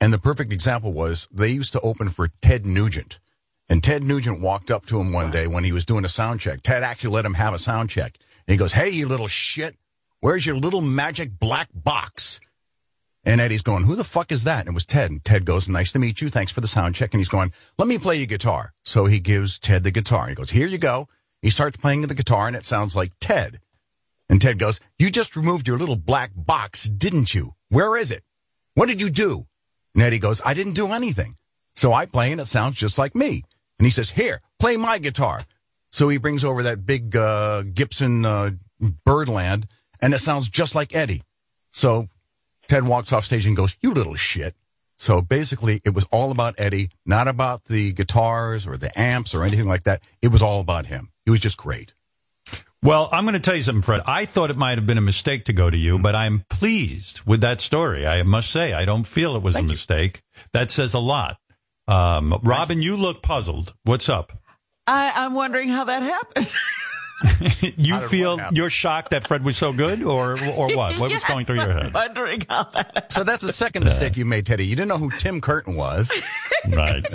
And 0.00 0.12
the 0.12 0.18
perfect 0.18 0.52
example 0.52 0.92
was 0.92 1.28
they 1.32 1.48
used 1.48 1.72
to 1.72 1.80
open 1.80 2.08
for 2.08 2.28
Ted 2.42 2.66
Nugent. 2.66 3.20
And 3.68 3.82
Ted 3.82 4.02
Nugent 4.02 4.40
walked 4.40 4.70
up 4.70 4.86
to 4.86 5.00
him 5.00 5.12
one 5.12 5.30
day 5.30 5.46
when 5.46 5.64
he 5.64 5.72
was 5.72 5.86
doing 5.86 6.04
a 6.04 6.08
sound 6.08 6.40
check. 6.40 6.62
Ted 6.62 6.82
actually 6.82 7.14
let 7.14 7.24
him 7.24 7.34
have 7.34 7.54
a 7.54 7.58
sound 7.58 7.90
check. 7.90 8.18
And 8.46 8.52
he 8.52 8.58
goes, 8.58 8.72
Hey, 8.72 8.90
you 8.90 9.08
little 9.08 9.28
shit, 9.28 9.76
where's 10.20 10.44
your 10.44 10.56
little 10.56 10.82
magic 10.82 11.38
black 11.38 11.68
box? 11.72 12.40
And 13.26 13.40
Eddie's 13.40 13.62
going, 13.62 13.84
who 13.84 13.96
the 13.96 14.04
fuck 14.04 14.30
is 14.30 14.44
that? 14.44 14.60
And 14.60 14.68
it 14.68 14.74
was 14.74 14.84
Ted. 14.84 15.10
And 15.10 15.24
Ted 15.24 15.44
goes, 15.44 15.66
nice 15.66 15.92
to 15.92 15.98
meet 15.98 16.20
you. 16.20 16.28
Thanks 16.28 16.52
for 16.52 16.60
the 16.60 16.68
sound 16.68 16.94
check. 16.94 17.14
And 17.14 17.20
he's 17.20 17.28
going, 17.28 17.52
let 17.78 17.88
me 17.88 17.98
play 17.98 18.16
you 18.16 18.26
guitar. 18.26 18.74
So 18.84 19.06
he 19.06 19.18
gives 19.18 19.58
Ted 19.58 19.82
the 19.82 19.90
guitar. 19.90 20.28
He 20.28 20.34
goes, 20.34 20.50
here 20.50 20.66
you 20.66 20.78
go. 20.78 21.08
He 21.40 21.50
starts 21.50 21.76
playing 21.76 22.02
the 22.02 22.14
guitar 22.14 22.46
and 22.46 22.56
it 22.56 22.66
sounds 22.66 22.94
like 22.94 23.12
Ted. 23.20 23.60
And 24.28 24.40
Ted 24.40 24.58
goes, 24.58 24.80
you 24.98 25.10
just 25.10 25.36
removed 25.36 25.68
your 25.68 25.78
little 25.78 25.96
black 25.96 26.32
box, 26.34 26.84
didn't 26.84 27.34
you? 27.34 27.54
Where 27.68 27.96
is 27.96 28.10
it? 28.10 28.22
What 28.74 28.86
did 28.86 29.00
you 29.00 29.10
do? 29.10 29.46
And 29.94 30.02
Eddie 30.02 30.18
goes, 30.18 30.42
I 30.44 30.54
didn't 30.54 30.72
do 30.72 30.92
anything. 30.92 31.36
So 31.76 31.92
I 31.92 32.06
play 32.06 32.32
and 32.32 32.40
it 32.40 32.46
sounds 32.46 32.76
just 32.76 32.98
like 32.98 33.14
me. 33.14 33.44
And 33.78 33.86
he 33.86 33.90
says, 33.90 34.10
here, 34.10 34.40
play 34.58 34.76
my 34.76 34.98
guitar. 34.98 35.42
So 35.92 36.08
he 36.08 36.18
brings 36.18 36.44
over 36.44 36.64
that 36.64 36.86
big 36.86 37.16
uh, 37.16 37.62
Gibson 37.62 38.24
uh, 38.24 38.50
Birdland 39.04 39.66
and 40.00 40.12
it 40.12 40.18
sounds 40.18 40.48
just 40.48 40.74
like 40.74 40.94
Eddie. 40.94 41.22
So 41.70 42.08
Ted 42.68 42.84
walks 42.84 43.12
off 43.12 43.24
stage 43.24 43.46
and 43.46 43.56
goes, 43.56 43.76
you 43.80 43.92
little 43.92 44.14
shit. 44.14 44.54
So 44.96 45.20
basically 45.20 45.80
it 45.84 45.94
was 45.94 46.04
all 46.10 46.30
about 46.30 46.54
Eddie, 46.58 46.90
not 47.04 47.28
about 47.28 47.64
the 47.64 47.92
guitars 47.92 48.66
or 48.66 48.76
the 48.76 48.96
amps 48.98 49.34
or 49.34 49.44
anything 49.44 49.66
like 49.66 49.84
that. 49.84 50.02
It 50.22 50.28
was 50.28 50.42
all 50.42 50.60
about 50.60 50.86
him. 50.86 51.10
He 51.24 51.30
was 51.30 51.40
just 51.40 51.56
great. 51.56 51.94
Well, 52.82 53.08
I'm 53.12 53.24
going 53.24 53.32
to 53.32 53.40
tell 53.40 53.56
you 53.56 53.62
something, 53.62 53.82
Fred. 53.82 54.02
I 54.06 54.26
thought 54.26 54.50
it 54.50 54.58
might 54.58 54.76
have 54.76 54.86
been 54.86 54.98
a 54.98 55.02
mistake 55.02 55.46
to 55.46 55.54
go 55.54 55.70
to 55.70 55.76
you, 55.76 55.98
but 55.98 56.14
I'm 56.14 56.44
pleased 56.50 57.22
with 57.22 57.40
that 57.40 57.62
story. 57.62 58.06
I 58.06 58.22
must 58.24 58.50
say, 58.50 58.74
I 58.74 58.84
don't 58.84 59.04
feel 59.04 59.36
it 59.36 59.42
was 59.42 59.56
a 59.56 59.62
mistake. 59.62 60.22
That 60.52 60.70
says 60.70 60.92
a 60.92 60.98
lot. 60.98 61.38
Um, 61.88 62.38
Robin, 62.42 62.82
you 62.82 62.98
look 62.98 63.22
puzzled. 63.22 63.72
What's 63.84 64.10
up? 64.10 64.32
I, 64.86 65.12
I'm 65.16 65.32
wondering 65.32 65.70
how 65.70 65.84
that 65.84 66.02
happened. 66.02 66.54
you 67.76 67.98
feel 68.08 68.40
you're 68.52 68.70
shocked 68.70 69.10
that 69.10 69.26
Fred 69.28 69.44
was 69.44 69.56
so 69.56 69.72
good, 69.72 70.02
or 70.02 70.32
or 70.50 70.74
what? 70.76 70.98
What 70.98 71.12
was 71.12 71.24
going 71.24 71.46
through 71.46 71.56
your 71.56 71.72
head? 71.72 71.94
Wondering 71.94 72.42
how 72.48 72.64
that. 72.64 73.12
So 73.12 73.24
that's 73.24 73.42
the 73.42 73.52
second 73.52 73.84
mistake 73.84 74.16
you 74.16 74.24
made, 74.24 74.46
Teddy. 74.46 74.66
You 74.66 74.76
didn't 74.76 74.88
know 74.88 74.98
who 74.98 75.10
Tim 75.10 75.40
Curtin 75.40 75.76
was. 75.76 76.10
Right. 76.66 77.06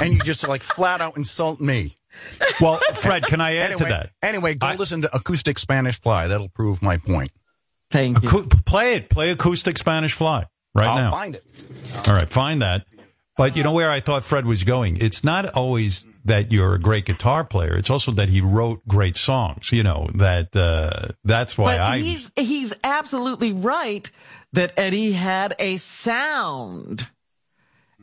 and 0.00 0.14
you 0.14 0.20
just 0.20 0.48
like 0.48 0.62
flat 0.62 1.02
out 1.02 1.18
insult 1.18 1.60
me. 1.60 1.98
Well, 2.62 2.80
Fred, 2.94 3.24
can 3.24 3.42
I 3.42 3.56
add 3.56 3.72
anyway, 3.72 3.78
to 3.78 3.84
that? 3.90 4.10
Anyway, 4.22 4.54
go 4.54 4.72
listen 4.72 5.02
to 5.02 5.14
Acoustic 5.14 5.58
Spanish 5.58 6.00
Fly. 6.00 6.28
That'll 6.28 6.48
prove 6.48 6.80
my 6.80 6.96
point. 6.96 7.30
Thank 7.90 8.18
Acou- 8.18 8.64
play 8.64 8.94
it. 8.94 9.10
Play 9.10 9.30
acoustic 9.30 9.76
Spanish 9.76 10.14
fly 10.14 10.46
right 10.74 10.86
I'll 10.88 10.96
now. 10.96 11.10
find 11.10 11.34
it. 11.34 11.44
All 12.06 12.14
right, 12.14 12.30
find 12.30 12.62
that. 12.62 12.86
But 13.36 13.56
you 13.56 13.62
know 13.62 13.72
where 13.72 13.90
I 13.90 14.00
thought 14.00 14.24
Fred 14.24 14.46
was 14.46 14.64
going? 14.64 14.96
It's 14.98 15.22
not 15.24 15.46
always 15.54 16.06
that 16.30 16.52
you're 16.52 16.74
a 16.74 16.78
great 16.78 17.06
guitar 17.06 17.42
player. 17.42 17.76
It's 17.76 17.90
also 17.90 18.12
that 18.12 18.28
he 18.28 18.40
wrote 18.40 18.86
great 18.86 19.16
songs. 19.16 19.72
You 19.72 19.82
know 19.82 20.08
that 20.14 20.54
uh, 20.54 21.08
that's 21.24 21.58
why 21.58 21.76
but 21.76 21.80
I. 21.80 21.98
he's 21.98 22.30
he's 22.36 22.72
absolutely 22.84 23.52
right 23.52 24.10
that 24.52 24.72
Eddie 24.76 25.12
had 25.12 25.56
a 25.58 25.76
sound, 25.76 27.08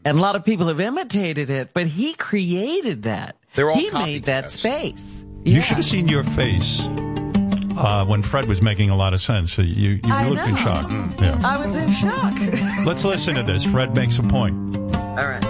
and 0.03 0.17
a 0.17 0.21
lot 0.21 0.35
of 0.35 0.43
people 0.43 0.67
have 0.67 0.81
imitated 0.81 1.49
it, 1.49 1.69
but 1.73 1.87
he 1.87 2.13
created 2.13 3.03
that. 3.03 3.37
They're 3.55 3.71
all 3.71 3.77
he 3.77 3.89
made 3.91 4.23
that 4.25 4.51
space. 4.51 5.25
You 5.43 5.61
should 5.61 5.77
have 5.77 5.85
seen 5.85 6.09
your 6.09 6.25
face 6.25 6.81
uh, 7.77 8.05
when 8.05 8.21
Fred 8.21 8.45
was 8.45 8.61
making 8.61 8.89
a 8.89 8.97
lot 8.97 9.13
of 9.13 9.21
sense. 9.21 9.57
You 9.57 9.63
you 9.63 10.01
I 10.05 10.27
looked 10.27 10.47
in 10.47 10.55
shock. 10.57 10.91
Yeah. 11.21 11.39
I 11.45 11.57
was 11.57 11.77
in 11.77 11.89
shock. 11.93 12.33
Let's 12.85 13.05
listen 13.05 13.35
to 13.35 13.43
this. 13.43 13.63
Fred 13.63 13.95
makes 13.95 14.19
a 14.19 14.23
point. 14.23 14.75
All 14.97 15.27
right. 15.27 15.46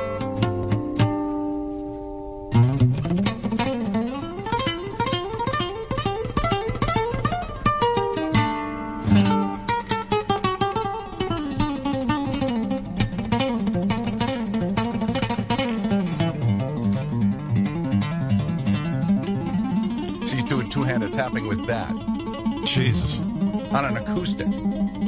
That. 21.78 22.66
Jesus. 22.66 23.20
on 23.72 23.86
an 23.86 23.98
acoustic. 23.98 24.48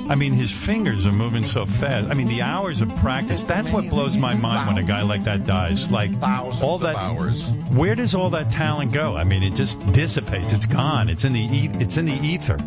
I 0.09 0.15
mean, 0.15 0.33
his 0.33 0.51
fingers 0.51 1.05
are 1.05 1.11
moving 1.11 1.45
so 1.45 1.65
fast. 1.65 2.09
I 2.09 2.13
mean, 2.13 2.27
the 2.27 2.41
hours 2.41 2.81
of 2.81 2.93
practice, 2.97 3.43
that's 3.43 3.71
what 3.71 3.89
blows 3.89 4.17
my 4.17 4.33
mind 4.33 4.67
when 4.67 4.77
a 4.83 4.87
guy 4.87 5.01
like 5.03 5.23
that 5.23 5.45
dies. 5.45 5.89
Like, 5.91 6.11
all 6.21 6.77
that 6.79 6.95
hours. 6.95 7.51
Where 7.71 7.95
does 7.95 8.15
all 8.15 8.29
that 8.31 8.49
talent 8.51 8.91
go? 8.91 9.15
I 9.15 9.23
mean, 9.23 9.43
it 9.43 9.55
just 9.55 9.79
dissipates. 9.93 10.51
It's 10.53 10.65
gone. 10.65 11.09
It's 11.09 11.25
in 11.25 11.33
the 11.33 11.41
e- 11.41 11.71
it's 11.79 11.97
in 11.97 12.05
the 12.05 12.19
ether. 12.25 12.57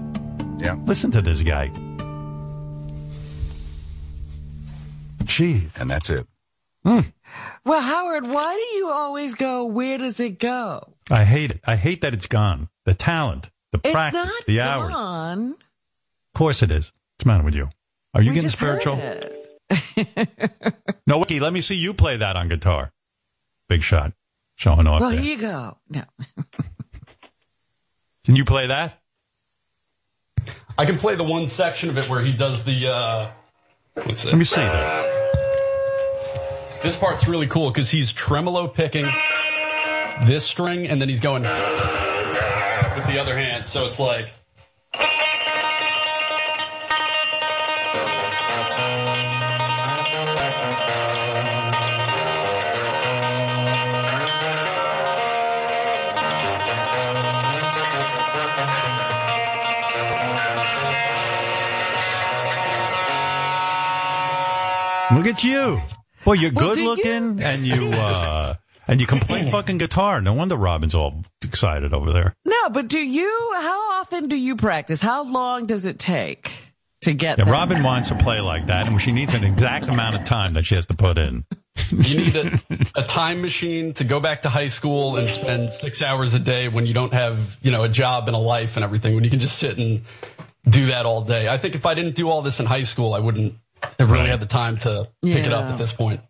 Yeah. 0.58 0.76
Listen 0.86 1.10
to 1.12 1.20
this 1.22 1.42
guy. 1.42 1.70
Jeez. 5.24 5.80
And 5.80 5.90
that's 5.90 6.10
it. 6.10 6.26
Hmm. 6.84 7.00
Well, 7.64 7.80
Howard, 7.80 8.26
why 8.26 8.54
do 8.54 8.76
you 8.76 8.88
always 8.90 9.34
go, 9.34 9.64
where 9.64 9.98
does 9.98 10.18
it 10.20 10.38
go? 10.38 10.94
I 11.10 11.24
hate 11.24 11.50
it. 11.50 11.60
I 11.64 11.76
hate 11.76 12.00
that 12.02 12.12
it's 12.14 12.26
gone. 12.26 12.68
The 12.84 12.94
talent, 12.94 13.50
the 13.72 13.80
It's 13.82 13.92
practice, 13.92 14.24
not 14.24 14.46
the 14.46 14.60
hours. 14.60 14.92
gone. 14.92 15.50
Of 15.52 16.38
course 16.38 16.62
it 16.62 16.70
is. 16.70 16.92
What's 17.14 17.24
the 17.24 17.26
matter 17.26 17.42
with 17.44 17.54
you? 17.54 17.68
Are 18.14 18.22
you 18.22 18.30
We 18.30 18.34
getting 18.36 18.50
just 18.50 18.60
heard 18.60 18.80
spiritual? 18.80 18.98
it. 19.02 19.38
No, 21.06 21.18
Wiki, 21.18 21.40
let 21.40 21.52
me 21.52 21.60
see 21.60 21.74
you 21.74 21.94
play 21.94 22.16
that 22.18 22.36
on 22.36 22.46
guitar. 22.48 22.92
Big 23.68 23.82
shot. 23.82 24.12
Showing 24.54 24.86
off 24.86 25.00
Well, 25.00 25.10
there. 25.10 25.20
here 25.20 25.34
you 25.34 25.40
go. 25.40 25.76
No. 25.88 26.02
Can 28.24 28.36
you 28.36 28.44
play 28.44 28.68
that? 28.68 29.00
I 30.78 30.84
can 30.86 30.96
play 30.96 31.16
the 31.16 31.24
one 31.24 31.46
section 31.48 31.88
of 31.90 31.98
it 31.98 32.08
where 32.08 32.20
he 32.22 32.32
does 32.32 32.64
the. 32.64 32.88
Uh, 32.88 33.26
what's 34.04 34.24
it? 34.24 34.28
Let 34.28 34.38
me 34.38 34.44
see 34.44 34.56
that. 34.56 35.30
This 36.82 36.96
part's 36.96 37.26
really 37.28 37.46
cool 37.46 37.70
because 37.70 37.90
he's 37.90 38.12
tremolo 38.12 38.68
picking 38.68 39.06
this 40.24 40.44
string 40.46 40.86
and 40.86 41.00
then 41.00 41.08
he's 41.08 41.20
going 41.20 41.42
with 42.96 43.06
the 43.06 43.18
other 43.18 43.36
hand. 43.36 43.66
So 43.66 43.86
it's 43.86 43.98
like. 43.98 44.32
Look 65.12 65.26
at 65.26 65.44
you. 65.44 65.78
Boy, 66.24 66.32
you're 66.34 66.52
Well, 66.52 66.68
good 66.70 66.74
do 66.76 66.80
you- 66.82 66.88
looking 66.88 67.42
and 67.42 67.60
you 67.60 67.92
uh 67.92 68.54
and 68.88 68.98
you 68.98 69.06
can 69.06 69.20
play 69.20 69.50
fucking 69.50 69.76
guitar. 69.76 70.22
No 70.22 70.32
wonder 70.32 70.56
Robin's 70.56 70.94
all 70.94 71.22
excited 71.42 71.92
over 71.92 72.12
there. 72.12 72.34
No, 72.62 72.70
but 72.70 72.86
do 72.86 73.00
you, 73.00 73.52
how 73.56 74.00
often 74.00 74.28
do 74.28 74.36
you 74.36 74.54
practice? 74.54 75.00
How 75.00 75.24
long 75.24 75.66
does 75.66 75.84
it 75.84 75.98
take 75.98 76.52
to 77.00 77.12
get 77.12 77.38
Yeah. 77.38 77.50
Robin 77.50 77.82
wants 77.82 78.08
to 78.10 78.14
play 78.14 78.40
like 78.40 78.66
that 78.66 78.86
and 78.86 79.02
she 79.02 79.10
needs 79.10 79.34
an 79.34 79.42
exact 79.42 79.88
amount 79.88 80.14
of 80.14 80.22
time 80.22 80.52
that 80.52 80.64
she 80.64 80.76
has 80.76 80.86
to 80.86 80.94
put 80.94 81.18
in. 81.18 81.44
You 81.90 82.16
need 82.18 82.36
a, 82.36 82.60
a 82.94 83.02
time 83.02 83.42
machine 83.42 83.94
to 83.94 84.04
go 84.04 84.20
back 84.20 84.42
to 84.42 84.48
high 84.48 84.68
school 84.68 85.16
and 85.16 85.28
spend 85.28 85.72
six 85.72 86.02
hours 86.02 86.34
a 86.34 86.38
day 86.38 86.68
when 86.68 86.86
you 86.86 86.94
don't 86.94 87.12
have, 87.12 87.58
you 87.62 87.72
know, 87.72 87.82
a 87.82 87.88
job 87.88 88.28
and 88.28 88.36
a 88.36 88.40
life 88.40 88.76
and 88.76 88.84
everything, 88.84 89.16
when 89.16 89.24
you 89.24 89.30
can 89.30 89.40
just 89.40 89.58
sit 89.58 89.76
and 89.78 90.02
do 90.68 90.86
that 90.86 91.04
all 91.04 91.22
day. 91.22 91.48
I 91.48 91.58
think 91.58 91.74
if 91.74 91.84
I 91.84 91.94
didn't 91.94 92.14
do 92.14 92.30
all 92.30 92.42
this 92.42 92.60
in 92.60 92.66
high 92.66 92.84
school, 92.84 93.12
I 93.12 93.18
wouldn't 93.18 93.54
have 93.98 94.10
really 94.10 94.28
had 94.28 94.38
the 94.38 94.46
time 94.46 94.76
to 94.78 95.08
pick 95.20 95.46
it 95.46 95.52
up 95.52 95.64
at 95.64 95.78
this 95.78 95.92
point. 95.92 96.20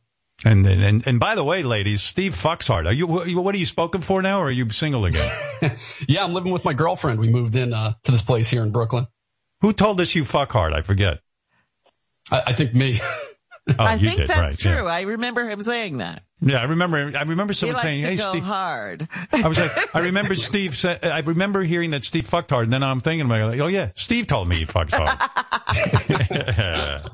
And 0.44 0.66
and 0.66 1.06
and 1.06 1.20
by 1.20 1.34
the 1.36 1.44
way, 1.44 1.62
ladies, 1.62 2.02
Steve 2.02 2.34
fucks 2.34 2.66
hard. 2.66 2.86
Are 2.86 2.92
you 2.92 3.06
what 3.06 3.54
are 3.54 3.58
you 3.58 3.66
spoken 3.66 4.00
for 4.00 4.22
now 4.22 4.40
or 4.40 4.46
are 4.48 4.50
you 4.50 4.68
single 4.70 5.04
again? 5.04 5.30
Yeah, 6.08 6.24
I'm 6.24 6.32
living 6.34 6.52
with 6.52 6.64
my 6.64 6.72
girlfriend. 6.72 7.20
We 7.20 7.28
moved 7.28 7.54
in 7.54 7.72
uh, 7.72 7.92
to 8.02 8.10
this 8.10 8.22
place 8.22 8.48
here 8.48 8.62
in 8.64 8.72
Brooklyn. 8.72 9.06
Who 9.60 9.72
told 9.72 10.00
us 10.00 10.12
you 10.16 10.24
fuck 10.24 10.50
hard? 10.50 10.72
I 10.72 10.82
forget. 10.82 11.20
I, 12.32 12.42
I 12.48 12.52
think 12.52 12.74
me. 12.74 12.98
Oh, 13.78 13.84
I 13.84 13.94
you 13.94 14.08
think 14.08 14.22
did, 14.22 14.28
that's 14.28 14.40
right, 14.40 14.58
true. 14.58 14.72
yeah. 14.86 14.92
I 14.92 15.02
remember 15.02 15.48
him 15.48 15.60
saying 15.60 15.98
that. 15.98 16.24
Yeah, 16.40 16.60
I 16.60 16.64
remember. 16.64 16.96
I 17.16 17.22
remember 17.22 17.52
He 17.52 17.58
someone 17.58 17.74
likes 17.74 17.84
saying, 17.84 18.02
to 18.02 18.08
"Hey, 18.08 18.16
go 18.16 18.30
Steve." 18.30 18.42
hard. 18.42 19.08
I 19.32 19.46
was 19.46 19.56
like, 19.56 19.94
I 19.94 20.00
remember 20.00 20.34
Steve 20.34 20.76
said. 20.76 21.04
I 21.04 21.20
remember 21.20 21.62
hearing 21.62 21.90
that 21.92 22.02
Steve 22.02 22.26
fucked 22.26 22.50
hard, 22.50 22.64
and 22.64 22.72
then 22.72 22.82
I'm 22.82 22.98
thinking, 22.98 23.28
like, 23.28 23.60
oh 23.60 23.68
yeah, 23.68 23.92
Steve 23.94 24.26
told 24.26 24.48
me 24.48 24.56
he 24.56 24.64
fucked 24.64 24.94
hard. 24.94 25.16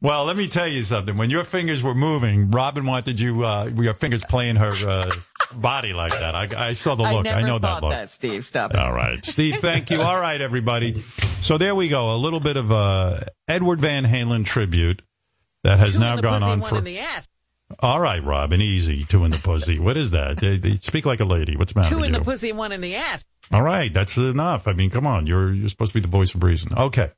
well, 0.00 0.24
let 0.24 0.36
me 0.36 0.48
tell 0.48 0.68
you 0.68 0.82
something. 0.82 1.16
When 1.16 1.30
your 1.30 1.44
fingers 1.44 1.82
were 1.82 1.94
moving, 1.94 2.50
Robin 2.50 2.84
wanted 2.84 3.18
you, 3.18 3.44
uh, 3.44 3.70
your 3.74 3.94
fingers 3.94 4.24
playing 4.24 4.56
her 4.56 4.72
uh, 4.72 5.10
body 5.54 5.92
like 5.92 6.12
that. 6.12 6.34
I, 6.34 6.68
I 6.68 6.72
saw 6.74 6.94
the 6.94 7.04
I 7.04 7.12
look. 7.14 7.24
never 7.24 7.38
I 7.40 7.42
know 7.42 7.58
that 7.58 7.82
look. 7.82 7.90
that, 7.92 8.10
Steve. 8.10 8.44
Stop 8.44 8.74
it. 8.74 8.78
All 8.80 8.92
right, 8.92 9.24
Steve. 9.24 9.56
Thank 9.60 9.90
you. 9.90 10.02
All 10.02 10.20
right, 10.20 10.40
everybody. 10.40 11.02
So 11.40 11.58
there 11.58 11.74
we 11.74 11.88
go. 11.88 12.14
A 12.14 12.18
little 12.18 12.40
bit 12.40 12.56
of 12.56 12.70
uh, 12.70 13.20
Edward 13.48 13.80
Van 13.80 14.04
Halen 14.04 14.44
tribute 14.44 15.02
that 15.62 15.78
has 15.78 15.94
Two 15.94 16.00
now 16.00 16.16
gone 16.16 16.40
pussy, 16.40 16.50
on 16.52 16.60
one 16.60 16.68
for. 16.70 16.78
in 16.78 16.84
the 16.84 16.98
ass. 16.98 17.26
All 17.80 17.98
right, 17.98 18.22
Robin. 18.22 18.60
Easy. 18.60 19.04
Two 19.04 19.24
in 19.24 19.32
the 19.32 19.38
pussy. 19.38 19.78
What 19.80 19.96
is 19.96 20.12
that? 20.12 20.36
They, 20.36 20.56
they 20.56 20.76
speak 20.76 21.04
like 21.04 21.18
a 21.18 21.24
lady. 21.24 21.56
What's 21.56 21.72
the 21.72 21.80
matter 21.80 21.94
Two 21.96 22.04
in 22.04 22.12
the 22.12 22.20
pussy, 22.20 22.52
one 22.52 22.70
in 22.70 22.80
the 22.80 22.94
ass. 22.94 23.26
All 23.52 23.62
right, 23.62 23.92
that's 23.92 24.16
enough. 24.16 24.68
I 24.68 24.72
mean, 24.72 24.90
come 24.90 25.06
on. 25.06 25.26
You're 25.26 25.52
you're 25.52 25.68
supposed 25.68 25.92
to 25.92 25.94
be 25.94 26.00
the 26.00 26.08
voice 26.08 26.34
of 26.34 26.42
reason. 26.44 26.76
Okay. 26.76 27.10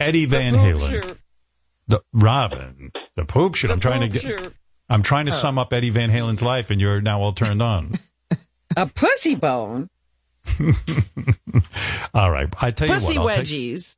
Eddie 0.00 0.24
Van 0.24 0.54
Halen. 0.54 1.16
The 1.88 2.00
Robin. 2.12 2.92
The 3.16 3.24
poop 3.24 3.54
shit. 3.54 3.70
I'm 3.70 3.80
trying 3.80 4.00
to 4.00 4.08
get. 4.08 4.52
I'm 4.88 5.02
trying 5.02 5.26
to 5.26 5.32
Oh. 5.32 5.36
sum 5.36 5.58
up 5.58 5.72
Eddie 5.72 5.90
Van 5.90 6.10
Halen's 6.10 6.42
life, 6.42 6.70
and 6.70 6.80
you're 6.80 7.00
now 7.00 7.20
all 7.20 7.32
turned 7.32 7.62
on. 7.62 7.98
A 8.76 8.86
pussy 8.86 9.34
bone. 9.34 9.88
all 12.14 12.30
right. 12.30 12.48
I 12.60 12.70
tell 12.70 12.88
you 12.88 12.94
what. 12.94 13.16
I'll 13.16 13.36
take- 13.36 13.46
wedgies. 13.46 13.96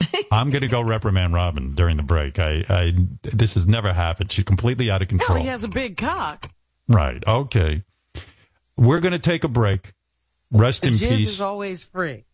I'm 0.30 0.50
going 0.50 0.62
to 0.62 0.68
go 0.68 0.80
reprimand 0.80 1.34
Robin 1.34 1.74
during 1.74 1.96
the 1.96 2.02
break. 2.04 2.38
I, 2.38 2.64
I 2.68 2.94
this 3.22 3.54
has 3.54 3.66
never 3.66 3.92
happened. 3.92 4.30
She's 4.30 4.44
completely 4.44 4.90
out 4.90 5.02
of 5.02 5.10
Well, 5.10 5.18
control. 5.18 5.38
he 5.40 5.46
has 5.48 5.64
a 5.64 5.68
big 5.68 5.96
cock. 5.96 6.50
Right. 6.88 7.22
Okay. 7.26 7.82
We're 8.76 9.00
going 9.00 9.12
to 9.12 9.18
take 9.18 9.42
a 9.44 9.48
break. 9.48 9.92
Rest 10.52 10.82
The 10.82 10.88
in 10.88 10.98
peace. 10.98 11.30
is 11.30 11.40
always 11.40 11.82
free. 11.82 12.24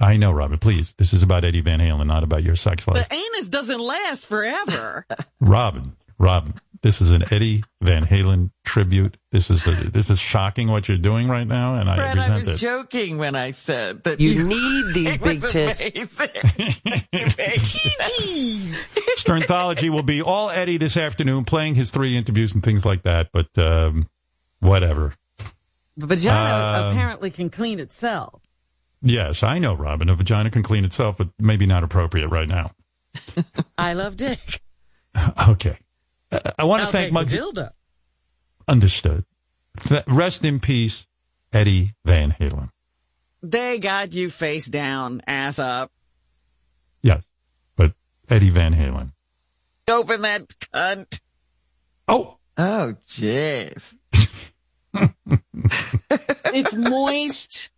I 0.00 0.16
know, 0.16 0.32
Robin. 0.32 0.58
Please. 0.58 0.94
This 0.96 1.12
is 1.12 1.22
about 1.22 1.44
Eddie 1.44 1.60
Van 1.60 1.78
Halen, 1.78 2.06
not 2.06 2.22
about 2.24 2.42
your 2.42 2.56
sex 2.56 2.88
life. 2.88 3.06
The 3.08 3.14
anus 3.14 3.48
doesn't 3.48 3.80
last 3.80 4.24
forever. 4.26 5.04
Robin, 5.40 5.94
Robin, 6.18 6.54
this 6.82 7.02
is 7.02 7.12
an 7.12 7.22
Eddie 7.30 7.62
Van 7.82 8.04
Halen 8.06 8.50
tribute. 8.64 9.18
This 9.30 9.50
is 9.50 9.66
a, 9.66 9.72
this 9.72 10.08
is 10.08 10.18
shocking 10.18 10.68
what 10.70 10.88
you're 10.88 10.96
doing 10.96 11.28
right 11.28 11.46
now, 11.46 11.74
and 11.74 11.90
I 11.90 11.96
Fred, 11.96 12.18
I 12.18 12.20
resent 12.22 12.38
was 12.38 12.48
it. 12.48 12.56
joking 12.56 13.18
when 13.18 13.36
I 13.36 13.50
said 13.50 14.04
that 14.04 14.20
You 14.20 14.42
need 14.48 14.94
these 14.94 15.16
It 15.16 15.22
big 15.22 15.42
tits. 15.42 15.80
amazing. 15.80 16.06
Sternthology 19.18 19.90
will 19.90 20.02
be 20.02 20.22
all 20.22 20.50
Eddie 20.50 20.78
this 20.78 20.96
afternoon, 20.96 21.44
playing 21.44 21.74
his 21.74 21.90
three 21.90 22.16
interviews 22.16 22.54
and 22.54 22.62
things 22.62 22.84
like 22.84 23.02
that. 23.02 23.28
But 23.32 23.56
um, 23.58 24.02
whatever. 24.60 25.12
Vagina 25.96 26.86
Um, 26.88 26.92
apparently 26.92 27.30
can 27.30 27.50
clean 27.50 27.78
itself. 27.80 28.42
Yes, 29.02 29.42
I 29.42 29.58
know, 29.58 29.74
Robin. 29.74 30.08
A 30.10 30.14
vagina 30.14 30.50
can 30.50 30.62
clean 30.62 30.84
itself, 30.84 31.16
but 31.18 31.28
maybe 31.38 31.66
not 31.66 31.82
appropriate 31.84 32.28
right 32.28 32.48
now. 32.48 32.70
I 33.78 33.94
love 33.94 34.16
dick. 34.16 34.60
Okay. 35.48 35.76
Uh, 36.30 36.38
I 36.56 36.64
want 36.64 36.82
to 36.84 36.88
thank 36.92 37.12
take 37.12 37.28
the 37.28 37.36
Mugsy. 37.36 37.52
dildo. 37.52 37.70
Understood. 38.68 39.24
Th- 39.80 40.04
rest 40.06 40.44
in 40.44 40.60
peace, 40.60 41.04
Eddie 41.52 41.94
Van 42.04 42.30
Halen. 42.30 42.68
They 43.42 43.80
got 43.80 44.12
you 44.12 44.30
face 44.30 44.66
down, 44.66 45.22
ass 45.26 45.58
up. 45.58 45.90
Yes, 47.02 47.24
but 47.74 47.94
Eddie 48.28 48.50
Van 48.50 48.72
Halen. 48.72 49.10
Open 49.88 50.22
that 50.22 50.48
cunt. 50.72 51.20
Oh. 52.06 52.36
Oh, 52.56 52.94
jeez. 53.08 53.96
it's 56.54 56.74
moist. 56.76 57.70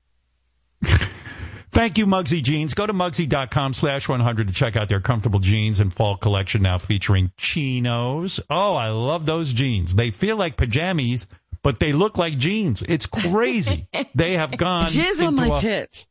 Thank 1.71 1.97
you, 1.97 2.07
Mugsy 2.07 2.43
Jeans. 2.43 2.75
Go 2.75 2.87
to 2.87 2.93
Mugsy.com 2.93 3.73
slash 3.73 4.07
100 4.07 4.49
to 4.49 4.53
check 4.53 4.77
out 4.77 4.91
their 4.91 5.01
comfortable 5.01 5.41
jeans 5.41 5.81
and 5.81 5.93
fall 5.93 6.19
collection 6.19 6.61
now 6.63 6.77
featuring 6.77 7.33
chinos. 7.39 8.41
Oh, 8.51 8.75
I 8.75 8.89
love 8.91 9.25
those 9.25 9.53
jeans. 9.55 9.95
They 9.95 10.11
feel 10.11 10.37
like 10.37 10.59
pajamas, 10.59 11.27
but 11.63 11.79
they 11.79 11.95
look 11.95 12.19
like 12.19 12.37
jeans. 12.37 12.83
It's 12.83 13.07
crazy. 13.07 13.89
they 14.15 14.35
have 14.37 14.59
gone 14.59 14.89
Jizz 14.89 15.27
on 15.27 15.35
my 15.35 15.57
a- 15.57 15.61
tits. 15.61 16.07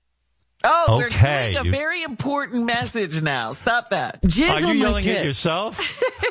Oh, 0.63 0.97
we're 0.97 1.07
Okay, 1.07 1.53
doing 1.53 1.67
a 1.67 1.71
very 1.71 2.03
important 2.03 2.65
message 2.65 3.19
now. 3.21 3.53
Stop 3.53 3.89
that. 3.91 4.21
Jizz 4.21 4.49
Are 4.49 4.61
you 4.61 4.73
yelling 4.81 5.07
at 5.09 5.25
yourself? 5.25 5.79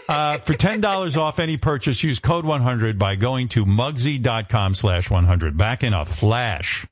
uh, 0.08 0.38
for 0.38 0.54
$10 0.54 1.16
off 1.16 1.38
any 1.40 1.56
purchase, 1.56 2.02
use 2.04 2.20
code 2.20 2.44
100 2.44 2.96
by 2.96 3.16
going 3.16 3.48
to 3.48 3.64
Mugsy.com 3.64 4.74
slash 4.76 5.10
100. 5.10 5.56
Back 5.56 5.82
in 5.82 5.94
a 5.94 6.04
flash. 6.04 6.86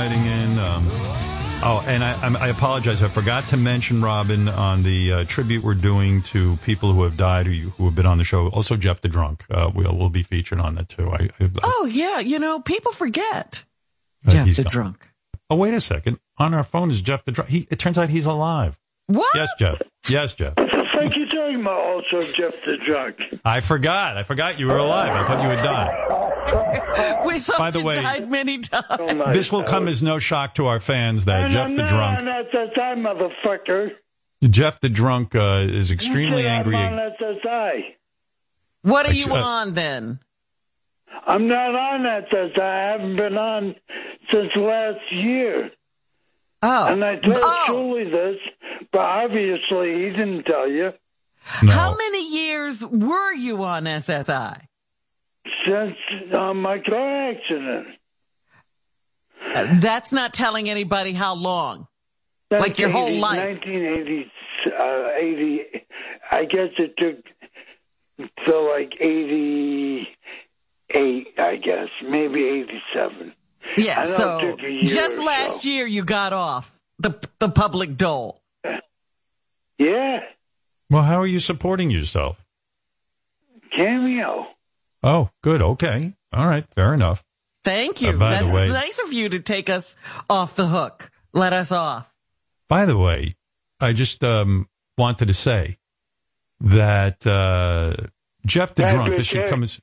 Writing 0.00 0.24
in. 0.24 0.58
Um, 0.58 0.82
oh, 1.62 1.84
and 1.86 2.02
I, 2.02 2.12
I'm- 2.22 2.36
apologize. 2.36 3.02
I 3.02 3.08
forgot 3.08 3.46
to 3.48 3.58
mention 3.58 4.00
Robin 4.02 4.48
on 4.48 4.82
the 4.82 5.12
uh, 5.12 5.24
tribute 5.24 5.62
we're 5.62 5.74
doing 5.74 6.22
to 6.22 6.56
people 6.64 6.92
who 6.94 7.02
have 7.02 7.18
died 7.18 7.46
who, 7.46 7.68
who 7.70 7.84
have 7.84 7.94
been 7.94 8.06
on 8.06 8.16
the 8.16 8.24
show. 8.24 8.48
Also, 8.48 8.76
Jeff 8.76 9.02
the 9.02 9.08
Drunk. 9.10 9.44
Uh, 9.50 9.70
we'll 9.74 9.94
we'll 9.94 10.08
be 10.08 10.22
featured 10.22 10.58
on 10.58 10.76
that 10.76 10.88
too. 10.88 11.10
I, 11.10 11.28
I, 11.38 11.50
Oh 11.62 11.84
yeah, 11.90 12.18
you 12.18 12.38
know 12.38 12.60
people 12.60 12.92
forget. 12.92 13.64
Uh, 14.26 14.30
Jeff 14.32 14.56
the 14.56 14.62
gone. 14.62 14.72
drunk. 14.72 15.10
Oh, 15.50 15.56
wait 15.56 15.74
a 15.74 15.80
second. 15.82 16.18
On 16.38 16.54
our 16.54 16.64
phone 16.64 16.90
is 16.90 17.02
Jeff 17.02 17.24
the 17.26 17.32
Drunk. 17.32 17.50
He, 17.50 17.66
it 17.70 17.78
turns 17.78 17.98
out 17.98 18.08
he's 18.08 18.24
alive. 18.26 18.78
What? 19.08 19.28
Yes, 19.34 19.50
Jeff. 19.58 19.82
Yes, 20.08 20.32
Jeff. 20.32 20.56
What 20.56 20.70
the 20.72 20.88
fuck 20.90 21.14
you 21.16 21.26
talking 21.28 21.60
about? 21.60 21.78
Also, 21.78 22.20
Jeff 22.32 22.54
the 22.64 22.78
drunk. 22.86 23.16
I 23.44 23.60
forgot. 23.60 24.16
I 24.16 24.22
forgot 24.22 24.58
you 24.58 24.68
were 24.68 24.76
alive. 24.78 25.10
I 25.12 25.26
thought 25.26 25.42
you 25.42 25.50
had 25.50 25.62
died. 25.62 26.29
We 27.24 27.38
thought 27.40 27.58
By 27.58 27.70
the 27.70 27.78
you 27.80 27.84
way- 27.84 27.96
died 28.02 28.30
many 28.30 28.58
times. 28.58 29.34
This 29.34 29.52
will 29.52 29.62
come 29.64 29.88
as 29.88 30.02
no 30.02 30.18
shock 30.18 30.54
to 30.56 30.66
our 30.66 30.80
fans 30.80 31.24
that 31.26 31.44
And 31.44 31.52
Jeff 31.52 31.68
I'm 31.68 31.76
the 31.76 31.82
not 31.82 31.90
Drunk, 31.90 32.20
on 32.20 32.26
SSI, 32.26 33.32
motherfucker. 33.44 33.90
Jeff 34.48 34.80
the 34.80 34.88
Drunk, 34.88 35.34
uh, 35.34 35.66
is 35.68 35.90
extremely 35.90 36.42
you 36.42 36.48
angry. 36.48 36.76
I'm 36.76 36.94
on 36.94 37.12
SSI. 37.20 37.80
What 38.82 39.06
are 39.06 39.12
you 39.12 39.32
Uh, 39.34 39.42
on 39.42 39.72
then? 39.74 40.20
I'm 41.26 41.46
not 41.48 41.74
on 41.74 42.00
SSI. 42.02 42.58
I 42.60 42.92
haven't 42.92 43.16
been 43.16 43.36
on 43.36 43.74
since 44.30 44.50
last 44.56 45.00
year. 45.12 45.70
Oh. 46.62 46.86
And 46.92 47.04
I 47.04 47.16
told 47.16 47.36
Oh. 47.38 47.64
Shuli 47.68 48.10
this, 48.10 48.36
but 48.92 49.00
obviously 49.00 50.04
he 50.04 50.10
didn't 50.10 50.44
tell 50.44 50.68
you. 50.68 50.92
How 51.42 51.94
many 51.94 52.30
years 52.34 52.84
were 52.84 53.32
you 53.34 53.64
on 53.64 53.84
SSI? 53.84 54.62
Since 55.70 55.96
uh, 56.34 56.52
my 56.54 56.78
car 56.80 57.30
accident. 57.30 57.86
Uh, 59.54 59.76
That's 59.80 60.10
not 60.10 60.34
telling 60.34 60.68
anybody 60.68 61.12
how 61.12 61.36
long. 61.36 61.86
Like 62.50 62.80
your 62.80 62.88
whole 62.90 63.14
life. 63.14 63.60
1980, 63.64 64.32
uh, 64.66 65.08
80, 65.16 65.86
I 66.32 66.44
guess 66.46 66.70
it 66.78 66.94
took 66.98 67.24
till 68.44 68.68
like 68.68 68.92
88, 69.00 70.06
I 71.38 71.56
guess, 71.56 71.88
maybe 72.08 72.42
87. 72.90 73.32
Yeah, 73.76 74.00
I 74.00 74.04
know 74.04 74.10
it 74.10 74.16
so 74.16 74.40
took 74.40 74.62
a 74.64 74.70
year 74.72 74.82
just 74.82 75.18
last 75.18 75.62
so. 75.62 75.68
year 75.68 75.86
you 75.86 76.02
got 76.04 76.32
off 76.32 76.74
the 76.98 77.12
the 77.38 77.48
public 77.48 77.96
dole. 77.96 78.42
Yeah, 79.78 80.20
Well, 80.90 81.02
how 81.04 81.20
are 81.20 81.26
you 81.26 81.38
supporting 81.40 81.90
yourself? 81.90 82.44
Cameo. 83.76 84.46
Oh, 85.02 85.30
good. 85.42 85.62
Okay. 85.62 86.14
All 86.32 86.46
right. 86.46 86.64
Fair 86.74 86.94
enough. 86.94 87.24
Thank 87.64 88.00
you. 88.02 88.10
Uh, 88.10 88.12
by 88.16 88.42
the 88.42 88.46
way- 88.54 88.68
nice 88.68 88.98
of 88.98 89.12
you 89.12 89.28
to 89.28 89.40
take 89.40 89.68
us 89.70 89.96
off 90.28 90.54
the 90.56 90.66
hook. 90.66 91.10
Let 91.32 91.52
us 91.52 91.72
off. 91.72 92.12
By 92.68 92.86
the 92.86 92.96
way, 92.98 93.34
I 93.80 93.92
just 93.92 94.22
um, 94.24 94.68
wanted 94.98 95.28
to 95.28 95.34
say 95.34 95.78
that 96.60 97.26
uh, 97.26 97.94
Jeff 98.46 98.74
the 98.74 98.82
That's 98.82 98.94
Drunk, 98.94 99.16
this 99.16 99.26
should 99.26 99.48
come 99.48 99.62
as 99.62 99.80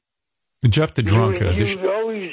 Jeff 0.67 0.93
the 0.93 1.03
Drunk. 1.03 1.39
You, 1.39 1.47
Uh, 1.47 1.51
you 1.51 1.59
this, 1.59 1.75
always 1.77 2.31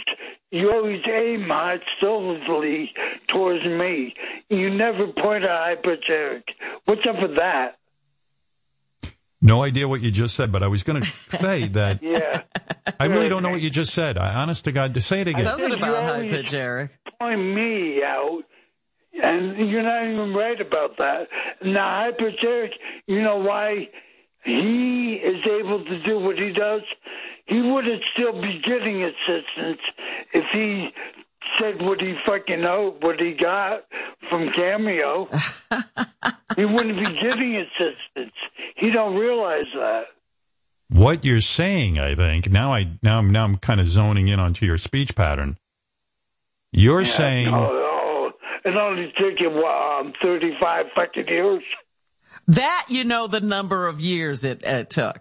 you 0.51 0.71
always 0.73 1.03
aim 1.07 1.49
hostilely 1.49 2.91
towards 3.27 3.65
me. 3.65 4.15
You 4.49 4.71
never 4.71 5.09
point 5.09 5.45
at 5.45 5.83
hyperbaric. 5.83 6.43
What's 6.85 7.07
up 7.07 7.21
with 7.21 7.37
that? 7.37 7.79
No 9.45 9.63
idea 9.63 9.87
what 9.87 10.01
you 10.01 10.11
just 10.11 10.35
said, 10.35 10.51
but 10.51 10.63
I 10.63 10.69
was 10.69 10.83
going 10.83 11.03
to 11.03 11.07
say 11.07 11.69
that 11.69 12.03
Yeah. 12.03 12.43
I 12.99 13.07
really 13.07 13.29
don't 13.29 13.43
know 13.43 13.51
what 13.51 13.61
you 13.61 13.71
just 13.71 13.93
said. 13.93 14.19
I, 14.19 14.35
honest 14.35 14.65
to 14.65 14.73
God, 14.73 14.95
to 14.95 15.01
say 15.01 15.21
it 15.21 15.29
again. 15.29 15.45
Something 15.45 15.73
about 15.73 16.03
high 16.05 16.29
pitch, 16.29 16.53
Eric. 16.55 16.91
Point 17.21 17.41
me 17.41 18.03
out, 18.03 18.43
and 19.23 19.71
you're 19.71 19.83
not 19.83 20.07
even 20.11 20.35
right 20.35 20.61
about 20.61 20.97
that. 20.99 21.29
Now, 21.63 22.11
hyperbaric, 22.11 22.73
you 23.07 23.23
know 23.23 23.37
why 23.37 23.89
he 24.45 25.15
is 25.15 25.45
able 25.47 25.85
to 25.85 25.99
do 26.01 26.19
what 26.19 26.39
he 26.39 26.53
does? 26.53 26.83
He 27.47 27.61
wouldn't 27.61 28.03
still 28.15 28.41
be 28.41 28.61
getting 28.65 29.03
assistance 29.03 29.81
if 30.33 30.45
he 30.53 30.89
said 31.59 31.81
what 31.81 32.01
he 32.01 32.15
fucking 32.27 32.61
know, 32.61 32.97
what 33.01 33.21
he 33.21 33.33
got 33.33 33.85
from 34.29 34.51
Cameo. 34.53 35.29
he 36.57 36.65
wouldn't 36.65 36.99
be 36.99 37.21
getting 37.21 37.57
assistance. 37.57 38.35
He 38.77 38.91
don't 38.91 39.15
realize 39.15 39.67
that. 39.79 40.05
What 40.89 41.25
you're 41.25 41.41
saying, 41.41 41.99
I 41.99 42.15
think 42.15 42.51
now 42.51 42.73
I 42.73 42.89
now 43.03 43.19
I'm 43.19 43.31
now 43.31 43.45
I'm 43.45 43.57
kind 43.57 43.81
of 43.81 43.89
zoning 43.89 44.29
in 44.29 44.39
onto 44.39 44.67
your 44.67 44.79
speech 44.79 45.15
pattern. 45.15 45.59
You're 46.73 47.05
saying 47.05 47.53
Oh, 47.53 47.71
oh, 47.71 48.33
it 48.65 48.77
only 48.77 49.13
took 49.17 49.39
him 49.39 49.57
um, 49.57 50.13
35 50.23 50.87
fucking 50.95 51.29
years. 51.29 51.63
That 52.47 52.87
you 52.89 53.05
know 53.05 53.27
the 53.27 53.41
number 53.41 53.87
of 53.87 54.01
years 54.01 54.45
it, 54.45 54.63
it 54.63 54.91
took. 54.91 55.19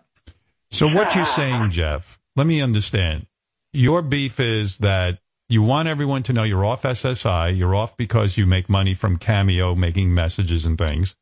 So 0.71 0.87
what 0.87 1.15
you're 1.15 1.25
saying, 1.25 1.69
Jeff, 1.71 2.19
let 2.35 2.47
me 2.47 2.61
understand. 2.61 3.27
Your 3.71 4.01
beef 4.01 4.39
is 4.39 4.79
that 4.79 5.19
you 5.53 5.61
want 5.61 5.87
everyone 5.87 6.23
to 6.23 6.33
know 6.33 6.41
you're 6.41 6.65
off 6.65 6.81
SSI, 6.81 7.55
you're 7.55 7.75
off 7.75 7.95
because 7.95 8.37
you 8.37 8.47
make 8.47 8.67
money 8.67 8.95
from 8.95 9.17
Cameo 9.17 9.75
making 9.75 10.11
messages 10.11 10.65
and 10.65 10.79
things. 10.79 11.15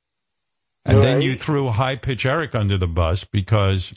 And 0.85 1.03
then 1.03 1.21
you 1.21 1.35
threw 1.35 1.67
high 1.67 1.97
pitch 1.97 2.25
Eric 2.25 2.55
under 2.55 2.77
the 2.77 2.87
bus 2.87 3.25
because 3.25 3.93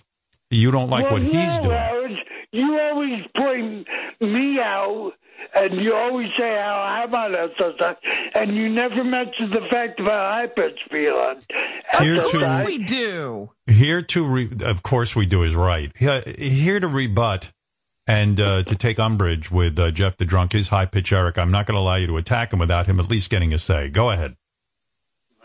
you 0.50 0.72
don't 0.72 0.90
like 0.90 1.04
well, 1.04 1.14
what 1.14 1.22
he's 1.22 1.60
doing. 1.60 1.78
Howard, 1.78 2.10
you 2.50 2.80
always 2.80 3.24
point 3.36 3.86
me 4.20 4.58
out, 4.58 5.12
and 5.54 5.80
you 5.80 5.94
always 5.94 6.30
say 6.36 6.50
how 6.50 6.82
I'm 6.82 7.14
on 7.14 7.32
SSI, 7.32 7.94
and 8.34 8.56
you 8.56 8.68
never 8.68 9.04
mention 9.04 9.50
the 9.50 9.66
fact 9.70 10.00
about 10.00 10.34
high 10.34 10.48
pitch 10.48 10.80
being 10.90 11.06
on 11.10 11.42
Here 12.00 12.16
Of 12.16 12.30
to 12.32 12.62
we 12.66 12.78
do. 12.78 13.50
here 13.68 14.02
to 14.02 14.26
re- 14.26 14.50
of 14.62 14.82
course 14.82 15.14
we 15.14 15.26
do 15.26 15.44
is 15.44 15.54
right. 15.54 15.92
Here, 15.96 16.24
here 16.36 16.80
to 16.80 16.88
rebut 16.88 17.52
and 18.06 18.38
uh, 18.38 18.62
to 18.64 18.74
take 18.74 18.98
umbrage 18.98 19.50
with 19.50 19.78
uh, 19.78 19.90
Jeff 19.90 20.16
the 20.16 20.24
drunk 20.24 20.54
is 20.54 20.68
high 20.68 20.86
pitch 20.86 21.12
Eric. 21.12 21.38
I'm 21.38 21.50
not 21.50 21.66
going 21.66 21.76
to 21.76 21.80
allow 21.80 21.96
you 21.96 22.06
to 22.08 22.16
attack 22.16 22.52
him 22.52 22.58
without 22.58 22.86
him 22.86 23.00
at 23.00 23.08
least 23.08 23.30
getting 23.30 23.52
a 23.54 23.58
say. 23.58 23.88
Go 23.88 24.10
ahead. 24.10 24.36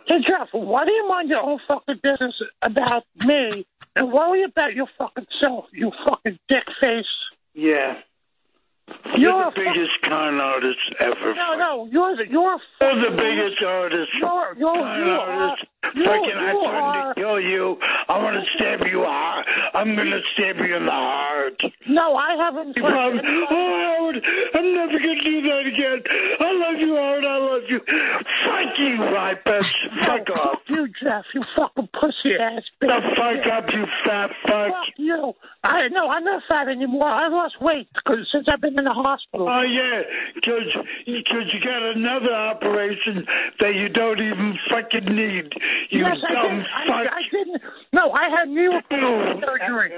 Hey, 0.05 0.21
Jeff, 0.25 0.49
why 0.51 0.85
do 0.85 0.91
you 0.91 1.07
mind 1.07 1.29
your 1.29 1.41
own 1.41 1.59
fucking 1.67 1.99
business 2.01 2.33
about 2.63 3.05
me 3.25 3.65
and 3.95 4.11
worry 4.11 4.43
about 4.43 4.73
your 4.73 4.87
fucking 4.97 5.27
self, 5.39 5.65
you 5.71 5.91
fucking 6.05 6.39
dick 6.47 6.63
face? 6.81 7.05
Yeah. 7.53 7.99
You're 9.15 9.31
You're 9.31 9.51
the 9.51 9.51
biggest 9.55 10.01
con 10.01 10.41
artist 10.41 10.79
ever. 10.99 11.35
No, 11.35 11.55
no, 11.55 11.87
you're 11.91 12.15
the, 12.15 12.27
you're 12.27 12.57
You're 12.81 13.11
the 13.11 13.15
biggest 13.15 13.61
artist. 13.61 14.09
You're, 14.19 14.55
you're, 14.57 14.73
con 14.73 15.05
you 15.05 15.11
artist. 15.13 15.65
You, 15.95 16.03
Fucking, 16.03 16.35
I 16.35 16.53
threatened 16.53 17.15
to 17.15 17.21
kill 17.21 17.39
you. 17.39 17.77
I 18.07 18.17
want 18.23 18.43
to 18.43 18.51
stab 18.53 18.85
you 18.85 19.03
hard. 19.03 19.45
I'm 19.73 19.95
going 19.95 20.11
to 20.11 20.21
stab 20.33 20.57
you 20.57 20.75
in 20.75 20.85
the 20.85 20.91
heart. 20.91 21.61
No, 21.87 22.15
I 22.15 22.35
haven't. 22.35 22.77
You 22.77 22.83
probably, 22.83 23.21
oh, 23.25 23.45
Howard, 23.49 24.25
I'm 24.53 24.75
never 24.75 24.99
going 24.99 25.17
to 25.17 25.23
do 25.23 25.41
that 25.41 25.65
again. 25.65 26.03
I 26.39 26.51
love 26.51 26.79
you, 26.79 26.95
Howard. 26.95 27.25
I 27.25 27.37
love 27.37 27.61
you. 27.69 27.79
Fuck 27.79 28.79
you, 28.79 29.03
right, 29.03 29.43
bitch. 29.43 30.03
Fuck 30.05 30.29
off. 30.39 30.59
You, 30.67 30.87
Jeff, 31.01 31.25
you 31.33 31.41
fucking 31.55 31.89
pussy 31.93 32.35
ass 32.37 32.63
bitch. 32.81 32.87
The 32.89 33.15
fuck 33.15 33.47
up, 33.53 33.73
you 33.73 33.85
fat 34.05 34.29
fuck. 34.45 34.67
Fuck 34.67 34.85
you. 34.97 35.33
I 35.63 35.89
no, 35.89 36.07
I'm 36.07 36.23
not 36.23 36.43
fat 36.47 36.69
anymore. 36.69 37.07
I 37.07 37.27
lost 37.27 37.61
weight 37.61 37.89
because 37.93 38.27
since 38.31 38.47
I've 38.47 38.61
been 38.61 38.79
in 38.79 38.85
the 38.85 38.93
hospital. 38.93 39.49
Oh 39.49 39.61
yeah, 39.61 40.03
because 40.35 40.73
you 41.05 41.59
got 41.59 41.83
another 41.97 42.33
operation 42.33 43.25
that 43.59 43.75
you 43.75 43.89
don't 43.89 44.21
even 44.21 44.57
fucking 44.69 45.05
need. 45.05 45.53
You 45.89 45.99
yes, 46.01 46.17
I 46.27 46.33
dumb 46.33 46.57
did. 46.57 46.65
I, 46.73 46.87
fuck. 46.87 47.13
I 47.13 47.21
didn't. 47.31 47.61
No, 47.93 48.11
I 48.11 48.29
had 48.29 48.49
knee 48.49 48.67
replacement 48.67 49.45
surgery. 49.45 49.91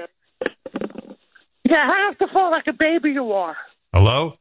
Yeah, 1.64 1.86
hang 1.86 2.10
up 2.10 2.18
the 2.18 2.28
phone 2.32 2.50
like 2.50 2.66
a 2.66 2.72
baby 2.72 3.10
you 3.12 3.32
are. 3.32 3.56
Hello, 3.92 4.34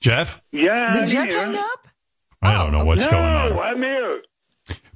Jeff. 0.00 0.40
Yeah, 0.52 0.90
Did 0.92 1.02
I'm 1.02 1.06
Jeff 1.08 1.26
here. 1.28 1.40
hang 1.46 1.56
up? 1.56 1.88
I 2.42 2.54
don't 2.54 2.72
know 2.72 2.84
what's 2.84 3.04
no, 3.04 3.10
going 3.10 3.22
on. 3.24 3.58
I'm 3.58 3.82
here. 3.82 4.22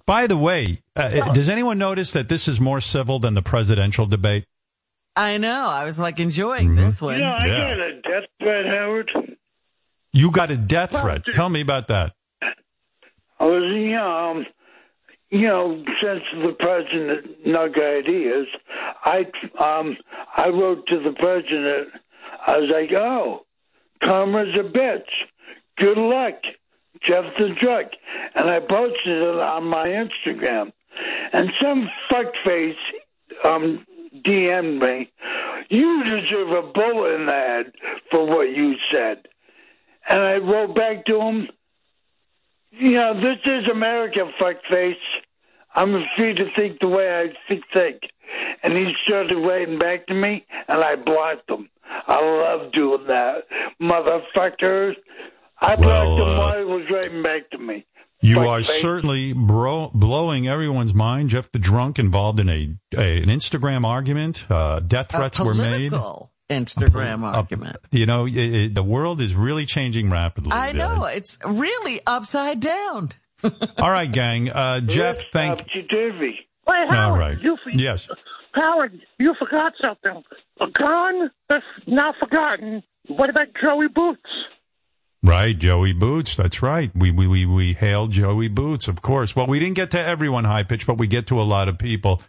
By 0.07 0.27
the 0.27 0.37
way, 0.37 0.81
uh, 0.97 1.33
does 1.33 1.49
anyone 1.49 1.79
notice 1.79 2.13
that 2.13 2.29
this 2.29 2.47
is 2.49 2.61
more 2.61 2.81
civil 2.81 3.19
than 3.19 3.35
the 3.35 3.43
presidential 3.43 4.07
debate? 4.07 4.45
I 5.17 5.39
know. 5.39 5.69
I 5.69 5.85
was 5.85 5.99
like 5.99 6.21
enjoying 6.21 6.71
Mhm. 6.71 6.77
this 6.77 7.01
one. 7.03 7.15
You 7.19 7.21
know, 7.25 7.33
I 7.39 7.47
Yeah. 7.47 7.75
got 7.75 7.81
a 7.81 7.93
death 8.03 8.25
threat, 8.41 8.67
Howard. 8.75 9.13
You 10.13 10.31
got 10.31 10.51
a 10.51 10.57
death 10.57 10.99
threat. 10.99 11.23
Tell 11.33 11.49
me 11.49 11.61
about 11.61 11.89
that. 11.89 12.13
I 12.43 13.45
was, 13.47 13.63
you 13.75 13.91
know, 13.93 14.11
um, 14.31 14.47
you 15.35 15.49
know, 15.49 15.83
since 16.01 16.23
the 16.33 16.53
president 16.53 17.45
nug 17.45 17.77
ideas, 17.77 18.47
I, 19.05 19.27
um, 19.59 19.97
I 20.37 20.49
wrote 20.49 20.87
to 20.87 21.01
the 21.01 21.11
president. 21.11 21.89
I 22.47 22.59
was 22.59 22.71
like, 22.71 22.93
"Oh, 22.93 23.45
karma's 24.01 24.57
a 24.57 24.63
bitch. 24.63 25.11
Good 25.77 25.99
luck, 25.99 26.41
Jeff 27.03 27.25
the 27.37 27.49
Drunk," 27.61 27.89
and 28.37 28.49
I 28.49 28.61
posted 28.61 29.23
it 29.23 29.41
on 29.41 29.65
my 29.65 29.85
Instagram. 29.85 30.73
And 31.33 31.51
some 31.61 31.91
fuckface 32.09 32.77
um, 33.45 33.85
DM'd 34.25 34.81
me. 34.81 35.11
You 35.69 36.05
deserve 36.05 36.51
a 36.51 36.63
bullet 36.63 37.15
in 37.17 37.27
the 37.27 37.33
head 37.33 37.73
for 38.09 38.25
what 38.25 38.55
you 38.57 38.77
said. 38.93 39.27
and 40.09 40.21
I 40.21 40.37
wrote 40.37 40.77
back 40.77 41.07
to 41.07 41.21
him, 41.21 41.49
you 42.71 42.93
know, 42.93 43.15
this 43.15 43.39
is 43.45 43.69
America, 43.69 44.31
fuckface. 44.41 44.95
I'm 45.75 46.05
free 46.17 46.35
to 46.35 46.47
think 46.57 46.81
the 46.81 46.89
way 46.89 47.11
I 47.13 47.33
thi- 47.49 47.63
think. 47.73 48.03
And 48.63 48.73
he 48.75 48.93
started 49.05 49.37
writing 49.37 49.79
back 49.79 50.07
to 50.07 50.15
me, 50.15 50.45
and 50.69 50.83
I 50.83 50.97
blocked 50.97 51.51
him. 51.51 51.69
I 52.07 52.15
love 52.21 52.73
doing 52.73 53.07
that, 53.07 53.45
motherfuckers. 53.81 54.95
I 55.61 55.77
blocked 55.77 55.81
Well, 55.85 56.17
him 56.17 56.23
uh, 56.35 56.39
while 56.39 56.59
he 56.59 56.65
was 56.65 56.85
writing 56.91 57.23
back 57.23 57.51
to 57.51 57.59
me. 57.59 57.87
You 58.21 58.37
Fuck 58.37 58.47
are 58.49 58.63
face. 58.63 58.81
certainly 58.81 59.33
bro- 59.35 59.91
blowing 59.93 60.49
everyone's 60.49 60.95
mind. 60.95 61.29
Jeff 61.31 61.53
the 61.53 61.59
drunk 61.59 61.99
involved 61.99 62.41
in 62.41 62.49
a, 62.49 62.75
a 62.97 63.19
an 63.23 63.29
Instagram 63.29 63.85
argument. 63.85 64.51
Uh, 64.51 64.81
death 64.81 65.11
threats 65.11 65.39
were 65.39 65.53
made. 65.55 65.91
political 65.91 66.33
Instagram 66.49 67.23
A- 67.23 67.37
argument. 67.37 67.77
You 67.93 68.07
know, 68.07 68.27
i 68.27 68.31
i 68.65 68.69
the 68.73 68.83
world 68.83 69.21
is 69.21 69.35
really 69.35 69.67
changing 69.67 70.11
rapidly. 70.11 70.53
I 70.53 70.73
there. 70.73 70.89
know 70.89 71.05
it's 71.05 71.39
really 71.45 72.01
upside 72.07 72.61
down. 72.61 73.11
All 73.79 73.91
right, 73.91 74.11
gang. 74.11 74.51
Uh, 74.51 74.81
Jeff, 74.81 75.31
thank. 75.33 75.59
Topsy-turvy. 75.59 76.47
Wait, 76.67 76.91
Howard, 76.91 77.21
right. 77.21 77.43
you, 77.43 77.59
Yes. 77.73 78.09
Howard, 78.53 79.01
you 79.19 79.35
forgot 79.39 79.73
something. 79.81 80.23
A 80.61 80.67
gun 80.69 81.31
that's 81.49 81.65
now 81.87 82.15
forgotten. 82.19 82.83
What 83.09 83.29
about 83.29 83.49
Joey 83.61 83.89
Boots? 83.89 84.31
Right, 85.23 85.59
Joey 85.59 85.93
Boots. 85.93 86.37
That's 86.37 86.63
right. 86.63 86.91
We 86.95 87.11
we 87.11 87.27
we 87.27 87.47
we 87.47 87.73
hailed 87.73 88.13
Joey 88.13 88.49
Boots, 88.49 88.89
of 88.89 89.03
course. 89.03 89.35
Well, 89.35 89.47
we 89.47 89.59
didn't 89.59 89.75
get 89.75 89.91
to 89.93 90.01
everyone 90.01 90.45
high 90.45 90.63
pitch, 90.63 90.87
but 90.87 90.99
we 90.99 91.07
get 91.07 91.27
to 91.29 91.41
a 91.41 91.43
lot 91.43 91.69
of 91.69 91.79
people. 91.79 92.23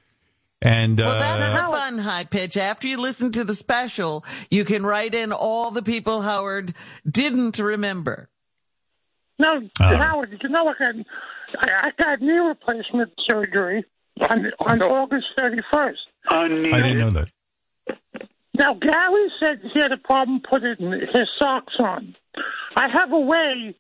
And 0.61 0.97
Well, 0.97 1.19
that's 1.19 1.59
uh, 1.59 1.65
the 1.65 1.71
fun 1.71 1.97
high 1.99 2.23
pitch. 2.23 2.57
After 2.57 2.87
you 2.87 2.97
listen 2.97 3.31
to 3.33 3.43
the 3.43 3.53
special, 3.53 4.25
you 4.49 4.65
can 4.65 4.85
write 4.85 5.13
in 5.13 5.31
all 5.31 5.71
the 5.71 5.83
people 5.83 6.21
Howard 6.21 6.73
didn't 7.09 7.59
remember. 7.59 8.29
No, 9.39 9.61
Uh. 9.79 9.97
Howard, 9.97 10.37
you 10.41 10.49
know 10.49 10.67
I 10.67 10.73
got, 10.79 10.95
I, 11.59 11.87
I 11.87 11.91
got 12.01 12.21
knee 12.21 12.39
replacement 12.39 13.11
surgery 13.29 13.83
on 14.21 14.51
on 14.59 14.81
August 14.81 15.27
31st. 15.37 15.95
I 16.29 16.47
didn't 16.47 16.97
know 16.99 17.09
that. 17.11 17.29
Now, 18.57 18.73
Gary 18.75 19.29
said 19.39 19.59
he 19.73 19.79
had 19.81 19.91
a 19.91 19.97
problem 19.97 20.39
putting 20.49 20.91
his 20.91 21.27
socks 21.37 21.73
on. 21.79 22.15
I 22.77 22.87
have 22.87 23.11
a 23.11 23.19
way 23.19 23.75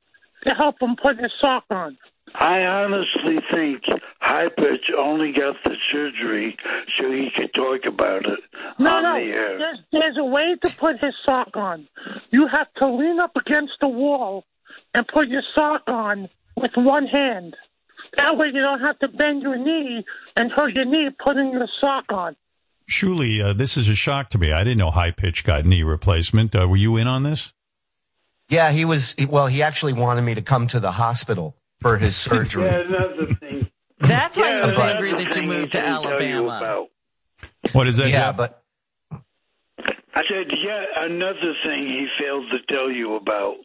to 0.45 0.53
help 0.53 0.81
him 0.81 0.97
put 1.01 1.17
his 1.17 1.31
sock 1.39 1.63
on. 1.69 1.97
I 2.37 2.63
honestly 2.65 3.39
think 3.53 3.83
High 4.19 4.49
Pitch 4.49 4.91
only 4.97 5.31
got 5.31 5.55
the 5.63 5.77
surgery 5.89 6.57
so 6.97 7.09
he 7.09 7.29
could 7.33 7.53
talk 7.53 7.85
about 7.85 8.25
it 8.25 8.39
No, 8.77 8.89
on 8.97 9.03
no, 9.03 9.13
the 9.13 9.21
air. 9.31 9.57
there's, 9.57 9.79
there's 9.93 10.17
a 10.17 10.25
way 10.25 10.55
to 10.61 10.75
put 10.75 11.01
his 11.01 11.13
sock 11.25 11.55
on. 11.55 11.87
You 12.31 12.47
have 12.47 12.67
to 12.79 12.87
lean 12.89 13.21
up 13.21 13.37
against 13.37 13.73
the 13.79 13.87
wall 13.87 14.43
and 14.95 15.07
put 15.07 15.27
your 15.27 15.43
sock 15.53 15.83
on 15.87 16.29
with 16.55 16.71
one 16.75 17.05
hand. 17.05 17.55
That 18.17 18.37
way 18.37 18.47
you 18.53 18.61
don't 18.63 18.79
have 18.79 18.97
to 18.99 19.07
bend 19.09 19.41
your 19.41 19.57
knee 19.57 20.05
and 20.35 20.51
hurt 20.51 20.73
your 20.75 20.85
knee 20.85 21.09
putting 21.23 21.51
your 21.51 21.67
sock 21.81 22.05
on. 22.11 22.35
Shuli, 22.89 23.43
uh, 23.43 23.53
this 23.53 23.77
is 23.77 23.89
a 23.89 23.95
shock 23.95 24.29
to 24.29 24.37
me. 24.37 24.51
I 24.51 24.63
didn't 24.63 24.77
know 24.77 24.91
high 24.91 25.11
pitch 25.11 25.43
got 25.43 25.65
knee 25.65 25.83
replacement. 25.83 26.55
Uh, 26.55 26.67
were 26.67 26.77
you 26.77 26.97
in 26.97 27.07
on 27.07 27.23
this? 27.23 27.51
Yeah, 28.47 28.71
he 28.71 28.85
was. 28.85 29.15
Well, 29.27 29.47
he 29.47 29.63
actually 29.63 29.93
wanted 29.93 30.21
me 30.21 30.35
to 30.35 30.41
come 30.41 30.67
to 30.67 30.79
the 30.79 30.91
hospital 30.91 31.55
for 31.81 31.97
his 31.97 32.15
surgery. 32.27 32.65
Yeah, 32.65 32.79
another 32.81 33.33
thing. 33.33 33.69
That's 33.99 34.37
why 34.37 34.49
Yeah, 34.49 34.59
he 34.61 34.65
was 34.67 34.77
angry 34.77 35.13
that 35.13 35.35
you 35.35 35.41
moved 35.43 35.71
to 35.73 35.79
didn't 35.81 36.01
tell 36.03 36.21
you 36.21 36.47
Alabama. 36.49 36.57
about. 36.57 36.87
What 37.73 37.87
is 37.87 37.97
that? 37.97 38.09
Yeah, 38.09 38.27
Jeff? 38.31 38.37
but 38.37 38.63
I 39.11 40.21
said, 40.29 40.51
yeah, 40.63 40.85
another 40.97 41.53
thing 41.65 41.81
he 41.87 42.07
failed 42.19 42.51
to 42.51 42.59
tell 42.73 42.89
you 42.91 43.15
about. 43.15 43.55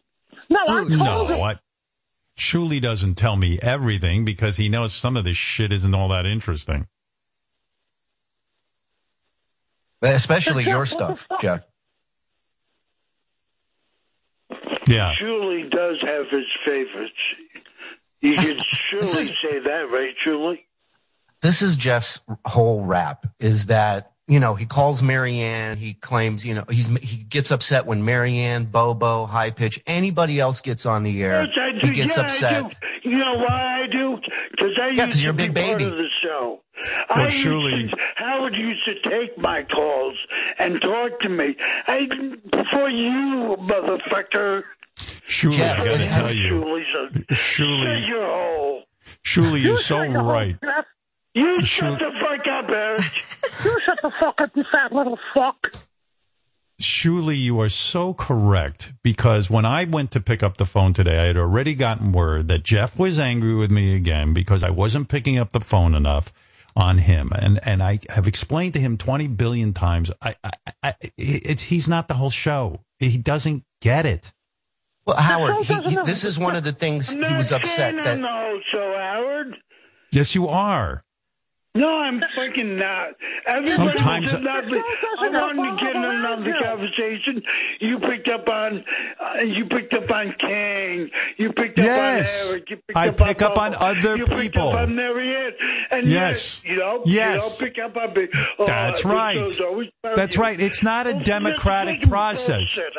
No, 0.51 0.59
I 0.67 0.83
no, 0.83 1.37
what? 1.37 1.61
Shuli 2.37 2.81
doesn't 2.81 3.15
tell 3.15 3.37
me 3.37 3.57
everything 3.61 4.25
because 4.25 4.57
he 4.57 4.67
knows 4.67 4.91
some 4.93 5.15
of 5.15 5.23
this 5.23 5.37
shit 5.37 5.71
isn't 5.71 5.95
all 5.95 6.09
that 6.09 6.25
interesting. 6.25 6.87
especially 10.01 10.65
your 10.65 10.85
stuff, 10.87 11.25
Jeff. 11.39 11.63
Yeah. 14.87 15.13
Shuli 15.21 15.69
does 15.69 16.01
have 16.01 16.27
his 16.29 16.45
favorites. 16.65 17.13
You 18.19 18.35
can 18.35 18.59
surely 18.71 19.25
say 19.25 19.59
that, 19.59 19.89
right, 19.89 20.15
Shuli? 20.25 20.65
This 21.41 21.61
is 21.61 21.77
Jeff's 21.77 22.19
whole 22.43 22.83
rap. 22.83 23.25
Is 23.39 23.67
that 23.67 24.10
you 24.31 24.39
know 24.39 24.55
he 24.55 24.65
calls 24.65 25.01
Marianne. 25.03 25.77
He 25.77 25.93
claims 25.93 26.45
you 26.45 26.55
know 26.55 26.63
he's 26.69 26.87
he 26.99 27.23
gets 27.25 27.51
upset 27.51 27.85
when 27.85 28.03
Marianne, 28.05 28.65
Bobo, 28.65 29.25
High 29.25 29.51
Pitch, 29.51 29.79
anybody 29.85 30.39
else 30.39 30.61
gets 30.61 30.85
on 30.85 31.03
the 31.03 31.21
air. 31.23 31.43
Yes, 31.45 31.57
I 31.59 31.79
do. 31.79 31.87
He 31.87 31.93
gets 31.93 32.15
yeah, 32.17 32.23
upset. 32.23 32.63
I 32.65 32.69
do. 32.69 33.09
You 33.09 33.17
know 33.17 33.33
why 33.35 33.81
I 33.83 33.87
do? 33.87 34.17
Because 34.51 34.79
I 34.81 34.89
Yeah, 34.89 35.05
'cause 35.05 35.07
used 35.07 35.17
to 35.17 35.23
you're 35.23 35.31
a 35.31 35.33
be 35.33 35.47
big 35.49 35.55
part 35.65 35.77
baby. 35.79 35.91
of 35.91 35.97
the 35.97 36.09
show. 36.23 36.61
Well, 37.09 37.19
I 37.19 37.23
used 37.25 37.35
surely- 37.37 37.87
to, 37.89 37.95
Howard 38.15 38.55
used 38.55 38.85
to 38.85 38.95
take 39.09 39.37
my 39.37 39.63
calls 39.63 40.17
and 40.59 40.79
talk 40.81 41.19
to 41.21 41.29
me. 41.29 41.55
I 41.87 42.07
for 42.71 42.89
you, 42.89 43.55
motherfucker. 43.59 44.63
Surely, 45.27 45.57
Jeff, 45.57 45.79
I 45.79 45.85
got 45.85 45.97
to 45.97 46.07
tell 46.09 46.33
you, 46.33 46.49
Surely, 46.49 46.83
a 47.29 47.33
Shuli, 47.35 47.99
shut 47.99 48.07
your 48.07 48.25
hole. 48.27 48.83
Shuli 49.23 49.65
is 49.65 49.85
so 49.85 49.99
right. 50.05 50.55
You 51.33 51.61
Shul- 51.63 51.97
shut 51.97 51.99
the 51.99 52.19
fuck 52.19 52.47
up, 52.47 52.69
Eric. 52.69 53.01
You 53.63 53.79
shut 53.85 54.01
the 54.01 54.09
fuck 54.09 54.41
up, 54.41 54.51
you 54.55 54.63
fat 54.71 54.91
little 54.91 55.19
fuck. 55.35 55.71
Shuli, 56.81 57.37
you 57.39 57.59
are 57.61 57.69
so 57.69 58.13
correct 58.13 58.93
because 59.03 59.51
when 59.51 59.65
I 59.65 59.83
went 59.85 60.09
to 60.11 60.19
pick 60.19 60.41
up 60.41 60.57
the 60.57 60.65
phone 60.65 60.93
today, 60.93 61.19
I 61.19 61.25
had 61.25 61.37
already 61.37 61.75
gotten 61.75 62.11
word 62.11 62.47
that 62.47 62.63
Jeff 62.63 62.97
was 62.97 63.19
angry 63.19 63.53
with 63.53 63.69
me 63.69 63.95
again 63.95 64.33
because 64.33 64.63
I 64.63 64.71
wasn't 64.71 65.09
picking 65.09 65.37
up 65.37 65.53
the 65.53 65.59
phone 65.59 65.93
enough 65.93 66.33
on 66.75 66.99
him, 66.99 67.31
and 67.35 67.59
and 67.67 67.83
I 67.83 67.99
have 68.09 68.27
explained 68.27 68.73
to 68.73 68.79
him 68.79 68.97
twenty 68.97 69.27
billion 69.27 69.73
times. 69.73 70.09
I, 70.21 70.35
I, 70.43 70.51
I 70.81 70.93
it, 71.17 71.61
he's 71.61 71.87
not 71.87 72.07
the 72.07 72.15
whole 72.15 72.29
show. 72.29 72.81
He 72.97 73.17
doesn't 73.17 73.63
get 73.81 74.05
it. 74.05 74.33
Well, 75.05 75.17
Howard, 75.17 75.65
he, 75.65 75.75
he, 75.81 75.97
this 76.05 76.23
is 76.23 76.39
one 76.39 76.55
of 76.55 76.63
the 76.63 76.71
things 76.71 77.09
he 77.09 77.17
was 77.19 77.51
upset 77.51 77.95
that. 77.95 78.07
I'm 78.07 78.21
the 78.21 78.27
whole 78.27 78.61
show, 78.71 78.95
Howard. 78.97 79.57
Yes, 80.11 80.33
you 80.33 80.47
are. 80.47 81.03
No, 81.73 81.87
I'm 82.01 82.21
fucking 82.35 82.75
not. 82.77 83.11
Everybody 83.47 83.71
Sometimes- 83.97 84.33
was 84.33 84.41
not. 84.41 84.65
I 84.65 85.29
wanted 85.29 85.79
to 85.79 85.85
get 85.85 85.95
in 85.95 86.03
another 86.03 86.53
conversation. 86.53 87.41
You 87.79 87.97
picked 87.99 88.27
up 88.27 88.49
on. 88.49 88.83
Uh, 89.19 89.43
you 89.43 89.65
picked 89.65 89.93
up 89.93 90.11
on 90.11 90.33
Kang. 90.37 91.09
You 91.37 91.53
picked 91.53 91.79
up 91.79 91.85
Yes. 91.85 92.47
on 92.49 92.51
Eric. 92.55 92.69
You 92.71 92.75
picked 92.75 92.97
I 92.97 93.07
up 93.07 93.17
pick 93.17 93.41
on 93.41 93.51
up 93.51 93.57
on 93.57 93.71
Bobo. 93.71 93.85
other 93.85 94.17
you 94.17 94.25
picked 94.25 94.57
up 94.57 94.73
on 94.73 94.95
Marianne. 94.95 95.53
And 95.91 96.07
Yes. 96.07 96.61
yet, 96.65 96.71
you 96.73 96.77
know. 96.79 97.03
Yes. 97.05 97.35
You 97.35 97.39
don't 97.39 97.73
pick 97.73 97.83
up 97.83 97.95
on 97.97 98.13
me. 98.15 98.27
Oh, 98.59 98.65
That's 98.65 98.99
this 98.99 99.05
right. 99.05 99.35
show's 99.37 99.61
always 99.61 99.89
about 100.03 100.15
That's 100.17 100.35
you. 100.35 100.41
right. 100.41 100.59
It's 100.59 100.83
not 100.83 101.07
a 101.07 101.13
Well, 101.13 101.23
democratic 101.23 102.01
process. 102.03 102.75
bullshit, 102.75 102.93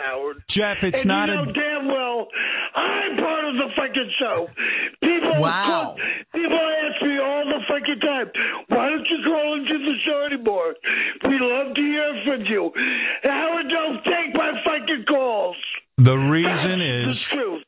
Jeff, 0.49 0.83
it's 0.83 1.03
and 1.03 1.09
not 1.09 1.29
you 1.29 1.41
a- 1.41 1.53
damn 1.53 1.89
well 1.89 2.29
I'm 2.75 3.16
part 3.16 3.45
of 3.45 3.55
the 3.57 3.68
fucking 3.77 4.11
show. 4.18 4.49
People, 5.03 5.41
Wow. 5.43 5.95
people 6.35 6.59
ask 6.59 7.03
me 7.03 7.18
all 7.18 7.45
the 7.45 7.61
fucking 7.68 8.01
time, 8.01 8.31
why 8.31 8.31
don't 8.31 8.31
you 8.31 8.62
call 10.05 10.25
into 10.25 10.37
show 10.37 10.37
anymore? 10.37 10.75
We 11.25 11.39
love 11.39 11.75
to 11.75 11.81
hear 11.81 12.23
from 12.25 12.45
you. 12.47 12.73
Howard, 13.25 13.69
don't 13.69 14.05
take 14.05 14.35
my 14.35 14.53
fucking 14.65 15.05
calls. 15.09 15.57
The 15.99 16.17
reason 16.17 16.79
The 16.81 17.09
is 17.11 17.21
truth. 17.21 17.63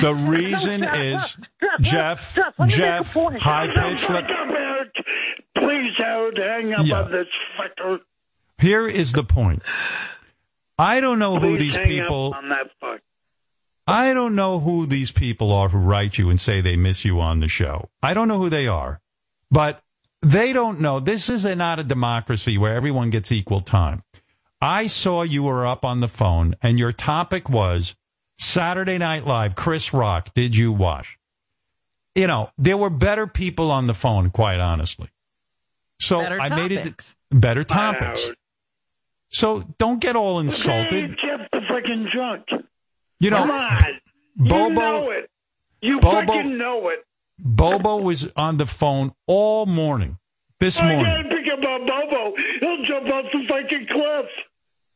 the 0.00 0.14
reason 0.14 0.84
is 0.84 1.36
Jeff 1.80 2.34
Jeff, 2.34 2.36
let 2.58 2.58
me 2.68 2.74
Jeff 2.74 3.12
high 3.14 3.66
Shut 3.66 3.74
the 3.74 3.80
pitch. 3.90 4.00
fuck 4.02 4.24
up, 4.24 4.48
Eric. 4.48 4.94
Please, 5.56 5.92
Howard, 5.98 6.38
hang 6.38 6.72
up 6.72 6.86
Yeah. 6.86 7.02
on 7.02 7.10
this 7.12 7.26
fucker. 7.58 7.98
Here 8.58 8.86
is 8.86 9.12
the 9.12 9.24
point. 9.24 9.62
I 10.78 11.00
don't 11.00 11.18
know 11.18 11.38
who 11.38 11.56
these 11.56 11.76
hang 11.76 11.86
people. 11.86 12.28
Up 12.28 12.36
on 12.42 12.48
that 12.48 12.70
fuck. 12.80 13.00
I 13.86 14.14
don't 14.14 14.34
know 14.34 14.60
who 14.60 14.86
these 14.86 15.12
people 15.12 15.52
are 15.52 15.68
who 15.68 15.78
write 15.78 16.16
you 16.16 16.30
and 16.30 16.40
say 16.40 16.60
they 16.62 16.74
miss 16.76 17.04
you 17.04 17.20
on 17.20 17.40
the 17.40 17.48
show. 17.48 17.90
I 18.02 18.14
don't 18.14 18.28
know 18.28 18.38
who 18.38 18.48
they 18.48 18.66
are, 18.66 19.00
but 19.50 19.82
they 20.24 20.52
don't 20.52 20.80
know. 20.80 21.00
This 21.00 21.28
is 21.28 21.44
a, 21.44 21.54
not 21.54 21.78
a 21.78 21.84
democracy 21.84 22.58
where 22.58 22.74
everyone 22.74 23.10
gets 23.10 23.30
equal 23.32 23.60
time. 23.60 24.02
I 24.60 24.86
saw 24.86 25.22
you 25.22 25.42
were 25.42 25.66
up 25.66 25.84
on 25.84 26.00
the 26.00 26.08
phone 26.08 26.56
and 26.62 26.78
your 26.78 26.92
topic 26.92 27.48
was 27.48 27.94
Saturday 28.36 28.98
Night 28.98 29.26
Live, 29.26 29.54
Chris 29.54 29.92
Rock. 29.92 30.32
Did 30.34 30.56
you 30.56 30.72
watch? 30.72 31.18
You 32.14 32.26
know, 32.26 32.50
there 32.56 32.76
were 32.76 32.90
better 32.90 33.26
people 33.26 33.70
on 33.70 33.86
the 33.86 33.94
phone, 33.94 34.30
quite 34.30 34.60
honestly. 34.60 35.08
So 36.00 36.20
Better 36.20 36.40
I 36.40 36.48
made 36.48 36.72
it 36.72 37.14
better 37.30 37.64
topics. 37.64 38.22
Howard. 38.24 38.36
So 39.28 39.64
don't 39.78 40.00
get 40.00 40.16
all 40.16 40.38
insulted. 40.40 40.86
Okay, 41.04 41.06
Jeff 41.20 41.50
the 41.52 41.60
fucking 41.68 42.08
drunk. 42.14 42.46
You 43.20 43.30
know, 43.30 43.38
Come 43.38 43.50
on. 43.50 43.78
you 44.36 44.48
Bobo- 44.48 44.74
know 44.74 45.10
it. 45.10 45.30
You 45.80 46.00
Bobo- 46.00 46.26
fucking 46.26 46.56
know 46.56 46.88
it. 46.88 47.04
Bobo 47.38 47.96
was 47.96 48.30
on 48.36 48.56
the 48.56 48.66
phone 48.66 49.12
all 49.26 49.66
morning. 49.66 50.18
This 50.60 50.78
I 50.80 50.92
morning. 50.94 51.04
gotta 51.24 51.28
pick 51.36 51.52
up 51.52 51.64
on 51.64 51.86
Bobo. 51.86 52.34
He'll 52.60 52.82
jump 52.84 53.06
off 53.08 53.24
the 53.32 53.44
fucking 53.48 53.86
cliff. 53.90 54.26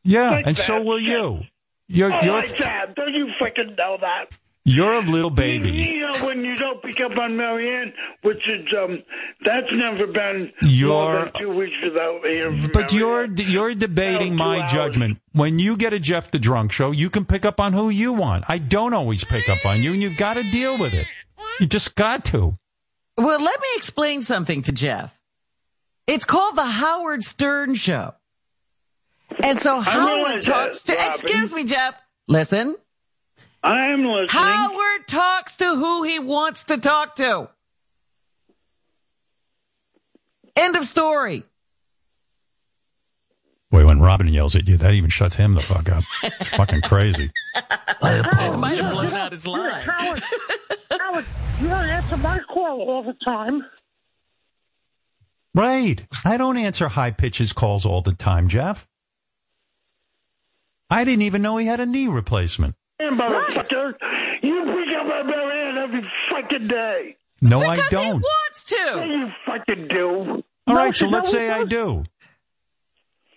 Yeah, 0.03 0.29
Like 0.31 0.47
and 0.47 0.57
so 0.57 0.81
will 0.81 0.99
you. 0.99 1.41
You're 1.87 2.13
oh, 2.13 2.21
you're 2.21 2.39
I 2.39 2.47
can. 2.47 2.93
Don't 2.95 3.13
you 3.13 3.27
freaking 3.41 3.77
know 3.77 3.97
that? 4.01 4.25
you're 4.65 4.93
a 4.93 5.01
little 5.01 5.31
baby. 5.31 5.71
You 5.71 6.01
know 6.01 6.13
when 6.27 6.43
you 6.45 6.55
don't 6.55 6.81
pick 6.83 6.99
up 6.99 7.17
on 7.17 7.35
Marianne, 7.35 7.91
which 8.21 8.47
is 8.47 8.67
um, 8.77 9.01
that's 9.43 9.71
never 9.71 10.05
been 10.05 10.51
You're- 10.61 11.31
two 11.39 11.49
weeks 11.49 11.75
without 11.83 12.23
hearing 12.25 12.61
But 12.71 12.91
Marianne. 12.93 13.35
you're 13.37 13.47
you're 13.47 13.75
debating 13.75 14.35
my 14.35 14.61
hours. 14.61 14.71
judgment. 14.71 15.17
When 15.33 15.57
you 15.59 15.75
get 15.75 15.93
a 15.93 15.99
Jeff 15.99 16.29
the 16.29 16.37
Drunk 16.39 16.71
show, 16.71 16.91
you 16.91 17.09
can 17.09 17.25
pick 17.25 17.45
up 17.45 17.59
on 17.59 17.73
who 17.73 17.89
you 17.89 18.13
want. 18.13 18.45
I 18.47 18.59
don't 18.59 18.93
always 18.93 19.23
pick 19.23 19.49
up 19.49 19.65
on 19.65 19.81
you, 19.81 19.91
and 19.93 20.01
you've 20.01 20.17
got 20.17 20.35
to 20.35 20.43
deal 20.51 20.77
with 20.77 20.93
it. 20.93 21.07
You 21.59 21.67
just 21.67 21.95
got 21.95 22.25
to. 22.25 22.53
Well, 23.17 23.41
let 23.41 23.59
me 23.59 23.67
explain 23.75 24.21
something 24.21 24.61
to 24.63 24.71
Jeff. 24.71 25.17
It's 26.07 26.25
called 26.25 26.55
the 26.55 26.65
Howard 26.65 27.23
Stern 27.23 27.75
Show. 27.75 28.13
And 29.43 29.61
so 29.61 29.79
Howard 29.79 30.43
talks 30.43 30.83
to, 30.83 30.93
Robin. 30.93 31.11
excuse 31.11 31.53
me, 31.53 31.63
Jeff, 31.65 31.95
listen. 32.27 32.75
I 33.61 33.87
am 33.91 34.05
listening. 34.05 34.29
Howard 34.29 35.07
talks 35.07 35.57
to 35.57 35.75
who 35.75 36.03
he 36.03 36.19
wants 36.19 36.65
to 36.65 36.77
talk 36.77 37.15
to. 37.17 37.49
End 40.55 40.75
of 40.75 40.85
story. 40.85 41.43
Boy, 43.71 43.85
when 43.85 44.01
Robin 44.01 44.27
yells 44.27 44.55
at 44.55 44.67
you, 44.67 44.77
that 44.77 44.93
even 44.93 45.11
shuts 45.11 45.35
him 45.35 45.53
the 45.53 45.61
fuck 45.61 45.89
up. 45.89 46.03
It's 46.23 46.49
fucking 46.49 46.81
crazy. 46.81 47.31
Might 48.01 48.77
have 48.77 48.91
blown 48.91 49.13
out 49.13 49.31
his 49.31 49.45
line. 49.45 49.83
Howard, 49.83 50.21
Howard, 50.99 51.25
you 51.61 51.67
don't 51.67 51.85
answer 51.85 52.17
my 52.17 52.39
call 52.51 52.81
all 52.89 53.03
the 53.03 53.15
time. 53.23 53.63
Right. 55.53 56.03
I 56.25 56.37
don't 56.37 56.57
answer 56.57 56.87
high 56.87 57.11
pitches 57.11 57.53
calls 57.53 57.85
all 57.85 58.01
the 58.01 58.13
time, 58.13 58.49
Jeff. 58.49 58.87
I 60.89 61.03
didn't 61.03 61.23
even 61.23 61.43
know 61.43 61.57
he 61.57 61.67
had 61.67 61.79
a 61.79 61.85
knee 61.85 62.07
replacement. 62.07 62.75
Hey, 62.97 63.09
motherfucker, 63.09 63.93
you 64.41 64.63
pick 64.65 64.95
up 64.95 65.05
on 65.05 65.27
Marianne 65.27 65.77
every 65.77 66.11
fucking 66.31 66.67
day. 66.67 67.17
No, 67.41 67.61
I 67.61 67.75
don't. 67.89 68.21
wants 68.21 68.63
to. 68.65 68.75
Yeah, 68.75 69.03
you 69.03 69.27
fucking 69.45 69.87
do. 69.87 70.43
All 70.67 70.75
right, 70.75 70.95
so 70.95 71.07
let's 71.07 71.29
say 71.29 71.49
I 71.49 71.65
do. 71.65 72.03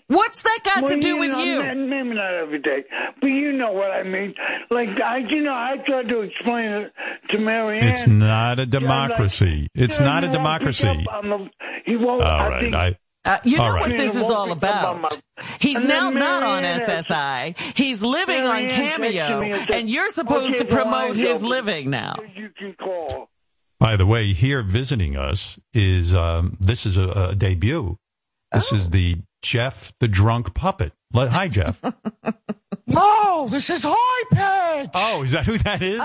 What's 0.08 0.42
that 0.42 0.58
got 0.64 0.80
to 0.88 0.94
Well, 0.94 0.98
do 1.00 1.16
with 1.18 1.30
know, 1.30 1.42
you? 1.42 1.62
ma- 1.62 1.74
Maybe 1.74 2.14
not 2.14 2.34
every 2.34 2.58
day, 2.60 2.84
but 3.20 3.26
you 3.28 3.52
know 3.52 3.72
what 3.72 3.90
I 3.90 4.02
mean. 4.02 4.34
Like 4.70 4.88
I, 5.00 5.18
you 5.18 5.42
know, 5.42 5.54
I 5.54 5.76
tried 5.86 6.08
to 6.08 6.20
explain 6.20 6.70
it 6.72 6.92
to 7.30 7.38
Marianne. 7.38 7.84
It's 7.84 8.06
not 8.06 8.58
a 8.58 8.62
Yeah, 8.62 8.64
like, 8.64 8.70
democracy. 8.70 9.66
It's 9.74 10.00
not 10.00 10.24
a 10.24 10.28
he 10.28 10.36
won't 10.36 10.62
pick 10.62 10.76
democracy. 10.76 11.06
up 11.10 11.22
the- 11.22 11.50
He 11.86 11.96
won't. 11.96 12.22
All 12.24 12.40
I 12.40 12.48
right, 12.48 12.62
think, 12.62 12.74
I. 12.74 12.96
Uh, 13.24 13.38
you 13.44 13.56
know 13.56 13.64
All 13.64 13.78
what 13.78 13.96
this 13.96 14.16
is 14.16 14.28
all 14.28 14.50
about. 14.50 15.16
He's 15.60 15.76
And 15.76 15.86
now 15.88 16.10
not 16.10 16.42
on 16.42 16.64
SSI. 16.64 17.56
He's 17.78 18.02
living 18.02 18.38
on 18.44 18.64
Marianne 18.66 18.68
texted 18.68 18.96
Cameo, 18.96 19.40
and 19.42 19.54
said, 19.54 19.70
and 19.70 19.88
you're 19.90 20.08
supposed 20.08 20.54
"Okay, 20.56 20.58
to 20.58 20.64
promote 20.64 20.90
line's 21.16 21.18
his 21.18 21.36
open. 21.36 21.48
living 21.48 21.90
now. 21.90 22.16
You 22.34 22.50
can 22.58 22.74
call. 22.74 23.30
By 23.78 23.94
the 23.96 24.06
way, 24.06 24.32
here 24.32 24.62
visiting 24.64 25.16
us 25.16 25.56
is 25.72 26.14
um, 26.16 26.56
this 26.60 26.84
is 26.84 26.96
a, 26.96 27.08
a 27.30 27.34
debut. 27.36 27.96
This 28.52 28.72
is 28.72 28.90
the 28.90 29.18
Jeff 29.42 29.92
the 29.98 30.08
Drunk 30.08 30.54
Puppet. 30.54 30.92
Hi, 31.14 31.48
Jeff. 31.48 31.82
No, 32.84 33.46
this 33.48 33.70
is 33.70 33.82
high 33.86 34.24
pitch. 34.82 34.90
oh, 34.92 35.22
is 35.22 35.32
that 35.32 35.46
who 35.46 35.56
that 35.58 35.80
is? 35.82 35.98
Oh, 36.02 36.04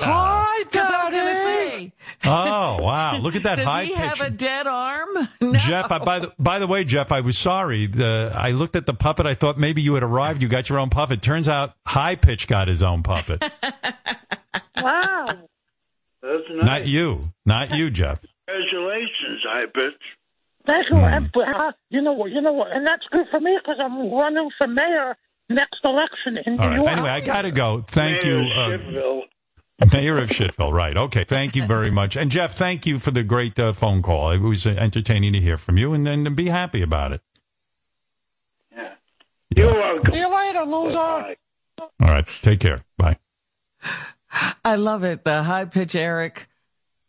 Hi, 0.00 0.64
Because 0.64 0.92
I 0.92 1.04
was 1.04 1.12
going 1.12 1.26
to 1.26 1.32
Daddy. 1.32 1.86
say, 1.86 1.92
oh, 2.26 2.82
wow! 2.82 3.18
Look 3.18 3.36
at 3.36 3.44
that 3.44 3.56
does 3.56 3.64
high 3.64 3.86
pitch. 3.86 3.94
Does 3.96 3.98
he 3.98 4.02
have 4.02 4.20
a 4.20 4.30
dead 4.30 4.66
arm? 4.66 5.08
Jeff, 5.56 5.90
I, 5.90 5.98
by 6.00 6.18
the 6.18 6.32
by 6.38 6.58
the 6.58 6.66
way, 6.66 6.84
Jeff, 6.84 7.12
I 7.12 7.20
was 7.20 7.38
sorry. 7.38 7.86
The, 7.86 8.32
I 8.34 8.50
looked 8.50 8.76
at 8.76 8.84
the 8.84 8.92
puppet. 8.94 9.24
I 9.26 9.34
thought 9.34 9.56
maybe 9.56 9.80
you 9.80 9.94
had 9.94 10.02
arrived. 10.02 10.42
You 10.42 10.48
got 10.48 10.68
your 10.68 10.80
own 10.80 10.90
puppet. 10.90 11.22
Turns 11.22 11.48
out, 11.48 11.74
High 11.86 12.16
Pitch 12.16 12.46
got 12.46 12.68
his 12.68 12.82
own 12.82 13.02
puppet. 13.02 13.42
Wow. 14.76 15.26
That's 16.20 16.42
nice. 16.50 16.64
Not 16.64 16.86
you. 16.86 17.32
Not 17.46 17.74
you, 17.74 17.90
Jeff. 17.90 18.22
Congratulations, 18.48 19.46
I 19.48 19.64
bet. 19.66 19.92
Thank 20.64 20.90
you. 20.90 20.96
And, 20.96 21.30
uh, 21.36 21.72
you 21.90 22.02
know 22.02 22.12
what? 22.12 22.30
You 22.30 22.40
know 22.40 22.52
what? 22.52 22.72
And 22.72 22.86
that's 22.86 23.04
good 23.10 23.26
for 23.30 23.40
me 23.40 23.58
because 23.60 23.78
I'm 23.80 24.12
running 24.12 24.48
for 24.58 24.66
mayor 24.66 25.16
next 25.48 25.80
election 25.84 26.38
in 26.46 26.58
All 26.60 26.70
New 26.70 26.76
right. 26.76 26.76
York. 26.76 26.88
Anyway, 26.90 27.08
I 27.10 27.20
got 27.20 27.42
to 27.42 27.50
go. 27.50 27.80
Thank 27.80 28.22
Mayor 28.22 28.42
you. 28.42 28.50
Uh, 28.50 29.86
Mayor 29.92 30.18
of 30.18 30.30
Shitville, 30.30 30.72
right. 30.72 30.96
Okay, 30.96 31.24
thank 31.24 31.56
you 31.56 31.66
very 31.66 31.90
much. 31.90 32.16
And 32.16 32.30
Jeff, 32.30 32.54
thank 32.54 32.86
you 32.86 33.00
for 33.00 33.10
the 33.10 33.24
great 33.24 33.58
uh, 33.58 33.72
phone 33.72 34.00
call. 34.00 34.30
It 34.30 34.40
was 34.40 34.64
uh, 34.64 34.70
entertaining 34.70 35.32
to 35.32 35.40
hear 35.40 35.56
from 35.58 35.76
you 35.76 35.92
and, 35.92 36.06
and 36.06 36.36
be 36.36 36.46
happy 36.46 36.82
about 36.82 37.12
it. 37.12 37.20
Yeah. 38.70 38.92
You're 39.56 39.74
welcome. 39.74 40.14
See 40.14 40.20
you 40.20 40.32
later, 40.32 40.62
loser. 40.62 40.98
All 40.98 41.36
right, 42.00 42.26
take 42.26 42.60
care. 42.60 42.78
Bye. 42.96 43.18
I 44.64 44.76
love 44.76 45.02
it. 45.02 45.24
The 45.24 45.42
high 45.42 45.64
pitch 45.64 45.96
Eric 45.96 46.48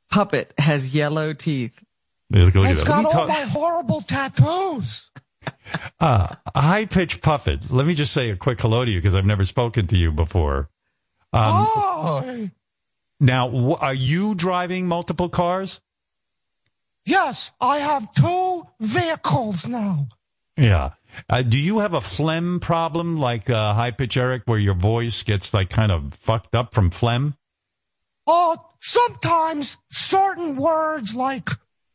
puppet 0.09 0.53
has 0.57 0.95
yellow 0.95 1.33
teeth. 1.33 1.83
Look, 2.33 2.55
It's. 2.55 2.83
Got 2.83 3.05
all 3.05 3.27
my 3.27 3.41
horrible 3.41 4.01
tattoos. 4.01 5.09
Uh, 5.99 6.27
high 6.55 6.85
pitched 6.85 7.21
puppet. 7.21 7.71
Let 7.71 7.87
me 7.87 7.95
just 7.95 8.13
say 8.13 8.29
a 8.29 8.35
quick 8.35 8.61
hello 8.61 8.85
to 8.85 8.91
you 8.91 8.99
because 8.99 9.15
I've 9.15 9.25
never 9.25 9.43
spoken 9.43 9.87
to 9.87 9.97
you 9.97 10.11
before. 10.11 10.69
Um, 11.31 11.65
Hi. 11.67 12.51
Now, 13.19 13.75
are 13.75 13.93
you 13.93 14.35
driving 14.35 14.87
multiple 14.87 15.29
cars? 15.29 15.81
Yes, 17.05 17.51
I 17.59 17.79
have 17.79 18.13
two 18.13 18.63
vehicles 18.79 19.65
now. 19.65 20.07
Yeah. 20.57 20.91
Uh, 21.29 21.41
do 21.41 21.57
you 21.57 21.79
have 21.79 21.93
a 21.93 22.01
phlegm 22.01 22.59
problem 22.59 23.15
like 23.15 23.49
uh, 23.49 23.73
high 23.73 23.91
pitch 23.91 24.15
Eric, 24.17 24.43
where 24.45 24.59
your 24.59 24.75
voice 24.75 25.23
gets 25.23 25.53
like 25.53 25.69
kind 25.69 25.91
of 25.91 26.13
fucked 26.13 26.53
up 26.53 26.73
from 26.73 26.91
phlegm? 26.91 27.35
Uh, 28.27 28.57
sometimes 28.79 29.77
certain 29.89 30.55
words 30.55 31.15
like 31.15 31.49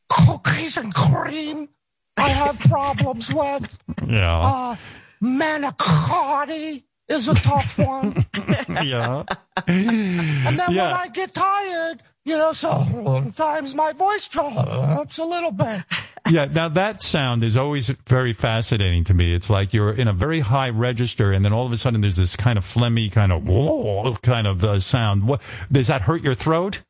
cookies 0.08 0.76
and 0.76 0.92
cream, 0.94 1.68
I 2.16 2.28
have 2.28 2.58
problems 2.60 3.32
with. 3.32 3.78
Yeah. 4.06 4.40
Uh, 4.40 4.76
manicotti 5.22 6.82
is 7.08 7.28
a 7.28 7.34
tough 7.34 7.78
one. 7.78 8.24
yeah. 8.84 9.24
And 9.66 10.58
then 10.58 10.68
when 10.68 10.78
I 10.78 11.08
get 11.08 11.34
tired, 11.34 12.02
you 12.24 12.36
know, 12.36 12.52
so 12.52 12.84
sometimes 12.92 13.74
my 13.74 13.92
voice 13.92 14.28
drops 14.28 15.18
a 15.18 15.24
little 15.24 15.52
bit. 15.52 15.82
Yeah. 16.28 16.44
Now 16.44 16.68
that 16.68 17.02
sound 17.02 17.42
is 17.42 17.56
always 17.56 17.88
very 18.06 18.34
fascinating 18.34 19.04
to 19.04 19.14
me. 19.14 19.32
It's 19.32 19.48
like 19.48 19.72
you're 19.72 19.92
in 19.92 20.08
a 20.08 20.12
very 20.12 20.40
high 20.40 20.68
register, 20.68 21.32
and 21.32 21.42
then 21.44 21.54
all 21.54 21.64
of 21.64 21.72
a 21.72 21.78
sudden 21.78 22.02
there's 22.02 22.16
this 22.16 22.36
kind 22.36 22.58
of 22.58 22.64
phlegmy 22.64 23.10
kind 23.10 23.32
of 23.32 23.48
whoa 23.48 24.14
kind 24.22 24.46
of 24.46 24.62
uh, 24.62 24.78
sound. 24.78 25.26
What 25.26 25.40
does 25.72 25.86
that 25.86 26.02
hurt 26.02 26.22
your 26.22 26.34
throat? 26.34 26.82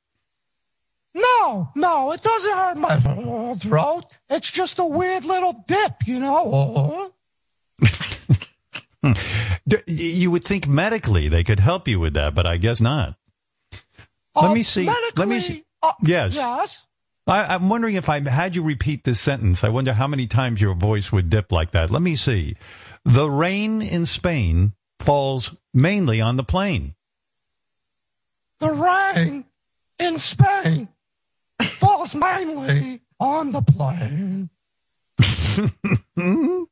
No, 1.49 1.71
no, 1.75 2.13
it 2.13 2.23
doesn't 2.23 2.53
hurt 2.53 2.77
my 2.79 3.55
throat. 3.55 4.05
It's 4.29 4.51
just 4.53 4.79
a 4.79 4.85
weird 4.85 5.25
little 5.25 5.65
dip, 5.67 6.07
you 6.07 6.21
know. 6.21 7.11
You 9.87 10.31
would 10.33 10.45
think 10.45 10.67
medically 10.67 11.29
they 11.29 11.45
could 11.45 11.61
help 11.61 11.87
you 11.89 12.01
with 12.01 12.15
that, 12.15 12.35
but 12.35 12.47
I 12.47 12.57
guess 12.57 12.81
not. 12.81 13.15
Let 14.35 14.51
Uh, 14.51 14.55
me 14.55 14.63
see. 14.63 14.91
Let 15.17 15.29
me 15.29 15.41
see. 15.41 15.65
uh, 15.83 15.93
Yes. 16.03 16.35
Yes. 16.35 16.85
I, 17.27 17.55
I'm 17.55 17.69
wondering 17.69 17.95
if 17.95 18.09
I 18.09 18.27
had 18.29 18.57
you 18.57 18.63
repeat 18.63 19.05
this 19.05 19.21
sentence. 19.21 19.63
I 19.63 19.69
wonder 19.69 19.93
how 19.93 20.07
many 20.09 20.27
times 20.27 20.61
your 20.61 20.75
voice 20.75 21.13
would 21.13 21.31
dip 21.31 21.53
like 21.53 21.71
that. 21.73 21.91
Let 21.91 22.03
me 22.03 22.17
see. 22.17 22.57
The 23.05 23.31
rain 23.31 23.83
in 23.83 24.05
Spain 24.07 24.73
falls 25.01 25.55
mainly 25.73 26.21
on 26.21 26.37
the 26.37 26.45
plain. 26.45 26.95
The 28.59 28.73
rain 28.73 29.45
in 29.99 30.19
Spain 30.19 30.89
falls 31.63 32.15
mainly 32.15 33.01
on 33.21 33.53
the 33.53 33.63
plane. 33.63 34.51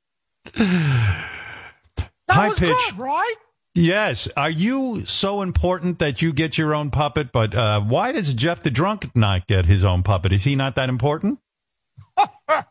That 2.28 2.34
High 2.34 2.48
was 2.48 2.58
pitch. 2.58 2.68
good, 2.68 2.98
right? 2.98 3.34
Yes. 3.74 4.28
Are 4.36 4.50
you 4.50 5.04
so 5.04 5.42
important 5.42 5.98
that 6.00 6.22
you 6.22 6.32
get 6.32 6.58
your 6.58 6.74
own 6.74 6.90
puppet? 6.90 7.30
But 7.30 7.54
uh, 7.54 7.80
why 7.82 8.10
does 8.12 8.34
Jeff 8.34 8.62
the 8.62 8.70
Drunk 8.70 9.14
not 9.14 9.46
get 9.46 9.66
his 9.66 9.84
own 9.84 10.02
puppet? 10.02 10.32
Is 10.32 10.42
he 10.44 10.56
not 10.56 10.74
that 10.74 10.88
important? 10.88 11.38
what 12.16 12.66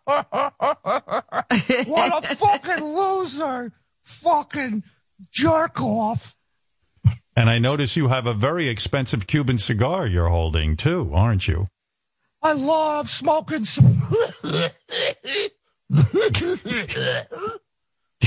a 1.86 2.36
fucking 2.36 2.84
loser. 2.84 3.72
Fucking 4.02 4.84
jerk 5.32 5.82
off. 5.82 6.36
And 7.36 7.50
I 7.50 7.60
notice 7.60 7.96
you 7.96 8.08
have 8.10 8.26
a 8.28 8.34
very 8.34 8.68
expensive 8.68 9.28
Cuban 9.28 9.58
cigar 9.58 10.06
you're 10.08 10.30
holding 10.30 10.76
too, 10.76 11.12
aren't 11.14 11.48
you? 11.48 11.68
I 12.46 12.54
love 12.54 13.10
smoking. 13.10 13.66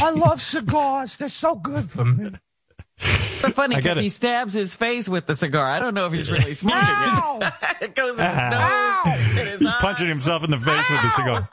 I 0.01 0.11
love 0.11 0.43
cigars. 0.43 1.17
They're 1.17 1.29
so 1.29 1.55
good 1.55 1.89
for 1.89 2.05
me. 2.05 2.31
So 2.99 3.51
funny 3.51 3.77
I 3.77 3.81
because 3.81 3.99
he 3.99 4.09
stabs 4.09 4.55
his 4.55 4.75
face 4.75 5.09
with 5.09 5.27
the 5.27 5.37
cigar. 5.37 5.71
I 5.71 5.79
don't 5.79 5.95
know 5.95 6.07
if 6.07 6.13
he's 6.13 6.33
really 6.33 6.53
smoking 6.55 6.81
it. 6.81 7.53
it 7.81 7.95
goes 7.95 8.19
in 8.19 8.25
his 8.25 8.35
Ow. 8.35 9.03
nose. 9.07 9.15
in 9.39 9.47
his 9.47 9.61
He's 9.61 9.69
eye. 9.69 9.79
punching 9.81 10.09
himself 10.09 10.43
in 10.43 10.51
the 10.51 10.59
face 10.59 10.91
with 10.91 11.03
the 11.03 11.11
cigar. 11.11 11.49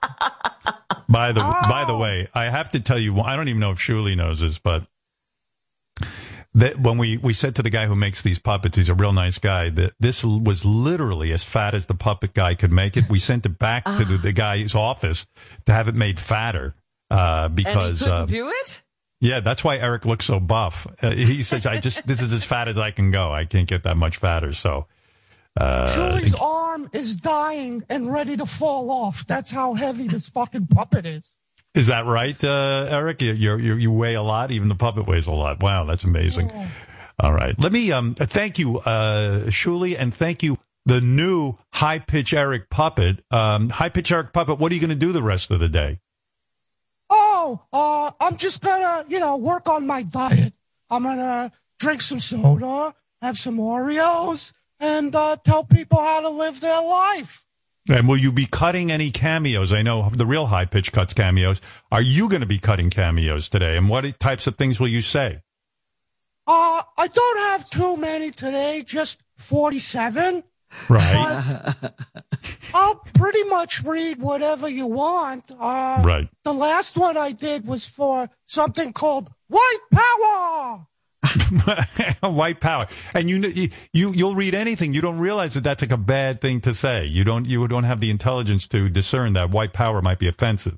By 1.07 1.33
the 1.33 1.41
by 1.41 1.85
the 1.85 1.95
way, 1.95 2.27
I 2.33 2.45
have 2.45 2.71
to 2.71 2.79
tell 2.79 2.97
you, 2.97 3.19
I 3.21 3.35
don't 3.35 3.47
even 3.47 3.59
know 3.59 3.69
if 3.71 3.77
Shuli 3.77 4.17
knows 4.17 4.39
this, 4.39 4.57
but 4.57 4.85
that 6.55 6.79
when 6.79 6.97
we, 6.97 7.17
we 7.17 7.33
said 7.33 7.55
to 7.55 7.61
the 7.61 7.69
guy 7.69 7.85
who 7.85 7.95
makes 7.95 8.21
these 8.21 8.39
puppets, 8.39 8.77
he's 8.77 8.89
a 8.89 8.95
real 8.95 9.13
nice 9.13 9.37
guy, 9.37 9.69
that 9.69 9.93
this 9.99 10.23
was 10.23 10.65
literally 10.65 11.31
as 11.31 11.43
fat 11.43 11.75
as 11.75 11.85
the 11.87 11.93
puppet 11.93 12.33
guy 12.33 12.55
could 12.55 12.71
make 12.71 12.97
it. 12.97 13.09
We 13.09 13.19
sent 13.19 13.45
it 13.45 13.59
back 13.59 13.83
to 13.85 14.05
the, 14.05 14.17
the 14.17 14.31
guy's 14.31 14.73
office 14.73 15.27
to 15.65 15.73
have 15.73 15.87
it 15.87 15.95
made 15.95 16.19
fatter 16.19 16.73
uh, 17.11 17.49
because. 17.49 18.01
and 18.01 18.11
uh, 18.11 18.25
do 18.25 18.49
it. 18.49 18.81
yeah, 19.19 19.41
that's 19.41 19.63
why 19.63 19.77
Eric 19.77 20.05
looks 20.05 20.25
so 20.25 20.39
buff. 20.39 20.87
Uh, 21.01 21.11
he 21.11 21.43
says, 21.43 21.65
"I 21.65 21.79
just 21.79 22.07
this 22.07 22.21
is 22.21 22.31
as 22.33 22.43
fat 22.43 22.67
as 22.67 22.77
I 22.77 22.91
can 22.91 23.11
go. 23.11 23.31
I 23.31 23.45
can't 23.45 23.67
get 23.67 23.83
that 23.83 23.97
much 23.97 24.17
fatter." 24.17 24.53
So, 24.53 24.87
uh, 25.59 25.93
Julie's 25.93 26.35
arm 26.35 26.89
is 26.93 27.15
dying 27.15 27.83
and 27.89 28.11
ready 28.11 28.37
to 28.37 28.45
fall 28.45 28.89
off. 28.91 29.27
That's 29.27 29.51
how 29.51 29.73
heavy 29.73 30.07
this 30.07 30.29
fucking 30.29 30.67
puppet 30.67 31.05
is. 31.05 31.34
Is 31.75 31.87
that 31.87 32.05
right, 32.05 32.41
uh, 32.43 32.87
Eric? 32.89 33.21
You, 33.21 33.33
you 33.33 33.75
you 33.75 33.91
weigh 33.91 34.15
a 34.15 34.21
lot. 34.21 34.51
Even 34.51 34.69
the 34.69 34.75
puppet 34.75 35.05
weighs 35.07 35.27
a 35.27 35.31
lot. 35.31 35.61
Wow, 35.61 35.83
that's 35.85 36.03
amazing. 36.03 36.49
All 37.19 37.33
right, 37.33 37.55
let 37.59 37.71
me 37.71 37.91
um 37.91 38.15
thank 38.15 38.57
you, 38.57 38.79
uh, 38.79 39.45
Shuli, 39.47 39.95
and 39.97 40.13
thank 40.13 40.41
you. 40.41 40.57
The 40.87 41.01
new 41.01 41.55
high 41.73 41.99
pitch 41.99 42.33
Eric 42.33 42.69
puppet, 42.69 43.23
um, 43.31 43.69
high 43.69 43.89
pitch 43.89 44.11
Eric 44.11 44.33
puppet. 44.33 44.59
What 44.59 44.71
are 44.71 44.75
you 44.75 44.81
going 44.81 44.91
to 44.91 44.95
do 44.95 45.11
the 45.11 45.23
rest 45.23 45.49
of 45.49 45.59
the 45.59 45.67
day? 45.69 45.99
Oh, 47.09 47.63
uh, 47.73 48.11
I'm 48.19 48.37
just 48.37 48.61
gonna, 48.61 49.05
you 49.07 49.19
know, 49.19 49.37
work 49.37 49.67
on 49.67 49.87
my 49.87 50.03
diet. 50.03 50.53
I'm 50.89 51.03
gonna 51.03 51.51
drink 51.79 52.01
some 52.01 52.19
soda, 52.19 52.93
have 53.21 53.37
some 53.37 53.57
Oreos, 53.57 54.53
and 54.79 55.15
uh, 55.15 55.37
tell 55.43 55.63
people 55.63 55.99
how 55.99 56.21
to 56.21 56.29
live 56.29 56.61
their 56.61 56.81
life. 56.81 57.44
And 57.87 58.07
will 58.07 58.17
you 58.17 58.31
be 58.31 58.47
cutting 58.47 58.91
any 58.91 59.11
cameos? 59.11 59.71
I 59.71 59.83
know 59.83 60.09
the 60.09 60.25
real 60.25 60.47
high 60.47 60.65
pitch 60.65 60.91
cuts 60.91 61.13
cameos. 61.13 61.61
Are 61.91 62.01
you 62.01 62.29
going 62.29 62.41
to 62.41 62.47
be 62.47 62.57
cutting 62.57 62.89
cameos 62.89 63.47
today? 63.47 63.77
And 63.77 63.89
what 63.89 64.19
types 64.19 64.47
of 64.47 64.55
things 64.55 64.79
will 64.79 64.87
you 64.87 65.01
say? 65.01 65.41
Uh, 66.47 66.81
I 66.97 67.07
don't 67.07 67.37
have 67.51 67.69
too 67.69 67.97
many 67.97 68.31
today, 68.31 68.83
just 68.85 69.21
47. 69.37 70.43
Right. 70.89 71.73
I'll 72.73 72.95
pretty 73.13 73.43
much 73.45 73.83
read 73.83 74.19
whatever 74.19 74.67
you 74.67 74.87
want. 74.87 75.49
Uh, 75.51 76.01
Right. 76.03 76.27
The 76.43 76.53
last 76.53 76.97
one 76.97 77.17
I 77.17 77.31
did 77.31 77.65
was 77.67 77.87
for 77.87 78.29
something 78.45 78.93
called 78.93 79.31
White 79.47 79.79
Power. 79.91 80.87
White 82.21 82.59
power, 82.59 82.87
and 83.13 83.29
you 83.29 83.69
you 83.93 84.11
you'll 84.13 84.35
read 84.35 84.53
anything. 84.55 84.93
You 84.93 85.01
don't 85.01 85.17
realize 85.19 85.53
that 85.55 85.63
that's 85.63 85.81
like 85.81 85.91
a 85.91 85.97
bad 85.97 86.41
thing 86.41 86.61
to 86.61 86.73
say. 86.73 87.05
You 87.05 87.23
don't 87.23 87.45
you 87.45 87.67
don't 87.67 87.83
have 87.85 87.99
the 87.99 88.09
intelligence 88.09 88.67
to 88.69 88.89
discern 88.89 89.33
that 89.33 89.49
white 89.51 89.73
power 89.73 90.01
might 90.01 90.19
be 90.19 90.27
offensive. 90.27 90.77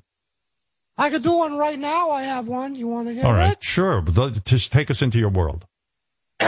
I 0.96 1.10
could 1.10 1.22
do 1.22 1.36
one 1.36 1.56
right 1.56 1.78
now. 1.78 2.10
I 2.10 2.22
have 2.22 2.48
one. 2.48 2.74
You 2.74 2.88
want 2.88 3.08
to 3.08 3.14
get 3.14 3.24
All 3.24 3.32
right, 3.32 3.52
it? 3.52 3.62
sure. 3.62 4.00
But 4.00 4.44
just 4.44 4.72
take 4.72 4.90
us 4.90 5.00
into 5.02 5.18
your 5.18 5.30
world. 5.30 5.66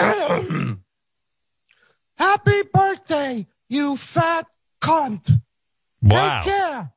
Happy 2.16 2.62
birthday, 2.72 3.46
you 3.68 3.96
fat 3.96 4.46
cunt. 4.80 5.40
Wow. 6.02 6.40
Take 6.42 6.52
care. 6.52 6.92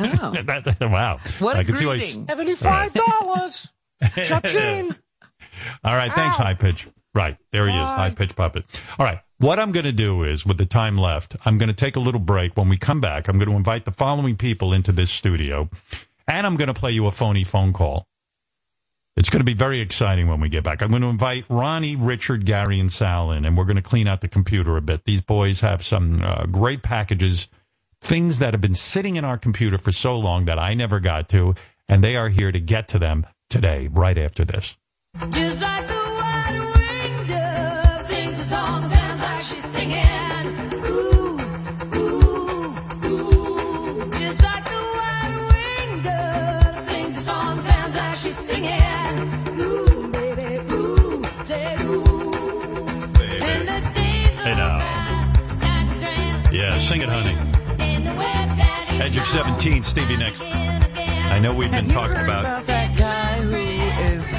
Oh. 0.00 0.32
That- 0.44 0.76
wow. 0.80 1.18
What 1.38 1.56
I 1.56 1.60
a 1.60 1.64
can 1.64 1.74
see 1.76 1.86
why- 1.86 1.98
greeting. 1.98 2.26
Seventy-five 2.28 2.94
dollars. 2.94 3.72
Cha-ching. 4.24 4.94
All 5.82 5.94
right, 5.94 6.12
thanks, 6.12 6.36
high 6.36 6.54
pitch. 6.54 6.88
Right, 7.14 7.36
there 7.52 7.68
he 7.68 7.72
is, 7.72 7.80
high 7.80 8.10
pitch 8.10 8.34
puppet. 8.34 8.64
All 8.98 9.06
right, 9.06 9.20
what 9.38 9.60
I'm 9.60 9.70
going 9.70 9.86
to 9.86 9.92
do 9.92 10.24
is, 10.24 10.44
with 10.44 10.58
the 10.58 10.66
time 10.66 10.98
left, 10.98 11.36
I'm 11.44 11.58
going 11.58 11.68
to 11.68 11.74
take 11.74 11.94
a 11.94 12.00
little 12.00 12.20
break. 12.20 12.56
When 12.56 12.68
we 12.68 12.76
come 12.76 13.00
back, 13.00 13.28
I'm 13.28 13.38
going 13.38 13.48
to 13.48 13.56
invite 13.56 13.84
the 13.84 13.92
following 13.92 14.36
people 14.36 14.72
into 14.72 14.90
this 14.90 15.12
studio, 15.12 15.68
and 16.26 16.44
I'm 16.44 16.56
going 16.56 16.68
to 16.68 16.74
play 16.74 16.90
you 16.90 17.06
a 17.06 17.12
phony 17.12 17.44
phone 17.44 17.72
call. 17.72 18.04
It's 19.16 19.30
going 19.30 19.38
to 19.38 19.44
be 19.44 19.54
very 19.54 19.78
exciting 19.78 20.26
when 20.26 20.40
we 20.40 20.48
get 20.48 20.64
back. 20.64 20.82
I'm 20.82 20.90
going 20.90 21.02
to 21.02 21.08
invite 21.08 21.44
Ronnie, 21.48 21.94
Richard, 21.94 22.44
Gary, 22.44 22.80
and 22.80 22.92
Sal 22.92 23.30
in, 23.30 23.44
and 23.44 23.56
we're 23.56 23.64
going 23.64 23.76
to 23.76 23.82
clean 23.82 24.08
out 24.08 24.20
the 24.20 24.26
computer 24.26 24.76
a 24.76 24.80
bit. 24.80 25.04
These 25.04 25.20
boys 25.20 25.60
have 25.60 25.84
some 25.84 26.20
uh, 26.20 26.46
great 26.46 26.82
packages, 26.82 27.46
things 28.00 28.40
that 28.40 28.54
have 28.54 28.60
been 28.60 28.74
sitting 28.74 29.14
in 29.14 29.24
our 29.24 29.38
computer 29.38 29.78
for 29.78 29.92
so 29.92 30.18
long 30.18 30.46
that 30.46 30.58
I 30.58 30.74
never 30.74 30.98
got 30.98 31.28
to, 31.28 31.54
and 31.88 32.02
they 32.02 32.16
are 32.16 32.28
here 32.28 32.50
to 32.50 32.58
get 32.58 32.88
to 32.88 32.98
them 32.98 33.24
today, 33.48 33.86
right 33.86 34.18
after 34.18 34.44
this. 34.44 34.76
Just 35.30 35.60
like 35.60 35.86
the 35.86 35.94
white 35.94 37.24
dove 37.28 38.02
sings 38.02 38.38
a 38.38 38.44
song, 38.44 38.82
sounds 38.82 39.20
like 39.20 39.42
she's 39.42 39.64
singing. 39.64 40.02
Ooh, 40.74 41.38
ooh, 41.94 42.74
ooh. 43.06 44.10
Just 44.10 44.42
like 44.42 44.64
the 44.64 44.80
white 44.98 46.00
dove 46.02 46.76
sings 46.76 47.16
a 47.16 47.20
song, 47.20 47.60
sounds 47.60 47.94
like 47.96 48.16
she's 48.16 48.36
singing. 48.36 49.60
Ooh, 49.60 50.10
baby, 50.10 50.58
ooh, 50.72 51.22
say 51.42 51.76
ooh. 51.84 52.32
And 53.20 53.68
the 53.68 53.80
days 53.94 54.42
Hey 54.42 54.54
now. 54.56 54.78
Yeah, 56.50 56.76
sing 56.78 57.02
it, 57.02 57.08
honey. 57.08 57.36
Edge 59.00 59.16
of 59.16 59.26
17, 59.26 59.84
Stevie 59.84 60.16
Nicks. 60.16 60.40
I 60.42 61.38
know 61.38 61.54
we've 61.54 61.70
been 61.70 61.88
talking 61.88 62.16
about. 62.16 62.64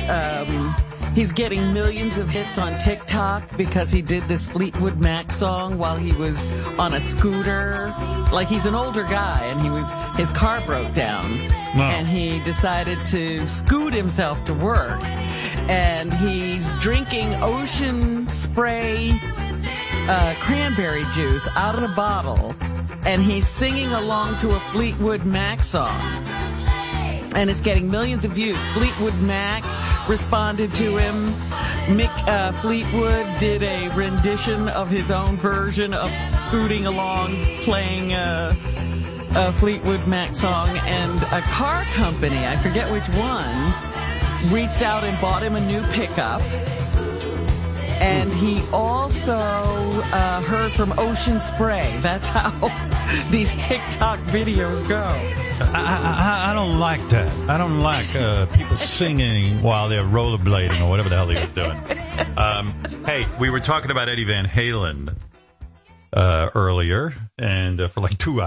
Um 0.09 0.75
he's 1.15 1.31
getting 1.31 1.73
millions 1.73 2.17
of 2.17 2.27
hits 2.27 2.57
on 2.57 2.77
TikTok 2.77 3.43
because 3.57 3.89
he 3.89 4.01
did 4.01 4.23
this 4.23 4.45
Fleetwood 4.47 4.99
Mac 4.99 5.31
song 5.31 5.77
while 5.77 5.95
he 5.95 6.11
was 6.13 6.37
on 6.77 6.93
a 6.93 6.99
scooter. 6.99 7.93
Like 8.31 8.47
he's 8.47 8.65
an 8.65 8.75
older 8.75 9.03
guy 9.03 9.39
and 9.45 9.61
he 9.61 9.69
was 9.69 9.87
his 10.17 10.31
car 10.31 10.61
broke 10.65 10.93
down. 10.93 11.25
And 11.75 12.07
he 12.07 12.39
decided 12.45 13.03
to 13.05 13.47
scoot 13.49 13.93
himself 13.93 14.45
to 14.45 14.53
work. 14.53 15.01
And 15.67 16.13
he's 16.13 16.71
drinking 16.79 17.33
ocean 17.35 18.29
spray 18.29 19.19
uh, 20.07 20.33
cranberry 20.39 21.03
juice 21.11 21.45
out 21.55 21.75
of 21.75 21.81
the 21.81 21.93
bottle. 21.95 22.55
And 23.05 23.21
he's 23.21 23.47
singing 23.47 23.91
along 23.91 24.37
to 24.39 24.51
a 24.51 24.59
Fleetwood 24.71 25.25
Mac 25.25 25.63
song. 25.63 25.99
And 27.35 27.49
it's 27.49 27.61
getting 27.61 27.91
millions 27.91 28.23
of 28.23 28.31
views. 28.31 28.57
Fleetwood 28.73 29.19
Mac 29.21 29.63
responded 30.07 30.73
to 30.73 30.97
him. 30.97 31.15
Mick 31.95 32.11
uh, 32.27 32.51
Fleetwood 32.61 33.25
did 33.39 33.63
a 33.63 33.89
rendition 33.89 34.69
of 34.69 34.89
his 34.89 35.11
own 35.11 35.37
version 35.37 35.93
of 35.93 36.11
scooting 36.47 36.85
along, 36.85 37.35
playing 37.63 38.13
uh, 38.13 38.53
a 39.35 39.51
Fleetwood 39.53 40.05
Mac 40.07 40.35
song, 40.35 40.69
and 40.69 41.21
a 41.33 41.41
car 41.51 41.83
company, 41.93 42.45
I 42.45 42.55
forget 42.57 42.91
which 42.91 43.07
one, 43.09 44.53
reached 44.53 44.81
out 44.81 45.03
and 45.03 45.19
bought 45.19 45.41
him 45.41 45.55
a 45.55 45.65
new 45.67 45.81
pickup. 45.91 46.41
And 48.01 48.31
he 48.33 48.61
also 48.71 49.33
uh, 49.33 50.41
heard 50.41 50.71
from 50.73 50.93
Ocean 50.97 51.39
Spray. 51.39 51.97
That's 52.01 52.27
how 52.27 52.51
these 53.31 53.49
TikTok 53.63 54.19
videos 54.19 54.87
go. 54.87 55.05
I, 55.73 56.45
I, 56.45 56.51
I 56.51 56.53
don't 56.53 56.79
like 56.79 57.01
that. 57.09 57.31
I 57.49 57.57
don't 57.57 57.81
like 57.81 58.13
uh, 58.15 58.45
people 58.47 58.75
singing 58.75 59.61
while 59.61 59.87
they're 59.87 60.03
rollerblading 60.03 60.81
or 60.85 60.89
whatever 60.89 61.09
the 61.09 61.15
hell 61.15 61.27
they're 61.27 61.47
doing. 61.47 61.79
Um, 62.37 62.73
hey, 63.05 63.25
we 63.39 63.49
were 63.49 63.61
talking 63.61 63.91
about 63.91 64.09
Eddie 64.09 64.25
Van 64.25 64.45
Halen 64.45 65.15
uh, 66.13 66.49
earlier, 66.55 67.13
and 67.37 67.79
uh, 67.79 67.87
for 67.87 68.01
like 68.01 68.17
two 68.17 68.41
hours. 68.41 68.43